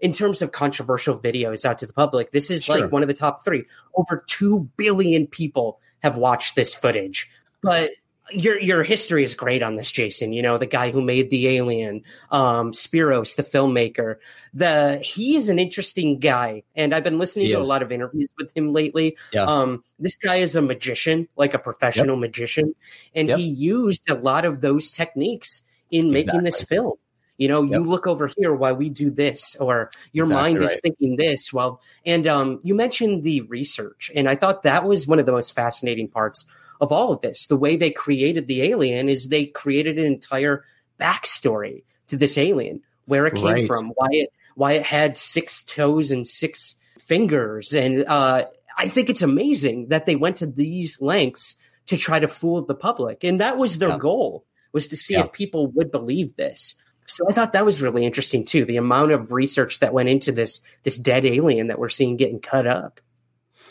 in 0.01 0.13
terms 0.13 0.43
of 0.43 0.53
controversial 0.53 1.19
videos 1.19 1.65
out 1.65 1.79
to 1.79 1.87
the 1.87 1.93
public, 1.93 2.31
this 2.33 2.51
is 2.51 2.65
sure. 2.65 2.81
like 2.81 2.93
one 2.93 3.03
of 3.03 3.09
the 3.09 3.15
top 3.15 3.45
three. 3.45 3.65
Over 3.95 4.25
2 4.27 4.71
billion 4.77 5.27
people 5.27 5.81
have 6.03 6.17
watched 6.17 6.55
this 6.55 6.75
footage. 6.75 7.31
But 7.63 7.91
your 8.31 8.61
your 8.61 8.83
history 8.83 9.25
is 9.25 9.35
great 9.35 9.63
on 9.63 9.75
this, 9.75 9.91
Jason. 9.91 10.33
You 10.33 10.43
know 10.43 10.59
the 10.59 10.67
guy 10.67 10.91
who 10.91 11.03
made 11.03 11.31
the 11.31 11.49
Alien, 11.49 12.03
um, 12.31 12.73
Spiros, 12.73 13.37
the 13.37 13.43
filmmaker. 13.43 14.17
The 14.55 14.99
he 14.99 15.37
is 15.37 15.49
an 15.49 15.59
interesting 15.59 16.19
guy, 16.19 16.63
and 16.75 16.95
I've 16.95 17.05
been 17.05 17.19
listening 17.19 17.47
he 17.47 17.53
to 17.53 17.61
is. 17.61 17.69
a 17.69 17.71
lot 17.71 17.83
of 17.83 17.93
interviews 17.93 18.31
with 18.39 18.57
him 18.57 18.73
lately. 18.73 19.17
Yeah. 19.33 19.45
Um, 19.45 19.85
this 19.99 20.17
guy 20.17 20.37
is 20.37 20.57
a 20.57 20.63
magician, 20.63 21.29
like 21.37 21.55
a 21.55 21.59
professional 21.59 22.17
yep. 22.17 22.21
magician, 22.21 22.75
and 23.15 23.29
yep. 23.29 23.39
he 23.39 23.45
used 23.45 24.11
a 24.11 24.15
lot 24.15 24.45
of 24.45 24.61
those 24.61 24.91
techniques 24.91 25.63
in 25.91 26.11
making 26.11 26.41
exactly. 26.41 26.45
this 26.45 26.63
film. 26.65 26.95
You 27.39 27.49
know, 27.49 27.63
yep. 27.63 27.71
you 27.73 27.85
look 27.85 28.07
over 28.07 28.31
here 28.37 28.55
while 28.55 28.75
we 28.75 28.89
do 28.89 29.11
this, 29.11 29.57
or 29.57 29.91
your 30.13 30.25
exactly 30.25 30.43
mind 30.43 30.59
right. 30.61 30.71
is 30.71 30.81
thinking 30.81 31.17
this. 31.17 31.53
While 31.53 31.81
and 32.05 32.27
um, 32.27 32.61
you 32.63 32.75
mentioned 32.75 33.23
the 33.23 33.43
research, 33.43 34.11
and 34.15 34.29
I 34.29 34.35
thought 34.35 34.63
that 34.63 34.85
was 34.85 35.07
one 35.07 35.19
of 35.19 35.27
the 35.27 35.33
most 35.33 35.55
fascinating 35.55 36.09
parts 36.09 36.45
of 36.81 36.93
all 36.93 37.13
of 37.13 37.21
this. 37.21 37.47
The 37.47 37.57
way 37.57 37.77
they 37.77 37.91
created 37.91 38.47
the 38.47 38.63
alien 38.63 39.09
is 39.09 39.29
they 39.29 39.47
created 39.47 39.99
an 39.99 40.07
entire 40.07 40.65
backstory 40.99 41.85
to 42.09 42.17
this 42.17 42.39
alien, 42.39 42.83
where 43.07 43.27
it 43.27 43.35
came 43.35 43.45
right. 43.45 43.67
from, 43.67 43.93
why 43.95 44.09
it 44.11 44.31
why 44.55 44.73
it 44.73 44.85
had 44.85 45.17
six 45.17 45.63
toes 45.63 46.11
and 46.11 46.27
six 46.27 46.81
fingers, 46.99 47.75
and 47.75 48.05
uh, 48.07 48.45
I 48.77 48.89
think 48.89 49.11
it's 49.11 49.23
amazing 49.23 49.89
that 49.89 50.07
they 50.07 50.17
went 50.17 50.37
to 50.39 50.47
these 50.47 51.01
lengths 51.01 51.57
to 51.87 51.97
try 51.97 52.19
to 52.19 52.29
fool 52.29 52.63
the 52.63 52.75
public, 52.75 53.25
and 53.25 53.41
that 53.41 53.57
was 53.57 53.79
their 53.79 53.91
yeah. 53.91 53.99
goal 53.99 54.45
was 54.73 54.89
to 54.89 54.97
see 54.97 55.15
yeah. 55.15 55.21
if 55.21 55.33
people 55.33 55.69
would 55.69 55.91
believe 55.91 56.37
this. 56.37 56.75
So 57.07 57.25
I 57.29 57.33
thought 57.33 57.53
that 57.53 57.65
was 57.65 57.81
really 57.81 58.05
interesting 58.05 58.45
too. 58.45 58.65
The 58.65 58.77
amount 58.77 59.13
of 59.13 59.33
research 59.33 59.81
that 59.81 59.93
went 59.93 60.09
into 60.09 60.33
this 60.33 60.61
this 60.83 60.99
dead 60.99 61.25
alien 61.25 61.69
that 61.69 61.79
we're 61.79 61.89
seeing 61.89 62.17
getting 62.17 62.41
cut 62.41 62.67
up. 62.67 63.01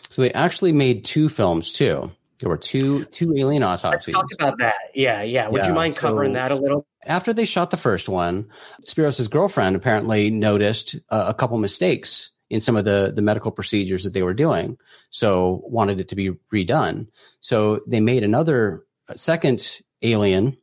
So 0.10 0.22
they 0.22 0.32
actually 0.32 0.72
made 0.72 1.04
two 1.04 1.30
films 1.30 1.74
too. 1.74 2.12
There 2.46 2.52
were 2.52 2.58
two 2.58 3.06
two 3.06 3.36
alien 3.36 3.64
autopsies. 3.64 4.14
Let's 4.14 4.30
talk 4.30 4.32
about 4.40 4.60
that. 4.60 4.76
Yeah, 4.94 5.24
yeah. 5.24 5.48
Would 5.48 5.62
yeah, 5.62 5.70
you 5.70 5.74
mind 5.74 5.96
covering 5.96 6.34
so 6.34 6.36
that 6.36 6.52
a 6.52 6.56
little? 6.56 6.86
After 7.04 7.34
they 7.34 7.46
shot 7.46 7.72
the 7.72 7.78
first 7.78 8.08
one, 8.08 8.50
Spiros' 8.84 9.28
girlfriend 9.28 9.76
apparently 9.76 10.30
noticed 10.30 10.96
uh, 11.10 11.26
a 11.28 11.34
couple 11.34 11.58
mistakes 11.58 12.30
in 12.52 12.60
some 12.60 12.76
of 12.76 12.86
the 12.86 13.12
the 13.16 13.24
medical 13.24 13.50
procedures 13.50 14.04
that 14.04 14.14
they 14.14 14.22
were 14.22 14.36
doing, 14.36 14.78
so 15.10 15.64
wanted 15.66 16.00
it 16.00 16.10
to 16.10 16.16
be 16.16 16.34
redone. 16.54 17.08
So 17.40 17.82
they 17.88 18.00
made 18.00 18.24
another 18.24 18.86
second 19.16 19.82
alien, 20.04 20.56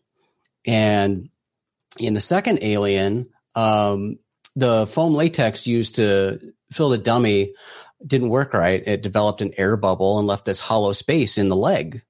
and 0.65 1.31
in 1.99 2.15
the 2.15 2.21
second 2.21 2.61
alien, 2.63 3.29
um, 3.57 4.21
the 4.55 4.87
foam 4.87 5.15
latex 5.15 5.67
used 5.67 5.97
to 5.97 6.53
fill 6.71 6.91
the 6.91 6.99
dummy 6.99 7.55
didn't 8.07 8.29
work 8.29 8.55
right. 8.55 8.83
It 8.87 9.03
developed 9.03 9.41
an 9.41 9.55
air 9.57 9.77
bubble 9.77 10.19
and 10.19 10.27
left 10.27 10.45
this 10.45 10.61
hollow 10.61 10.93
space 10.93 11.39
in 11.39 11.49
the 11.49 11.57
leg. 11.57 12.03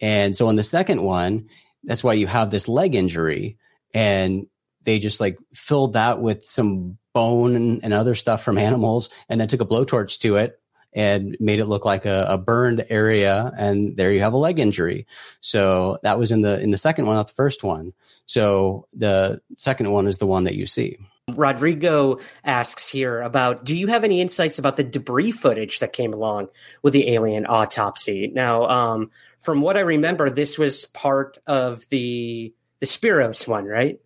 And 0.00 0.36
so 0.36 0.48
in 0.48 0.56
the 0.56 0.64
second 0.64 1.02
one, 1.02 1.48
that's 1.84 2.04
why 2.04 2.14
you 2.14 2.26
have 2.26 2.50
this 2.50 2.68
leg 2.68 2.94
injury. 2.94 3.58
And 3.94 4.46
they 4.82 4.98
just 4.98 5.20
like 5.20 5.36
filled 5.52 5.94
that 5.94 6.20
with 6.20 6.44
some 6.44 6.98
bone 7.12 7.56
and, 7.56 7.84
and 7.84 7.92
other 7.92 8.14
stuff 8.14 8.42
from 8.42 8.58
animals 8.58 9.10
and 9.28 9.40
then 9.40 9.48
took 9.48 9.60
a 9.60 9.66
blowtorch 9.66 10.18
to 10.20 10.36
it 10.36 10.60
and 10.92 11.36
made 11.40 11.60
it 11.60 11.66
look 11.66 11.84
like 11.84 12.06
a, 12.06 12.26
a, 12.30 12.38
burned 12.38 12.86
area 12.88 13.52
and 13.58 13.96
there 13.96 14.12
you 14.12 14.20
have 14.20 14.32
a 14.32 14.38
leg 14.38 14.58
injury 14.58 15.06
so 15.40 15.98
that 16.02 16.18
was 16.18 16.30
in 16.30 16.42
the 16.42 16.60
in 16.62 16.70
the 16.70 16.78
second 16.78 17.06
one 17.06 17.16
not 17.16 17.28
the 17.28 17.34
first 17.34 17.64
one 17.64 17.92
so 18.26 18.86
the 18.92 19.40
second 19.58 19.90
one 19.90 20.06
is 20.06 20.18
the 20.18 20.26
one 20.26 20.44
that 20.44 20.56
you 20.56 20.66
see 20.66 20.98
Rodrigo 21.34 22.20
asks 22.44 22.88
here 22.88 23.20
about 23.20 23.64
Do 23.64 23.76
you 23.76 23.88
have 23.88 24.04
any 24.04 24.20
insights 24.20 24.58
about 24.60 24.76
the 24.76 24.84
debris 24.84 25.32
footage 25.32 25.80
that 25.80 25.92
came 25.92 26.12
along 26.12 26.48
with 26.82 26.92
the 26.92 27.08
alien 27.14 27.46
autopsy? 27.46 28.30
Now, 28.32 28.68
um, 28.68 29.10
from 29.40 29.60
what 29.60 29.76
I 29.76 29.80
remember, 29.80 30.30
this 30.30 30.56
was 30.56 30.84
part 30.86 31.38
of 31.46 31.88
the 31.88 32.54
the 32.78 32.86
Spiros 32.86 33.48
one, 33.48 33.64
right? 33.64 33.98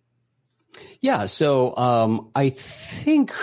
Yeah. 1.01 1.27
So 1.27 1.75
um, 1.77 2.31
I 2.33 2.49
think 2.49 3.33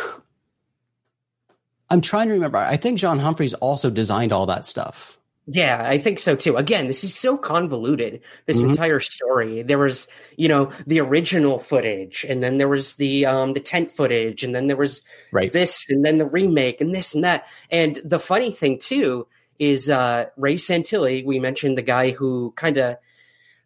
I'm 1.88 2.00
trying 2.00 2.28
to 2.28 2.34
remember. 2.34 2.58
I 2.58 2.76
think 2.76 2.98
John 2.98 3.18
Humphreys 3.18 3.54
also 3.54 3.90
designed 3.90 4.32
all 4.32 4.46
that 4.46 4.66
stuff. 4.66 5.17
Yeah, 5.51 5.82
I 5.82 5.96
think 5.96 6.20
so 6.20 6.36
too. 6.36 6.57
Again, 6.57 6.88
this 6.88 7.05
is 7.05 7.14
so 7.14 7.38
convoluted. 7.38 8.20
This 8.44 8.59
mm-hmm. 8.59 8.70
entire 8.70 9.01
story. 9.01 9.62
There 9.62 9.78
was, 9.78 10.07
you 10.36 10.46
know, 10.46 10.72
the 10.86 11.01
original 11.01 11.59
footage, 11.59 12.26
and 12.28 12.42
then 12.42 12.59
there 12.59 12.68
was 12.68 12.96
the 12.96 13.24
um 13.24 13.55
the 13.55 13.61
tent 13.61 13.90
footage, 13.90 14.44
and 14.44 14.55
then 14.55 14.66
there 14.66 14.76
was 14.76 15.03
right. 15.32 15.51
this, 15.51 15.88
and 15.88 16.05
then 16.05 16.18
the 16.18 16.26
remake, 16.26 16.82
and 16.82 16.94
this 16.94 17.14
and 17.14 17.24
that. 17.24 17.46
And 17.70 17.99
the 18.05 18.18
funny 18.18 18.51
thing 18.51 18.78
too 18.78 19.26
is 19.59 19.88
uh 19.88 20.26
Ray 20.36 20.57
Santilli. 20.57 21.24
We 21.24 21.40
mentioned 21.40 21.78
the 21.78 21.82
guy 21.82 22.11
who 22.11 22.53
kind 22.55 22.76
of 22.76 22.99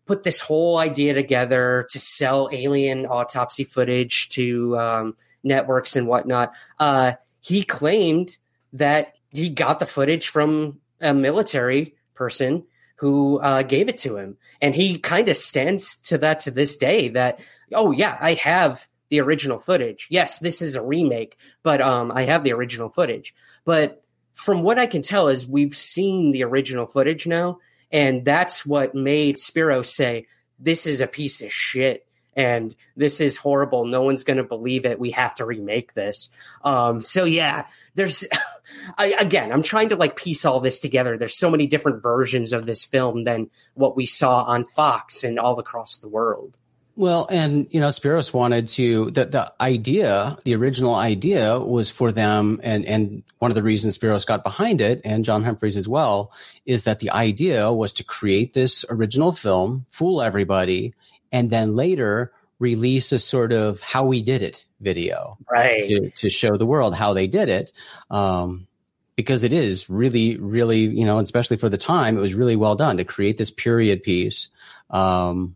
put 0.07 0.22
this 0.22 0.41
whole 0.41 0.78
idea 0.78 1.14
together 1.14 1.89
to 1.91 1.99
sell 1.99 2.49
alien 2.53 3.07
autopsy 3.07 3.64
footage 3.64 4.28
to 4.30 4.78
um, 4.78 5.16
networks 5.43 5.97
and 5.97 6.07
whatnot. 6.07 6.53
Uh, 6.78 7.12
he 7.41 7.64
claimed 7.64 8.37
that 8.72 9.14
he 9.33 9.51
got 9.51 9.80
the 9.80 9.87
footage 9.87 10.28
from 10.28 10.78
a 11.03 11.12
military 11.12 11.94
person 12.14 12.64
who 12.96 13.40
uh, 13.40 13.62
gave 13.62 13.88
it 13.88 13.98
to 13.98 14.16
him. 14.16 14.36
And 14.61 14.74
he 14.74 14.98
kind 14.98 15.28
of 15.28 15.36
stands 15.36 15.96
to 16.03 16.18
that 16.18 16.40
to 16.40 16.50
this 16.50 16.76
day 16.76 17.09
that, 17.11 17.40
oh, 17.74 17.90
yeah, 17.90 18.16
I 18.20 18.34
have 18.34 18.86
the 19.11 19.20
original 19.20 19.59
footage. 19.59 20.07
Yes, 20.09 20.38
this 20.38 20.62
is 20.62 20.76
a 20.76 20.82
remake, 20.82 21.36
but 21.62 21.82
um, 21.82 22.12
I 22.12 22.22
have 22.22 22.44
the 22.44 22.53
original 22.53 22.88
footage. 22.88 23.34
But 23.64 24.03
from 24.34 24.62
what 24.62 24.78
I 24.78 24.86
can 24.86 25.03
tell 25.03 25.28
is 25.28 25.46
we've 25.46 25.76
seen 25.76 26.32
the 26.32 26.44
original 26.44 26.86
footage 26.86 27.26
now, 27.26 27.59
And 27.90 28.24
that's 28.24 28.64
what 28.64 28.94
made 28.94 29.38
Spiro 29.38 29.82
say, 29.82 30.26
this 30.59 30.86
is 30.86 31.00
a 31.00 31.07
piece 31.07 31.42
of 31.42 31.53
shit 31.53 32.07
and 32.34 32.74
this 32.96 33.20
is 33.20 33.36
horrible. 33.36 33.84
No 33.84 34.03
one's 34.03 34.24
going 34.24 34.38
to 34.38 34.44
believe 34.44 34.86
it. 34.86 34.98
We 34.98 35.11
have 35.11 35.34
to 35.34 35.44
remake 35.44 35.92
this. 35.92 36.30
Um, 36.64 37.03
so 37.03 37.24
yeah, 37.24 37.66
there's, 37.94 38.24
I, 38.96 39.14
again, 39.18 39.52
I'm 39.52 39.62
trying 39.62 39.90
to 39.90 39.96
like 39.96 40.16
piece 40.16 40.44
all 40.44 40.60
this 40.60 40.80
together. 40.80 41.16
There's 41.16 41.36
so 41.36 41.50
many 41.50 41.66
different 41.66 42.02
versions 42.02 42.52
of 42.52 42.66
this 42.66 42.84
film 42.84 43.24
than 43.24 43.50
what 43.74 43.96
we 43.96 44.06
saw 44.06 44.42
on 44.44 44.64
Fox 44.64 45.24
and 45.24 45.38
all 45.38 45.58
across 45.58 45.98
the 45.98 46.08
world. 46.08 46.56
Well, 46.94 47.26
and 47.30 47.66
you 47.70 47.80
know, 47.80 47.88
Spiros 47.88 48.34
wanted 48.34 48.68
to 48.68 49.10
the 49.12 49.24
the 49.24 49.52
idea, 49.62 50.36
the 50.44 50.54
original 50.54 50.94
idea 50.94 51.58
was 51.58 51.90
for 51.90 52.12
them, 52.12 52.60
and 52.62 52.84
and 52.84 53.22
one 53.38 53.50
of 53.50 53.54
the 53.54 53.62
reasons 53.62 53.96
Spiros 53.96 54.26
got 54.26 54.44
behind 54.44 54.82
it, 54.82 55.00
and 55.02 55.24
John 55.24 55.42
Humphreys 55.42 55.78
as 55.78 55.88
well, 55.88 56.32
is 56.66 56.84
that 56.84 56.98
the 56.98 57.10
idea 57.10 57.72
was 57.72 57.94
to 57.94 58.04
create 58.04 58.52
this 58.52 58.84
original 58.90 59.32
film, 59.32 59.86
fool 59.88 60.20
everybody, 60.20 60.92
and 61.32 61.48
then 61.48 61.76
later 61.76 62.30
release 62.62 63.10
a 63.10 63.18
sort 63.18 63.52
of 63.52 63.80
how 63.80 64.06
we 64.06 64.22
did 64.22 64.40
it 64.40 64.64
video, 64.80 65.36
right, 65.50 65.84
to 65.84 66.10
to 66.10 66.30
show 66.30 66.56
the 66.56 66.64
world 66.64 66.94
how 66.94 67.12
they 67.12 67.26
did 67.26 67.48
it. 67.48 67.72
Um, 68.10 68.68
because 69.16 69.44
it 69.44 69.52
is 69.52 69.90
really, 69.90 70.38
really, 70.38 70.80
you 70.80 71.04
know, 71.04 71.18
especially 71.18 71.58
for 71.58 71.68
the 71.68 71.76
time, 71.76 72.16
it 72.16 72.20
was 72.20 72.34
really 72.34 72.56
well 72.56 72.76
done 72.76 72.96
to 72.96 73.04
create 73.04 73.36
this 73.36 73.50
period 73.50 74.02
piece. 74.02 74.48
Um, 74.88 75.54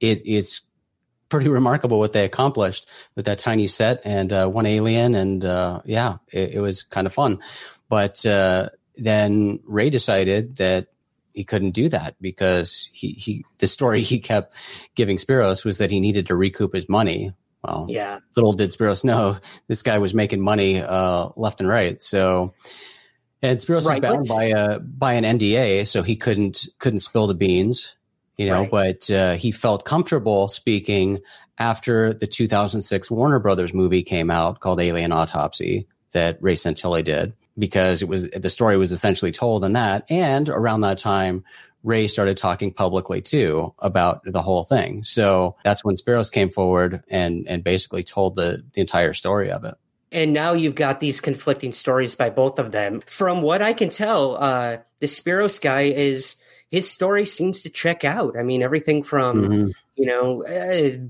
it, 0.00 0.22
it's 0.24 0.62
pretty 1.28 1.48
remarkable 1.60 1.98
what 1.98 2.12
they 2.12 2.24
accomplished 2.24 2.88
with 3.14 3.26
that 3.26 3.38
tiny 3.38 3.68
set 3.68 4.00
and 4.04 4.32
uh, 4.32 4.48
one 4.48 4.66
alien, 4.66 5.14
and 5.14 5.44
uh, 5.44 5.82
yeah, 5.84 6.16
it, 6.32 6.56
it, 6.56 6.60
was 6.60 6.82
kind 6.82 7.06
of 7.06 7.12
fun. 7.12 7.38
But 7.88 8.26
uh, 8.26 8.70
then 8.96 9.60
Ray 9.66 9.90
decided 9.90 10.56
that 10.56 10.88
he 11.36 11.44
couldn't 11.44 11.70
do 11.70 11.88
that 11.88 12.16
because 12.20 12.90
he, 12.92 13.12
he 13.12 13.44
the 13.58 13.68
story 13.68 14.02
he 14.02 14.18
kept 14.18 14.54
giving 14.96 15.18
Spiros 15.18 15.64
was 15.64 15.78
that 15.78 15.90
he 15.90 16.00
needed 16.00 16.26
to 16.26 16.34
recoup 16.34 16.74
his 16.74 16.88
money. 16.88 17.32
Well, 17.62 17.86
yeah. 17.88 18.20
Little 18.34 18.52
did 18.52 18.70
Spiros 18.70 19.04
know 19.04 19.38
this 19.68 19.82
guy 19.82 19.98
was 19.98 20.14
making 20.14 20.42
money 20.42 20.80
uh, 20.80 21.28
left 21.36 21.60
and 21.60 21.68
right. 21.68 22.02
So, 22.02 22.54
and 23.42 23.58
Spiros 23.58 23.84
right, 23.84 24.02
was 24.02 24.10
bound 24.10 24.28
by 24.28 24.44
a 24.44 24.80
by 24.80 25.12
an 25.12 25.38
NDA, 25.38 25.86
so 25.86 26.02
he 26.02 26.16
couldn't 26.16 26.66
couldn't 26.80 27.00
spill 27.00 27.28
the 27.28 27.34
beans 27.34 27.94
you 28.36 28.46
know, 28.46 28.60
right. 28.60 28.70
but 28.70 29.10
uh, 29.10 29.34
he 29.34 29.50
felt 29.50 29.84
comfortable 29.84 30.48
speaking 30.48 31.20
after 31.58 32.12
the 32.12 32.26
2006 32.26 33.10
Warner 33.10 33.38
Brothers 33.38 33.72
movie 33.72 34.02
came 34.02 34.30
out 34.30 34.60
called 34.60 34.80
Alien 34.80 35.12
Autopsy 35.12 35.86
that 36.12 36.38
Ray 36.40 36.54
Santilli 36.54 37.02
did 37.02 37.34
because 37.58 38.02
it 38.02 38.08
was 38.08 38.28
the 38.30 38.50
story 38.50 38.76
was 38.76 38.92
essentially 38.92 39.32
told 39.32 39.64
in 39.64 39.74
that 39.74 40.04
and 40.10 40.48
around 40.48 40.82
that 40.82 40.98
time 40.98 41.44
Ray 41.86 42.08
started 42.08 42.36
talking 42.36 42.72
publicly 42.72 43.22
too 43.22 43.72
about 43.78 44.22
the 44.24 44.42
whole 44.42 44.64
thing. 44.64 45.04
So 45.04 45.56
that's 45.64 45.84
when 45.84 45.94
Spiros 45.94 46.32
came 46.32 46.50
forward 46.50 47.04
and 47.08 47.46
and 47.48 47.62
basically 47.62 48.02
told 48.02 48.34
the 48.34 48.64
the 48.72 48.80
entire 48.80 49.12
story 49.12 49.50
of 49.50 49.64
it. 49.64 49.74
And 50.10 50.32
now 50.32 50.52
you've 50.52 50.74
got 50.74 51.00
these 51.00 51.20
conflicting 51.20 51.72
stories 51.72 52.14
by 52.14 52.30
both 52.30 52.58
of 52.58 52.72
them. 52.72 53.02
From 53.06 53.42
what 53.42 53.62
I 53.62 53.72
can 53.72 53.88
tell, 53.88 54.36
uh, 54.36 54.78
the 55.00 55.06
Spiros 55.06 55.60
guy 55.60 55.82
is 55.82 56.36
his 56.70 56.90
story 56.90 57.26
seems 57.26 57.62
to 57.62 57.70
check 57.70 58.04
out. 58.04 58.36
I 58.38 58.42
mean, 58.42 58.62
everything 58.62 59.04
from 59.04 59.42
mm-hmm. 59.42 59.70
you 59.94 60.06
know 60.06 60.44
uh, 60.44 61.06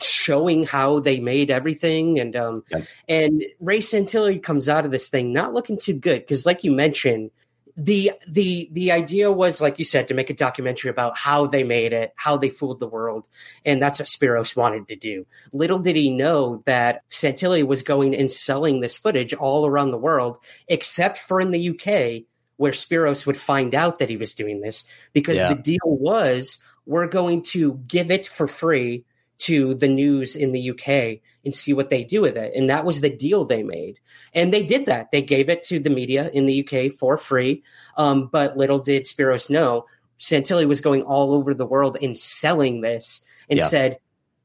showing 0.00 0.64
how 0.64 1.00
they 1.00 1.20
made 1.20 1.50
everything, 1.50 2.18
and 2.20 2.34
um, 2.36 2.64
yep. 2.70 2.86
and 3.08 3.42
Ray 3.60 3.78
Santilli 3.78 4.42
comes 4.42 4.68
out 4.68 4.84
of 4.84 4.90
this 4.90 5.08
thing 5.08 5.32
not 5.32 5.52
looking 5.52 5.78
too 5.78 5.94
good 5.94 6.20
because, 6.20 6.46
like 6.46 6.64
you 6.64 6.72
mentioned, 6.72 7.30
the 7.76 8.12
the 8.28 8.68
the 8.72 8.92
idea 8.92 9.30
was 9.32 9.60
like 9.60 9.78
you 9.78 9.84
said 9.84 10.08
to 10.08 10.14
make 10.14 10.30
a 10.30 10.34
documentary 10.34 10.90
about 10.90 11.16
how 11.16 11.46
they 11.46 11.64
made 11.64 11.92
it 11.94 12.12
how 12.16 12.36
they 12.36 12.50
fooled 12.50 12.78
the 12.78 12.86
world 12.86 13.26
and 13.64 13.80
that's 13.80 13.98
what 13.98 14.06
spiros 14.06 14.54
wanted 14.54 14.86
to 14.86 14.94
do 14.94 15.24
little 15.54 15.78
did 15.78 15.96
he 15.96 16.10
know 16.10 16.62
that 16.66 17.02
santilli 17.10 17.66
was 17.66 17.80
going 17.80 18.14
and 18.14 18.30
selling 18.30 18.80
this 18.80 18.98
footage 18.98 19.32
all 19.32 19.64
around 19.66 19.90
the 19.90 19.96
world 19.96 20.36
except 20.68 21.16
for 21.16 21.40
in 21.40 21.50
the 21.50 21.70
uk 21.70 22.22
where 22.56 22.72
Spiros 22.72 23.26
would 23.26 23.36
find 23.36 23.74
out 23.74 23.98
that 23.98 24.08
he 24.08 24.16
was 24.16 24.34
doing 24.34 24.60
this 24.60 24.86
because 25.12 25.36
yeah. 25.36 25.52
the 25.52 25.60
deal 25.60 25.80
was 25.82 26.62
we're 26.86 27.08
going 27.08 27.42
to 27.42 27.74
give 27.88 28.10
it 28.10 28.24
for 28.26 28.46
free 28.46 29.04
to 29.42 29.74
the 29.74 29.88
news 29.88 30.36
in 30.36 30.52
the 30.52 30.70
UK 30.70 31.20
and 31.44 31.54
see 31.54 31.72
what 31.72 31.90
they 31.90 32.04
do 32.04 32.20
with 32.20 32.36
it. 32.36 32.52
And 32.54 32.70
that 32.70 32.84
was 32.84 33.00
the 33.00 33.10
deal 33.10 33.44
they 33.44 33.62
made. 33.62 33.98
And 34.34 34.52
they 34.52 34.64
did 34.64 34.86
that. 34.86 35.10
They 35.10 35.22
gave 35.22 35.48
it 35.48 35.62
to 35.64 35.80
the 35.80 35.90
media 35.90 36.30
in 36.32 36.46
the 36.46 36.66
UK 36.66 36.92
for 36.92 37.16
free. 37.18 37.62
Um, 37.96 38.28
but 38.28 38.56
little 38.56 38.78
did 38.78 39.04
Spiros 39.04 39.50
know, 39.50 39.86
Santilli 40.18 40.66
was 40.66 40.80
going 40.80 41.02
all 41.02 41.34
over 41.34 41.52
the 41.52 41.66
world 41.66 41.98
and 42.00 42.16
selling 42.16 42.80
this 42.80 43.24
and 43.50 43.58
yeah. 43.58 43.66
said, 43.66 43.98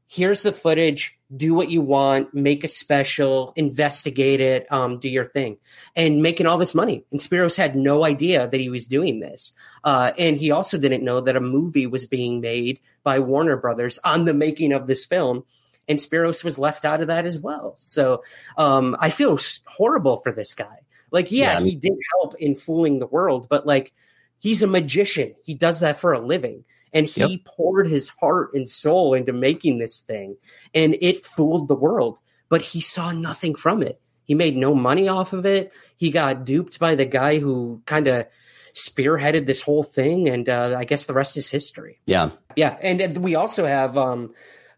here's 0.07 0.41
the 0.41 0.51
footage. 0.51 1.19
Do 1.35 1.53
what 1.53 1.69
you 1.69 1.81
want. 1.81 2.33
Make 2.33 2.63
a 2.63 2.69
special. 2.69 3.53
Investigate 3.55 4.39
it. 4.39 4.71
Um, 4.71 4.99
do 4.99 5.09
your 5.09 5.25
thing. 5.25 5.57
And 5.95 6.23
making 6.23 6.47
all 6.47 6.57
this 6.57 6.73
money. 6.73 7.03
And 7.11 7.19
spiros 7.19 7.57
had 7.57 7.75
no 7.75 8.05
idea 8.05 8.47
that 8.47 8.59
he 8.59 8.69
was 8.69 8.87
doing 8.87 9.19
this. 9.19 9.51
Uh, 9.83 10.13
and 10.17 10.37
he 10.37 10.51
also 10.51 10.77
didn't 10.77 11.03
know 11.03 11.21
that 11.21 11.35
a 11.35 11.41
movie 11.41 11.85
was 11.85 12.05
being 12.05 12.39
made 12.39 12.79
by 13.03 13.19
warner 13.19 13.57
brothers 13.57 13.99
on 14.03 14.25
the 14.25 14.33
making 14.33 14.71
of 14.71 14.87
this 14.87 15.05
film. 15.05 15.43
And 15.89 15.99
spiros 15.99 16.43
was 16.43 16.57
left 16.57 16.85
out 16.85 17.01
of 17.01 17.07
that 17.07 17.25
as 17.25 17.39
well. 17.39 17.75
So 17.77 18.23
um, 18.57 18.95
i 18.99 19.09
feel 19.09 19.37
horrible 19.65 20.17
for 20.17 20.31
this 20.31 20.53
guy. 20.53 20.79
Like 21.11 21.31
yeah, 21.31 21.59
yeah. 21.59 21.65
he 21.65 21.75
did 21.75 21.93
help 22.13 22.35
in 22.39 22.55
fooling 22.55 22.99
the 22.99 23.07
world 23.07 23.47
but 23.49 23.65
like 23.65 23.93
he's 24.39 24.63
a 24.63 24.67
magician. 24.67 25.35
He 25.41 25.53
does 25.53 25.81
that 25.81 25.99
for 25.99 26.13
a 26.13 26.19
living 26.19 26.63
and 26.93 27.05
he 27.05 27.21
yep. 27.21 27.45
poured 27.45 27.87
his 27.87 28.09
heart 28.09 28.51
and 28.53 28.69
soul 28.69 29.13
into 29.13 29.33
making 29.33 29.79
this 29.79 30.01
thing 30.01 30.37
and 30.73 30.95
it 31.01 31.25
fooled 31.25 31.67
the 31.67 31.75
world. 31.75 32.19
But 32.49 32.61
he 32.61 32.79
saw 32.79 33.11
nothing 33.11 33.55
from 33.55 33.83
it. 33.83 33.99
He 34.23 34.33
made 34.33 34.55
no 34.55 34.73
money 34.73 35.07
off 35.07 35.33
of 35.33 35.45
it. 35.45 35.71
He 35.95 36.11
got 36.11 36.45
duped 36.45 36.79
by 36.79 36.95
the 36.95 37.05
guy 37.05 37.39
who 37.39 37.81
kind 37.85 38.07
of 38.07 38.27
spearheaded 38.73 39.47
this 39.47 39.61
whole 39.61 39.81
thing 39.81 40.29
and 40.29 40.47
uh, 40.47 40.75
i 40.77 40.83
guess 40.83 41.05
the 41.05 41.13
rest 41.13 41.35
is 41.35 41.49
history. 41.49 41.99
Yeah. 42.05 42.29
Yeah 42.55 42.77
and 42.81 43.17
we 43.17 43.35
also 43.35 43.65
have 43.65 43.97
um, 43.97 44.33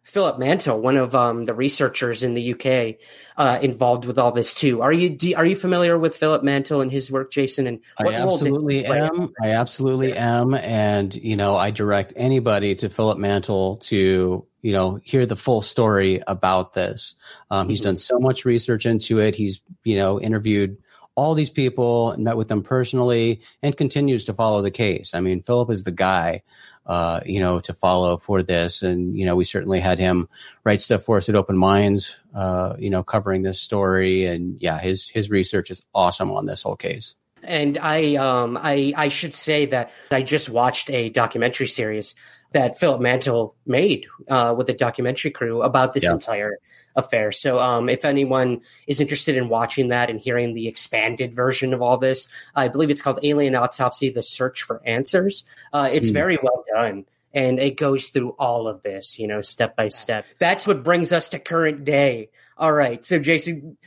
Philip 0.09 0.39
Mantle, 0.39 0.81
one 0.81 0.97
of 0.97 1.13
um, 1.13 1.43
the 1.43 1.53
researchers 1.53 2.23
in 2.23 2.33
the 2.33 2.53
UK, 2.53 2.95
uh, 3.37 3.59
involved 3.61 4.05
with 4.05 4.17
all 4.17 4.31
this 4.31 4.55
too. 4.55 4.81
Are 4.81 4.91
you 4.91 5.09
do, 5.09 5.35
are 5.35 5.45
you 5.45 5.55
familiar 5.55 5.97
with 5.97 6.15
Philip 6.15 6.43
Mantle 6.43 6.81
and 6.81 6.91
his 6.91 7.11
work, 7.11 7.31
Jason? 7.31 7.67
And 7.67 7.79
I 7.99 8.07
absolutely 8.07 8.85
am. 8.85 9.31
I 9.41 9.51
absolutely 9.51 10.09
yeah. 10.09 10.41
am, 10.41 10.55
and 10.55 11.15
you 11.15 11.35
know, 11.35 11.55
I 11.55 11.69
direct 11.69 12.13
anybody 12.15 12.73
to 12.75 12.89
Philip 12.89 13.19
Mantle 13.19 13.77
to 13.77 14.45
you 14.61 14.73
know 14.73 14.99
hear 15.03 15.27
the 15.27 15.35
full 15.35 15.61
story 15.61 16.21
about 16.25 16.73
this. 16.73 17.15
Um, 17.51 17.61
mm-hmm. 17.61 17.69
He's 17.69 17.81
done 17.81 17.97
so 17.97 18.17
much 18.19 18.45
research 18.45 18.87
into 18.87 19.19
it. 19.19 19.35
He's 19.35 19.61
you 19.83 19.95
know 19.95 20.19
interviewed 20.19 20.79
all 21.19 21.33
these 21.35 21.49
people, 21.49 22.15
met 22.17 22.37
with 22.37 22.47
them 22.47 22.63
personally, 22.63 23.41
and 23.61 23.75
continues 23.75 24.25
to 24.25 24.33
follow 24.33 24.61
the 24.61 24.71
case. 24.71 25.13
I 25.13 25.19
mean, 25.19 25.41
Philip 25.41 25.69
is 25.69 25.83
the 25.83 25.91
guy 25.91 26.41
uh, 26.89 27.19
you 27.23 27.39
know, 27.39 27.59
to 27.59 27.73
follow 27.73 28.17
for 28.17 28.41
this. 28.41 28.81
And, 28.81 29.15
you 29.15 29.23
know, 29.23 29.35
we 29.35 29.43
certainly 29.43 29.79
had 29.79 29.99
him 29.99 30.27
write 30.63 30.81
stuff 30.81 31.03
for 31.03 31.17
us 31.17 31.29
at 31.29 31.35
Open 31.35 31.55
Minds, 31.55 32.17
uh, 32.33 32.75
you 32.79 32.89
know, 32.89 33.03
covering 33.03 33.43
this 33.43 33.61
story. 33.61 34.25
And 34.25 34.57
yeah, 34.59 34.79
his, 34.79 35.07
his 35.07 35.29
research 35.29 35.69
is 35.69 35.83
awesome 35.93 36.31
on 36.31 36.47
this 36.47 36.63
whole 36.63 36.75
case. 36.75 37.15
And 37.43 37.77
I, 37.77 38.15
um, 38.15 38.57
I, 38.59 38.91
I 38.97 39.09
should 39.09 39.35
say 39.35 39.67
that 39.67 39.91
I 40.11 40.23
just 40.23 40.49
watched 40.49 40.89
a 40.89 41.09
documentary 41.09 41.67
series 41.67 42.15
that 42.51 42.79
Philip 42.79 43.01
Mantle 43.01 43.55
made 43.65 44.07
uh, 44.27 44.53
with 44.57 44.69
a 44.69 44.73
documentary 44.73 45.31
crew 45.31 45.61
about 45.61 45.93
this 45.93 46.03
yeah. 46.03 46.13
entire 46.13 46.57
affair. 46.95 47.31
So, 47.31 47.59
um, 47.59 47.89
if 47.89 48.05
anyone 48.05 48.61
is 48.87 49.01
interested 49.01 49.35
in 49.35 49.49
watching 49.49 49.89
that 49.89 50.09
and 50.09 50.19
hearing 50.19 50.53
the 50.53 50.67
expanded 50.67 51.33
version 51.33 51.73
of 51.73 51.81
all 51.81 51.97
this, 51.97 52.27
I 52.55 52.67
believe 52.67 52.89
it's 52.89 53.01
called 53.01 53.19
Alien 53.23 53.55
Autopsy: 53.55 54.09
The 54.09 54.23
Search 54.23 54.63
for 54.63 54.81
Answers. 54.85 55.43
Uh, 55.71 55.89
it's 55.91 56.09
mm. 56.09 56.13
very 56.13 56.39
well 56.41 56.63
done. 56.73 57.05
And 57.31 57.59
it 57.59 57.77
goes 57.77 58.09
through 58.09 58.31
all 58.39 58.67
of 58.67 58.81
this, 58.81 59.19
you 59.19 59.27
know, 59.27 59.41
step 59.41 59.75
by 59.75 59.89
step. 59.89 60.25
That's 60.39 60.65
what 60.65 60.83
brings 60.83 61.13
us 61.13 61.29
to 61.29 61.37
current 61.37 61.85
day. 61.85 62.31
All 62.57 62.73
right. 62.73 63.05
So, 63.05 63.19
Jason, 63.19 63.77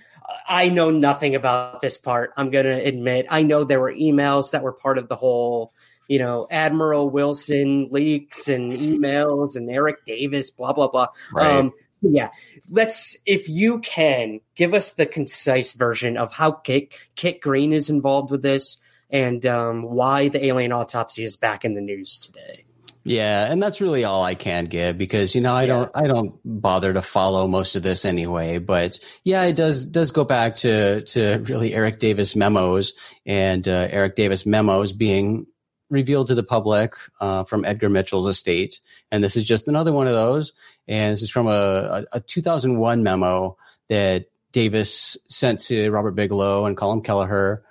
I 0.46 0.68
know 0.68 0.90
nothing 0.90 1.34
about 1.34 1.82
this 1.82 1.98
part. 1.98 2.32
I'm 2.36 2.50
going 2.50 2.66
to 2.66 2.84
admit. 2.84 3.26
I 3.30 3.42
know 3.42 3.64
there 3.64 3.80
were 3.80 3.92
emails 3.92 4.52
that 4.52 4.62
were 4.62 4.72
part 4.72 4.98
of 4.98 5.08
the 5.08 5.16
whole, 5.16 5.72
you 6.08 6.18
know, 6.18 6.46
Admiral 6.50 7.10
Wilson 7.10 7.88
leaks 7.90 8.48
and 8.48 8.72
emails 8.72 9.56
and 9.56 9.70
Eric 9.70 10.04
Davis, 10.04 10.50
blah, 10.50 10.72
blah, 10.72 10.88
blah. 10.88 11.08
Right. 11.32 11.58
Um, 11.58 11.72
yeah, 12.02 12.30
let's 12.68 13.16
if 13.26 13.48
you 13.48 13.78
can 13.78 14.40
give 14.56 14.74
us 14.74 14.94
the 14.94 15.06
concise 15.06 15.72
version 15.72 16.16
of 16.16 16.32
how 16.32 16.50
Kit, 16.50 16.92
Kit 17.14 17.40
Green 17.40 17.72
is 17.72 17.90
involved 17.90 18.30
with 18.30 18.42
this 18.42 18.78
and 19.08 19.44
um, 19.46 19.82
why 19.82 20.28
the 20.28 20.44
alien 20.44 20.72
autopsy 20.72 21.22
is 21.22 21.36
back 21.36 21.64
in 21.64 21.74
the 21.74 21.80
news 21.80 22.18
today. 22.18 22.64
Yeah, 23.04 23.50
and 23.50 23.60
that's 23.60 23.80
really 23.80 24.04
all 24.04 24.22
I 24.22 24.36
can 24.36 24.66
give 24.66 24.96
because 24.96 25.34
you 25.34 25.40
know 25.40 25.54
I 25.54 25.62
yeah. 25.62 25.66
don't 25.66 25.90
I 25.94 26.02
don't 26.06 26.38
bother 26.44 26.92
to 26.92 27.02
follow 27.02 27.48
most 27.48 27.74
of 27.74 27.82
this 27.82 28.04
anyway. 28.04 28.58
But 28.58 29.00
yeah, 29.24 29.42
it 29.42 29.56
does 29.56 29.84
does 29.84 30.12
go 30.12 30.24
back 30.24 30.56
to 30.56 31.02
to 31.02 31.38
really 31.48 31.74
Eric 31.74 31.98
Davis 31.98 32.36
memos 32.36 32.94
and 33.26 33.66
uh, 33.66 33.88
Eric 33.90 34.14
Davis 34.14 34.46
memos 34.46 34.92
being 34.92 35.46
revealed 35.92 36.28
to 36.28 36.34
the 36.34 36.42
public 36.42 36.94
uh, 37.20 37.44
from 37.44 37.64
Edgar 37.64 37.88
Mitchell's 37.88 38.26
estate, 38.26 38.80
and 39.10 39.22
this 39.22 39.36
is 39.36 39.44
just 39.44 39.68
another 39.68 39.92
one 39.92 40.08
of 40.08 40.14
those. 40.14 40.52
And 40.88 41.12
this 41.12 41.22
is 41.22 41.30
from 41.30 41.46
a, 41.46 42.06
a, 42.12 42.16
a 42.16 42.20
2001 42.20 43.02
memo 43.02 43.56
that 43.88 44.26
Davis 44.52 45.16
sent 45.28 45.60
to 45.60 45.90
Robert 45.90 46.12
Bigelow 46.12 46.66
and 46.66 46.76
Colm 46.76 47.04
Kelleher 47.04 47.62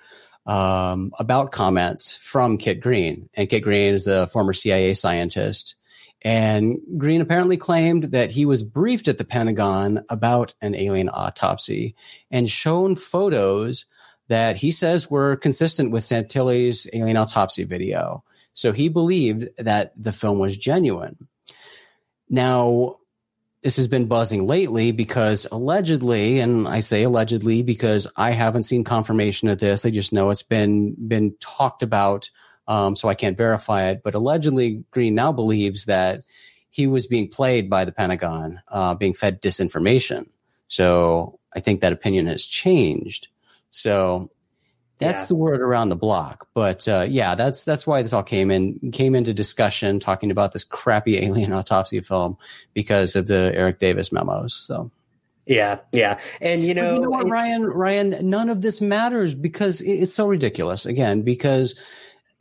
um, 0.45 1.11
about 1.19 1.51
comments 1.51 2.17
from 2.17 2.57
Kit 2.57 2.79
Green. 2.81 3.29
And 3.33 3.49
Kit 3.49 3.63
Green 3.63 3.93
is 3.93 4.07
a 4.07 4.27
former 4.27 4.53
CIA 4.53 4.93
scientist. 4.93 5.75
And 6.23 6.79
Green 6.97 7.21
apparently 7.21 7.57
claimed 7.57 8.05
that 8.05 8.31
he 8.31 8.45
was 8.45 8.63
briefed 8.63 9.07
at 9.07 9.17
the 9.17 9.25
Pentagon 9.25 10.03
about 10.09 10.53
an 10.61 10.75
alien 10.75 11.09
autopsy 11.09 11.95
and 12.29 12.49
shown 12.49 12.95
photos 12.95 13.85
that 14.27 14.57
he 14.57 14.71
says 14.71 15.09
were 15.09 15.35
consistent 15.35 15.91
with 15.91 16.03
Santilli's 16.03 16.87
alien 16.93 17.17
autopsy 17.17 17.63
video. 17.63 18.23
So 18.53 18.71
he 18.71 18.89
believed 18.89 19.49
that 19.57 19.93
the 20.01 20.11
film 20.11 20.39
was 20.39 20.57
genuine. 20.57 21.27
Now, 22.29 22.95
this 23.61 23.77
has 23.77 23.87
been 23.87 24.07
buzzing 24.07 24.47
lately 24.47 24.91
because 24.91 25.45
allegedly, 25.51 26.39
and 26.39 26.67
I 26.67 26.79
say 26.79 27.03
allegedly 27.03 27.61
because 27.61 28.07
I 28.15 28.31
haven't 28.31 28.63
seen 28.63 28.83
confirmation 28.83 29.49
of 29.49 29.59
this. 29.59 29.85
I 29.85 29.91
just 29.91 30.13
know 30.13 30.29
it's 30.29 30.41
been 30.41 30.95
been 31.07 31.35
talked 31.39 31.83
about, 31.83 32.29
um, 32.67 32.95
so 32.95 33.07
I 33.07 33.15
can't 33.15 33.37
verify 33.37 33.89
it. 33.89 34.01
But 34.03 34.15
allegedly, 34.15 34.83
Green 34.91 35.13
now 35.13 35.31
believes 35.31 35.85
that 35.85 36.21
he 36.71 36.87
was 36.87 37.05
being 37.05 37.27
played 37.27 37.69
by 37.69 37.85
the 37.85 37.91
Pentagon, 37.91 38.61
uh, 38.67 38.95
being 38.95 39.13
fed 39.13 39.41
disinformation. 39.41 40.27
So 40.67 41.39
I 41.53 41.59
think 41.59 41.81
that 41.81 41.93
opinion 41.93 42.27
has 42.27 42.45
changed. 42.45 43.27
So 43.71 44.29
that's 44.99 45.21
yeah. 45.21 45.27
the 45.27 45.35
word 45.35 45.61
around 45.61 45.89
the 45.89 45.95
block. 45.95 46.47
But 46.53 46.87
uh, 46.87 47.07
yeah, 47.09 47.35
that's 47.35 47.63
that's 47.63 47.87
why 47.87 48.01
this 48.01 48.13
all 48.13 48.23
came 48.23 48.51
in 48.51 48.91
came 48.91 49.15
into 49.15 49.33
discussion 49.33 49.99
talking 49.99 50.29
about 50.31 50.51
this 50.51 50.63
crappy 50.63 51.17
alien 51.23 51.51
autopsy 51.51 51.99
film 52.01 52.37
because 52.73 53.15
of 53.15 53.27
the 53.27 53.51
Eric 53.55 53.79
Davis 53.79 54.11
memos. 54.11 54.53
So 54.53 54.91
yeah, 55.47 55.79
yeah, 55.91 56.19
and 56.39 56.63
you 56.63 56.75
know, 56.75 56.95
you 56.95 57.01
know 57.01 57.09
what, 57.09 57.27
Ryan, 57.27 57.65
Ryan, 57.65 58.29
none 58.29 58.49
of 58.49 58.61
this 58.61 58.79
matters 58.79 59.33
because 59.33 59.81
it's 59.81 60.13
so 60.13 60.27
ridiculous. 60.27 60.85
Again, 60.85 61.23
because 61.23 61.75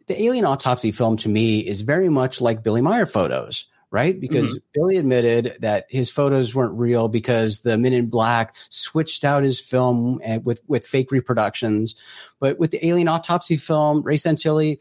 the 0.06 0.22
alien 0.22 0.44
autopsy 0.44 0.92
film 0.92 1.16
to 1.18 1.28
me 1.28 1.60
is 1.60 1.80
very 1.80 2.10
much 2.10 2.40
like 2.40 2.62
Billy 2.62 2.82
Meier 2.82 3.06
photos 3.06 3.66
right? 3.90 4.18
Because 4.18 4.50
mm-hmm. 4.50 4.58
Billy 4.72 4.96
admitted 4.96 5.56
that 5.60 5.86
his 5.88 6.10
photos 6.10 6.54
weren't 6.54 6.78
real 6.78 7.08
because 7.08 7.60
the 7.60 7.76
Men 7.76 7.92
in 7.92 8.08
Black 8.08 8.54
switched 8.68 9.24
out 9.24 9.42
his 9.42 9.60
film 9.60 10.20
eh, 10.22 10.38
with 10.38 10.62
with 10.66 10.86
fake 10.86 11.10
reproductions. 11.10 11.96
But 12.38 12.58
with 12.58 12.70
the 12.70 12.86
Alien 12.86 13.08
Autopsy 13.08 13.56
film, 13.56 14.02
Ray 14.02 14.16
Santilli, 14.16 14.78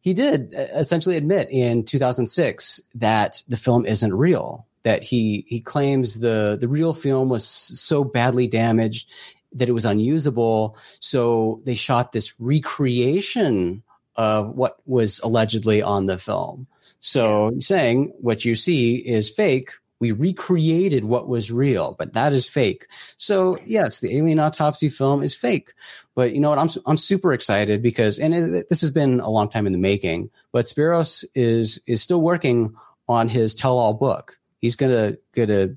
he 0.00 0.14
did 0.14 0.54
eh, 0.54 0.68
essentially 0.74 1.16
admit 1.16 1.48
in 1.50 1.84
2006 1.84 2.80
that 2.94 3.42
the 3.48 3.56
film 3.56 3.84
isn't 3.86 4.14
real. 4.14 4.66
That 4.82 5.02
he 5.02 5.44
he 5.46 5.60
claims 5.60 6.20
the 6.20 6.56
the 6.58 6.68
real 6.68 6.94
film 6.94 7.28
was 7.28 7.46
so 7.46 8.04
badly 8.04 8.46
damaged 8.46 9.10
that 9.52 9.68
it 9.68 9.72
was 9.72 9.84
unusable. 9.84 10.76
So 11.00 11.60
they 11.64 11.74
shot 11.74 12.12
this 12.12 12.38
recreation 12.40 13.82
of 14.16 14.54
what 14.54 14.76
was 14.86 15.20
allegedly 15.22 15.82
on 15.82 16.06
the 16.06 16.18
film. 16.18 16.66
So 17.00 17.52
saying 17.58 18.12
what 18.20 18.44
you 18.44 18.54
see 18.54 18.96
is 18.96 19.30
fake. 19.30 19.72
We 19.98 20.12
recreated 20.12 21.04
what 21.04 21.28
was 21.28 21.50
real, 21.50 21.94
but 21.98 22.14
that 22.14 22.32
is 22.32 22.48
fake. 22.48 22.86
So 23.18 23.58
yes, 23.66 24.00
the 24.00 24.16
alien 24.16 24.38
autopsy 24.38 24.88
film 24.88 25.22
is 25.22 25.34
fake. 25.34 25.74
But 26.14 26.32
you 26.32 26.40
know 26.40 26.48
what? 26.48 26.58
I'm 26.58 26.70
I'm 26.86 26.96
super 26.96 27.32
excited 27.34 27.82
because, 27.82 28.18
and 28.18 28.34
it, 28.34 28.68
this 28.70 28.80
has 28.80 28.90
been 28.90 29.20
a 29.20 29.28
long 29.28 29.50
time 29.50 29.66
in 29.66 29.72
the 29.72 29.78
making. 29.78 30.30
But 30.52 30.66
Spiros 30.66 31.24
is 31.34 31.80
is 31.86 32.00
still 32.00 32.22
working 32.22 32.74
on 33.08 33.28
his 33.28 33.54
tell-all 33.54 33.92
book. 33.92 34.38
He's 34.60 34.76
gonna 34.76 35.16
gonna 35.34 35.76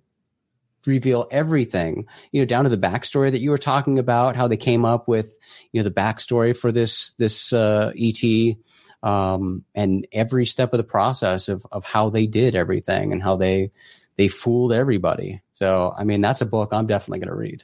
reveal 0.85 1.27
everything, 1.31 2.07
you 2.31 2.41
know, 2.41 2.45
down 2.45 2.63
to 2.63 2.69
the 2.69 2.77
backstory 2.77 3.31
that 3.31 3.39
you 3.39 3.49
were 3.49 3.57
talking 3.57 3.99
about, 3.99 4.35
how 4.35 4.47
they 4.47 4.57
came 4.57 4.85
up 4.85 5.07
with, 5.07 5.33
you 5.71 5.81
know, 5.81 5.83
the 5.83 5.93
backstory 5.93 6.55
for 6.55 6.71
this 6.71 7.11
this 7.13 7.53
uh, 7.53 7.91
ET 7.97 8.55
um, 9.03 9.65
and 9.75 10.07
every 10.11 10.45
step 10.45 10.73
of 10.73 10.77
the 10.77 10.83
process 10.83 11.49
of, 11.49 11.67
of 11.71 11.83
how 11.83 12.09
they 12.09 12.25
did 12.25 12.55
everything 12.55 13.11
and 13.11 13.21
how 13.21 13.35
they 13.35 13.71
they 14.15 14.27
fooled 14.27 14.71
everybody. 14.73 15.41
So, 15.53 15.93
I 15.97 16.03
mean, 16.03 16.21
that's 16.21 16.41
a 16.41 16.45
book 16.45 16.69
I'm 16.71 16.87
definitely 16.87 17.19
going 17.19 17.35
to 17.35 17.35
read. 17.35 17.63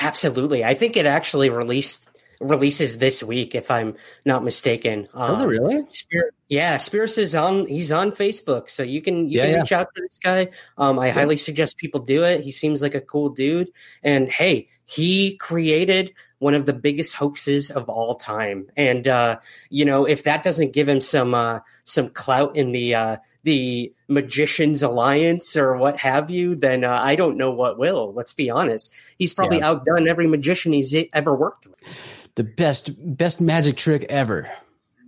Absolutely, 0.00 0.64
I 0.64 0.74
think 0.74 0.96
it 0.96 1.06
actually 1.06 1.50
released 1.50 2.08
releases 2.40 2.98
this 2.98 3.20
week, 3.20 3.56
if 3.56 3.68
I'm 3.70 3.96
not 4.24 4.44
mistaken. 4.44 5.08
Um, 5.12 5.40
oh, 5.40 5.46
really? 5.46 5.86
Yeah, 6.48 6.76
Spyros 6.76 7.18
is 7.18 7.34
on. 7.34 7.66
He's 7.66 7.90
on 7.90 8.12
Facebook, 8.12 8.70
so 8.70 8.84
you 8.84 9.02
can 9.02 9.28
you 9.28 9.38
yeah, 9.38 9.44
can 9.44 9.54
yeah. 9.54 9.60
reach 9.60 9.72
out 9.72 9.88
to 9.94 10.02
this 10.02 10.18
guy. 10.22 10.48
Um, 10.76 10.98
I 11.00 11.08
yeah. 11.08 11.12
highly 11.14 11.38
suggest 11.38 11.78
people 11.78 12.00
do 12.00 12.24
it. 12.24 12.42
He 12.42 12.52
seems 12.52 12.80
like 12.80 12.94
a 12.94 13.00
cool 13.00 13.30
dude, 13.30 13.72
and 14.04 14.28
hey, 14.28 14.68
he 14.86 15.36
created 15.36 16.14
one 16.38 16.54
of 16.54 16.66
the 16.66 16.72
biggest 16.72 17.14
hoaxes 17.14 17.70
of 17.70 17.88
all 17.88 18.14
time. 18.14 18.66
And 18.76 19.06
uh, 19.06 19.38
you 19.70 19.84
know, 19.84 20.04
if 20.04 20.24
that 20.24 20.42
doesn't 20.42 20.72
give 20.72 20.88
him 20.88 21.00
some 21.00 21.34
uh, 21.34 21.60
some 21.84 22.08
clout 22.10 22.56
in 22.56 22.72
the 22.72 22.94
uh, 22.94 23.16
the 23.44 23.92
Magicians 24.08 24.82
Alliance 24.82 25.56
or 25.56 25.76
what 25.76 25.98
have 25.98 26.30
you, 26.30 26.54
then 26.54 26.84
uh, 26.84 26.98
I 27.00 27.16
don't 27.16 27.36
know 27.36 27.50
what 27.50 27.78
will. 27.78 28.12
Let's 28.12 28.32
be 28.32 28.50
honest. 28.50 28.92
He's 29.18 29.34
probably 29.34 29.58
yeah. 29.58 29.68
outdone 29.68 30.08
every 30.08 30.26
magician 30.26 30.72
he's 30.72 30.94
ever 31.12 31.34
worked 31.34 31.66
with. 31.66 32.30
The 32.34 32.44
best 32.44 32.90
best 33.16 33.40
magic 33.40 33.76
trick 33.76 34.04
ever. 34.08 34.50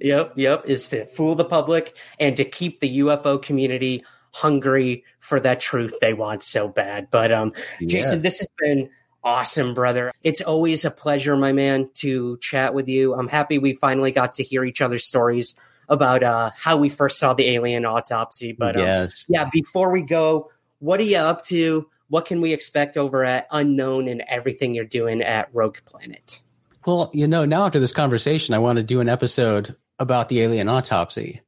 Yep, 0.00 0.32
yep, 0.36 0.64
is 0.64 0.88
to 0.88 1.04
fool 1.04 1.34
the 1.34 1.44
public 1.44 1.94
and 2.18 2.34
to 2.36 2.44
keep 2.44 2.80
the 2.80 3.00
UFO 3.00 3.40
community 3.40 4.02
hungry 4.32 5.04
for 5.18 5.38
that 5.40 5.60
truth 5.60 5.92
they 6.00 6.14
want 6.14 6.42
so 6.42 6.68
bad. 6.68 7.08
But 7.10 7.32
um, 7.32 7.52
Jason, 7.86 8.22
this 8.22 8.38
has 8.38 8.48
been 8.58 8.88
awesome, 9.22 9.74
brother. 9.74 10.12
It's 10.22 10.40
always 10.40 10.84
a 10.84 10.90
pleasure, 10.90 11.36
my 11.36 11.52
man, 11.52 11.90
to 11.94 12.38
chat 12.38 12.74
with 12.74 12.88
you. 12.88 13.14
I'm 13.14 13.28
happy 13.28 13.58
we 13.58 13.74
finally 13.74 14.10
got 14.10 14.34
to 14.34 14.42
hear 14.42 14.64
each 14.64 14.80
other's 14.80 15.04
stories 15.04 15.54
about 15.88 16.22
uh, 16.22 16.50
how 16.56 16.76
we 16.76 16.88
first 16.88 17.18
saw 17.18 17.34
the 17.34 17.48
alien 17.48 17.84
autopsy. 17.84 18.52
But 18.52 18.76
um, 18.76 18.82
yes. 18.82 19.24
yeah, 19.28 19.48
before 19.52 19.90
we 19.90 20.02
go, 20.02 20.50
what 20.78 21.00
are 21.00 21.04
you 21.04 21.18
up 21.18 21.44
to? 21.46 21.88
What 22.08 22.26
can 22.26 22.40
we 22.40 22.52
expect 22.52 22.96
over 22.96 23.24
at 23.24 23.46
Unknown 23.50 24.08
and 24.08 24.22
everything 24.28 24.74
you're 24.74 24.84
doing 24.84 25.22
at 25.22 25.48
Rogue 25.52 25.78
Planet? 25.84 26.42
Well, 26.86 27.10
you 27.12 27.28
know, 27.28 27.44
now 27.44 27.66
after 27.66 27.78
this 27.78 27.92
conversation, 27.92 28.54
I 28.54 28.58
want 28.58 28.76
to 28.76 28.82
do 28.82 29.00
an 29.00 29.08
episode 29.08 29.76
about 29.98 30.28
the 30.28 30.40
alien 30.40 30.68
autopsy 30.68 31.42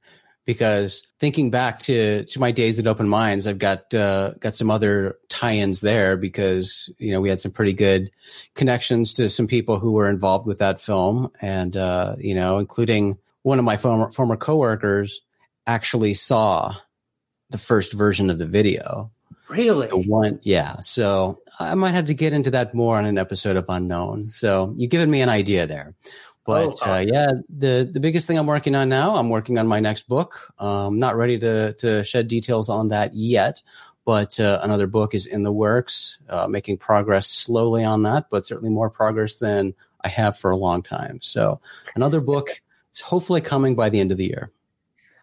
because 0.44 1.02
thinking 1.18 1.50
back 1.50 1.78
to 1.80 2.24
to 2.24 2.40
my 2.40 2.50
days 2.50 2.78
at 2.78 2.86
Open 2.86 3.08
Minds, 3.08 3.46
I've 3.46 3.58
got 3.58 3.92
uh, 3.94 4.32
got 4.40 4.54
some 4.54 4.70
other 4.70 5.18
tie-ins 5.28 5.80
there 5.80 6.16
because 6.16 6.90
you 6.98 7.12
know 7.12 7.20
we 7.20 7.28
had 7.28 7.40
some 7.40 7.52
pretty 7.52 7.72
good 7.72 8.10
connections 8.54 9.14
to 9.14 9.28
some 9.28 9.46
people 9.46 9.78
who 9.78 9.92
were 9.92 10.08
involved 10.08 10.46
with 10.46 10.58
that 10.58 10.80
film, 10.80 11.30
and 11.40 11.76
uh, 11.76 12.16
you 12.18 12.34
know, 12.34 12.58
including 12.58 13.18
one 13.42 13.58
of 13.58 13.64
my 13.64 13.76
former 13.76 14.10
former 14.12 14.36
coworkers 14.36 15.20
actually 15.66 16.14
saw 16.14 16.74
the 17.50 17.58
first 17.58 17.92
version 17.92 18.30
of 18.30 18.38
the 18.38 18.46
video. 18.46 19.10
Really? 19.48 19.88
The 19.88 19.98
one, 19.98 20.40
yeah. 20.42 20.80
So 20.80 21.42
I 21.60 21.74
might 21.74 21.94
have 21.94 22.06
to 22.06 22.14
get 22.14 22.32
into 22.32 22.50
that 22.52 22.74
more 22.74 22.96
on 22.96 23.04
an 23.04 23.18
episode 23.18 23.56
of 23.56 23.66
Unknown. 23.68 24.30
So 24.30 24.74
you've 24.78 24.90
given 24.90 25.10
me 25.10 25.20
an 25.20 25.28
idea 25.28 25.66
there. 25.66 25.94
But 26.44 26.62
oh, 26.62 26.64
uh, 26.64 26.68
awesome. 26.68 26.90
uh, 26.90 26.98
yeah, 26.98 27.32
the 27.48 27.88
the 27.90 28.00
biggest 28.00 28.26
thing 28.26 28.38
I'm 28.38 28.46
working 28.46 28.74
on 28.74 28.88
now, 28.88 29.14
I'm 29.14 29.30
working 29.30 29.58
on 29.58 29.66
my 29.68 29.80
next 29.80 30.08
book. 30.08 30.52
Um, 30.58 30.98
not 30.98 31.16
ready 31.16 31.38
to 31.38 31.72
to 31.74 32.04
shed 32.04 32.28
details 32.28 32.68
on 32.68 32.88
that 32.88 33.14
yet, 33.14 33.62
but 34.04 34.38
uh, 34.40 34.60
another 34.62 34.86
book 34.86 35.14
is 35.14 35.26
in 35.26 35.44
the 35.44 35.52
works, 35.52 36.18
uh, 36.28 36.48
making 36.48 36.78
progress 36.78 37.28
slowly 37.28 37.84
on 37.84 38.02
that, 38.02 38.26
but 38.30 38.44
certainly 38.44 38.70
more 38.70 38.90
progress 38.90 39.36
than 39.36 39.74
I 40.02 40.08
have 40.08 40.36
for 40.36 40.50
a 40.50 40.56
long 40.56 40.82
time. 40.82 41.20
So 41.22 41.60
another 41.94 42.20
book 42.20 42.60
is 42.92 43.00
hopefully 43.00 43.40
coming 43.40 43.74
by 43.74 43.90
the 43.90 44.00
end 44.00 44.10
of 44.10 44.18
the 44.18 44.26
year. 44.26 44.50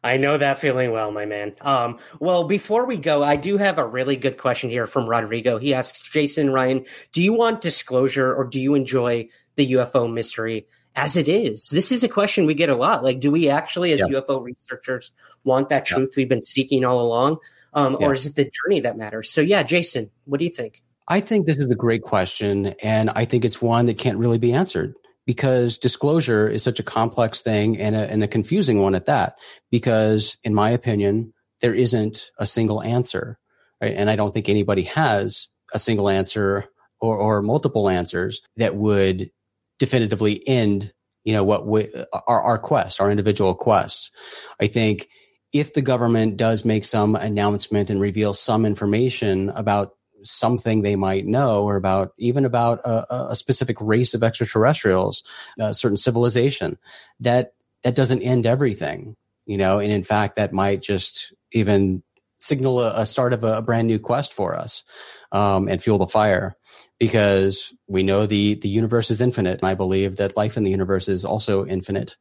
I 0.02 0.16
know 0.16 0.38
that 0.38 0.60
feeling 0.60 0.92
well, 0.94 1.12
my 1.12 1.26
man. 1.26 1.56
Um, 1.60 2.00
well, 2.22 2.46
before 2.46 2.86
we 2.86 2.96
go, 2.96 3.22
I 3.22 3.36
do 3.36 3.58
have 3.58 3.78
a 3.78 3.86
really 3.86 4.16
good 4.16 4.38
question 4.38 4.70
here 4.70 4.88
from 4.88 5.10
Rodrigo. 5.10 5.58
He 5.58 5.74
asks 5.74 6.02
Jason 6.02 6.52
Ryan, 6.52 6.86
do 7.12 7.22
you 7.22 7.34
want 7.34 7.60
disclosure 7.60 8.34
or 8.34 8.46
do 8.46 8.62
you 8.62 8.76
enjoy 8.76 9.28
the 9.56 9.74
UFO 9.74 10.12
mystery? 10.12 10.68
As 10.96 11.16
it 11.16 11.28
is? 11.28 11.70
This 11.70 11.92
is 11.92 12.04
a 12.04 12.10
question 12.10 12.46
we 12.46 12.54
get 12.54 12.70
a 12.70 12.76
lot. 12.76 13.04
Like, 13.04 13.20
do 13.20 13.32
we 13.32 13.50
actually, 13.50 13.94
as 13.94 14.00
yeah. 14.00 14.20
UFO 14.20 14.42
researchers, 14.44 15.12
want 15.44 15.70
that 15.70 15.86
truth 15.86 16.10
yeah. 16.12 16.22
we've 16.22 16.30
been 16.30 16.44
seeking 16.44 16.86
all 16.86 17.02
along? 17.02 17.38
Um, 17.74 17.98
yeah. 18.00 18.08
Or 18.08 18.14
is 18.14 18.26
it 18.26 18.36
the 18.36 18.50
journey 18.50 18.82
that 18.82 18.98
matters? 18.98 19.32
So, 19.32 19.42
yeah, 19.42 19.64
Jason, 19.64 20.10
what 20.26 20.40
do 20.40 20.46
you 20.46 20.52
think? 20.52 20.82
I 21.08 21.20
think 21.20 21.46
this 21.46 21.58
is 21.58 21.70
a 21.72 21.76
great 21.76 22.04
question. 22.04 22.76
And 22.84 23.10
I 23.10 23.26
think 23.26 23.46
it's 23.46 23.62
one 23.62 23.88
that 23.88 23.98
can't 23.98 24.18
really 24.18 24.38
be 24.38 24.54
answered 24.54 24.96
because 25.26 25.78
disclosure 25.78 26.48
is 26.48 26.64
such 26.64 26.80
a 26.80 26.84
complex 26.84 27.42
thing 27.42 27.80
and 27.80 27.96
a, 27.96 28.12
and 28.12 28.24
a 28.24 28.28
confusing 28.28 28.82
one 28.82 28.96
at 28.96 29.06
that. 29.06 29.36
Because, 29.72 30.38
in 30.44 30.54
my 30.54 30.72
opinion, 30.72 31.34
there 31.62 31.74
isn't 31.74 32.32
a 32.38 32.48
single 32.48 32.82
answer. 32.82 33.38
Right? 33.82 33.94
And 33.96 34.10
I 34.10 34.16
don't 34.16 34.34
think 34.34 34.50
anybody 34.50 34.84
has 34.84 35.48
a 35.74 35.80
single 35.80 36.10
answer 36.10 36.66
or, 37.00 37.18
or 37.18 37.42
multiple 37.42 37.90
answers 37.90 38.42
that 38.58 38.76
would 38.76 39.32
definitively 39.80 40.48
end 40.48 40.94
you 41.24 41.34
know 41.34 41.44
what 41.44 41.68
we, 41.68 41.94
our 42.28 42.42
our 42.42 42.58
quest, 42.58 43.02
our 43.02 43.12
individual 43.12 43.54
quests. 43.54 44.12
I 44.60 44.68
think 44.68 45.10
if 45.52 45.74
the 45.74 45.82
government 45.82 46.38
does 46.38 46.64
make 46.64 46.86
some 46.86 47.16
announcement 47.16 47.90
and 47.90 48.00
reveal 48.00 48.34
some 48.34 48.66
information 48.66 49.50
about 49.50 49.92
something 50.24 50.82
they 50.82 50.96
might 50.96 51.26
know 51.26 51.64
or 51.64 51.76
about 51.76 52.14
even 52.18 52.46
about 52.46 52.80
a, 52.86 53.32
a 53.32 53.36
specific 53.36 53.78
race 53.80 54.14
of 54.14 54.24
extraterrestrials, 54.24 55.24
a 55.60 55.74
certain 55.74 55.98
civilization, 55.98 56.78
that 57.20 57.54
that 57.84 57.96
doesn't 57.96 58.22
end 58.22 58.46
everything, 58.46 59.16
you 59.46 59.58
know, 59.58 59.80
and 59.80 59.92
in 59.92 60.04
fact 60.04 60.36
that 60.36 60.54
might 60.54 60.82
just 60.82 61.34
even 61.52 62.04
signal 62.40 62.80
a, 62.80 63.02
a 63.02 63.06
start 63.06 63.34
of 63.34 63.44
a, 63.44 63.58
a, 63.58 63.62
brand 63.62 63.88
new 63.88 64.00
quest 64.00 64.34
for 64.34 64.56
us 64.56 64.84
um, 65.32 65.68
and 65.68 65.84
fuel 65.84 65.98
the 65.98 66.08
fire 66.08 66.56
because 67.00 67.74
we 67.88 68.04
know 68.04 68.26
the 68.26 68.56
the 68.56 68.70
universe 68.70 69.10
is 69.10 69.22
infinite 69.22 69.60
and 69.60 69.70
i 69.70 69.74
believe 69.74 70.18
that 70.18 70.36
life 70.36 70.58
in 70.58 70.64
the 70.64 70.72
universe 70.72 71.08
is 71.08 71.26
also 71.26 71.66
infinite. 71.66 72.18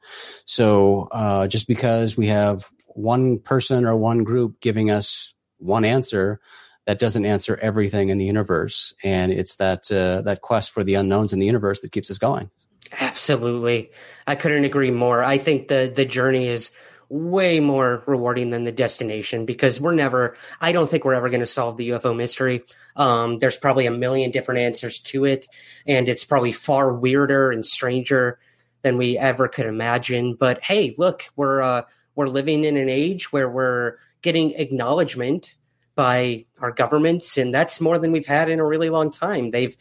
So 0.47 1.09
uh, 1.13 1.47
just 1.49 1.67
because 1.67 2.17
we 2.17 2.29
have 2.29 2.69
one 2.87 3.39
person 3.39 3.85
or 3.85 3.97
one 3.97 4.25
group 4.25 4.61
giving 4.61 4.91
us 4.91 5.35
one 5.59 5.85
answer 5.85 6.41
that 6.87 6.99
doesn't 6.99 7.27
answer 7.27 7.59
everything 7.61 8.09
in 8.09 8.17
the 8.17 8.25
universe. 8.25 8.95
And 9.05 9.31
it's 9.31 9.57
that 9.57 9.93
uh, 9.93 10.23
that 10.23 10.41
quest 10.41 10.71
for 10.71 10.83
the 10.83 10.95
unknowns 10.95 11.33
in 11.33 11.39
the 11.39 11.47
universe 11.47 11.81
that 11.81 11.93
keeps 11.93 12.11
us 12.11 12.19
going. 12.19 12.51
Absolutely. 12.99 13.91
I 14.27 14.35
couldn't 14.37 14.65
agree 14.65 14.91
more. 14.91 15.23
I 15.23 15.39
think 15.39 15.69
the 15.69 15.93
the 15.95 16.07
journey 16.07 16.49
is 16.49 16.71
way 17.09 17.59
more 17.59 18.03
rewarding 18.07 18.51
than 18.51 18.65
the 18.65 18.73
destination 18.73 19.47
because 19.47 19.81
we're 19.81 19.95
never 19.95 20.37
i 20.61 20.73
don't 20.73 20.91
think 20.91 21.05
we're 21.05 21.15
ever 21.15 21.31
going 21.31 21.41
to 21.41 21.47
solve 21.47 21.77
the 21.77 21.91
ufo 21.91 22.15
mystery. 22.15 22.63
Um, 22.97 23.39
there's 23.39 23.57
probably 23.57 23.87
a 23.87 23.91
million 23.91 24.31
different 24.31 24.61
answers 24.61 25.01
to 25.01 25.25
it 25.25 25.47
and 25.87 26.09
it's 26.09 26.25
probably 26.25 26.53
far 26.53 26.93
weirder 26.93 27.51
and 27.51 27.65
stranger 27.65 28.39
than 28.83 28.97
we 28.99 29.17
ever 29.17 29.49
could 29.49 29.67
imagine. 29.67 30.35
But 30.35 30.63
hey 30.63 30.95
look 30.99 31.25
we're 31.35 31.63
uh, 31.63 31.83
we're 32.15 32.29
living 32.29 32.65
in 32.65 32.77
an 32.77 32.89
age 32.89 33.33
where 33.33 33.49
we're 33.49 33.97
getting 34.21 34.53
acknowledgement 34.53 35.55
by 35.95 36.45
our 36.61 36.73
governments 36.73 37.39
and 37.39 37.55
that's 37.55 37.81
more 37.81 37.99
than 37.99 38.13
we've 38.13 38.27
had 38.27 38.51
in 38.51 38.61
a 38.61 38.67
really 38.67 38.91
long 38.91 39.11
time. 39.11 39.51
They've 39.51 39.77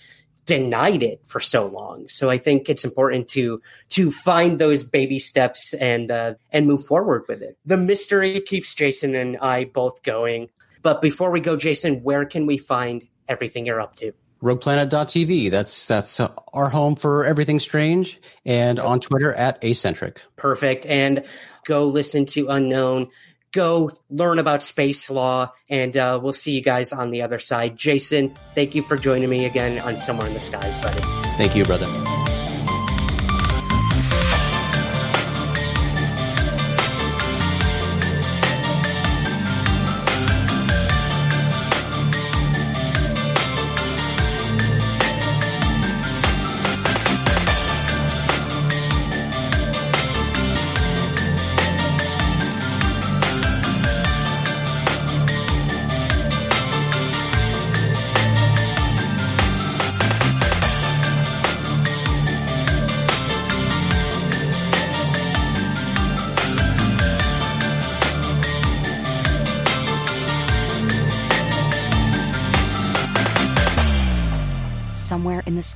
denied 0.47 1.03
it 1.03 1.21
for 1.25 1.39
so 1.39 1.67
long. 1.67 2.09
So 2.09 2.31
I 2.31 2.39
think 2.39 2.69
it's 2.69 2.83
important 2.83 3.27
to 3.29 3.61
to 3.89 4.11
find 4.11 4.57
those 4.57 4.83
baby 4.83 5.19
steps 5.19 5.73
and 5.73 6.09
uh, 6.09 6.33
and 6.51 6.65
move 6.65 6.83
forward 6.83 7.25
with 7.27 7.43
it. 7.43 7.57
The 7.65 7.77
mystery 7.77 8.41
keeps 8.41 8.73
Jason 8.73 9.13
and 9.13 9.37
I 9.37 9.65
both 9.65 10.01
going. 10.01 10.49
But 10.81 11.01
before 11.01 11.31
we 11.31 11.41
go, 11.41 11.57
Jason, 11.57 12.01
where 12.01 12.25
can 12.25 12.45
we 12.45 12.57
find 12.57 13.07
everything 13.27 13.65
you're 13.65 13.81
up 13.81 13.95
to? 13.97 14.13
rogueplanet.tv. 14.41 15.51
That's 15.51 15.87
that's 15.87 16.19
uh, 16.19 16.31
our 16.53 16.69
home 16.69 16.95
for 16.95 17.25
everything 17.25 17.59
strange, 17.59 18.19
and 18.45 18.79
on 18.79 18.99
Twitter 18.99 19.33
at 19.33 19.63
acentric. 19.63 20.21
Perfect. 20.35 20.85
And 20.85 21.23
go 21.65 21.87
listen 21.87 22.25
to 22.27 22.47
Unknown 22.47 23.09
go 23.51 23.91
learn 24.09 24.39
about 24.39 24.63
space 24.63 25.09
law, 25.09 25.51
and 25.69 25.95
uh, 25.95 26.19
we'll 26.21 26.33
see 26.33 26.51
you 26.51 26.61
guys 26.61 26.93
on 26.93 27.09
the 27.09 27.21
other 27.21 27.39
side. 27.39 27.77
Jason, 27.77 28.35
thank 28.55 28.75
you 28.75 28.81
for 28.81 28.97
joining 28.97 29.29
me 29.29 29.45
again 29.45 29.79
on 29.79 29.97
Somewhere 29.97 30.27
in 30.27 30.33
the 30.33 30.41
Skies, 30.41 30.77
buddy. 30.77 31.01
Thank 31.37 31.55
you, 31.55 31.65
brother. 31.65 31.87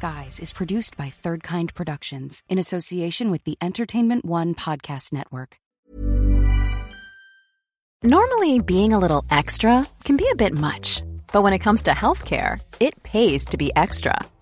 Skies 0.01 0.39
is 0.39 0.51
produced 0.51 0.97
by 0.97 1.09
Third 1.09 1.43
Kind 1.43 1.75
Productions 1.75 2.41
in 2.49 2.57
association 2.57 3.29
with 3.29 3.43
the 3.43 3.55
Entertainment 3.61 4.25
One 4.25 4.55
Podcast 4.55 5.13
Network. 5.13 5.57
Normally, 8.01 8.57
being 8.61 8.93
a 8.93 8.97
little 8.97 9.23
extra 9.29 9.85
can 10.03 10.17
be 10.17 10.27
a 10.31 10.35
bit 10.35 10.55
much, 10.55 11.03
but 11.31 11.43
when 11.43 11.53
it 11.53 11.59
comes 11.59 11.83
to 11.83 11.91
healthcare, 11.91 12.59
it 12.79 13.03
pays 13.03 13.45
to 13.45 13.57
be 13.57 13.71
extra 13.75 14.15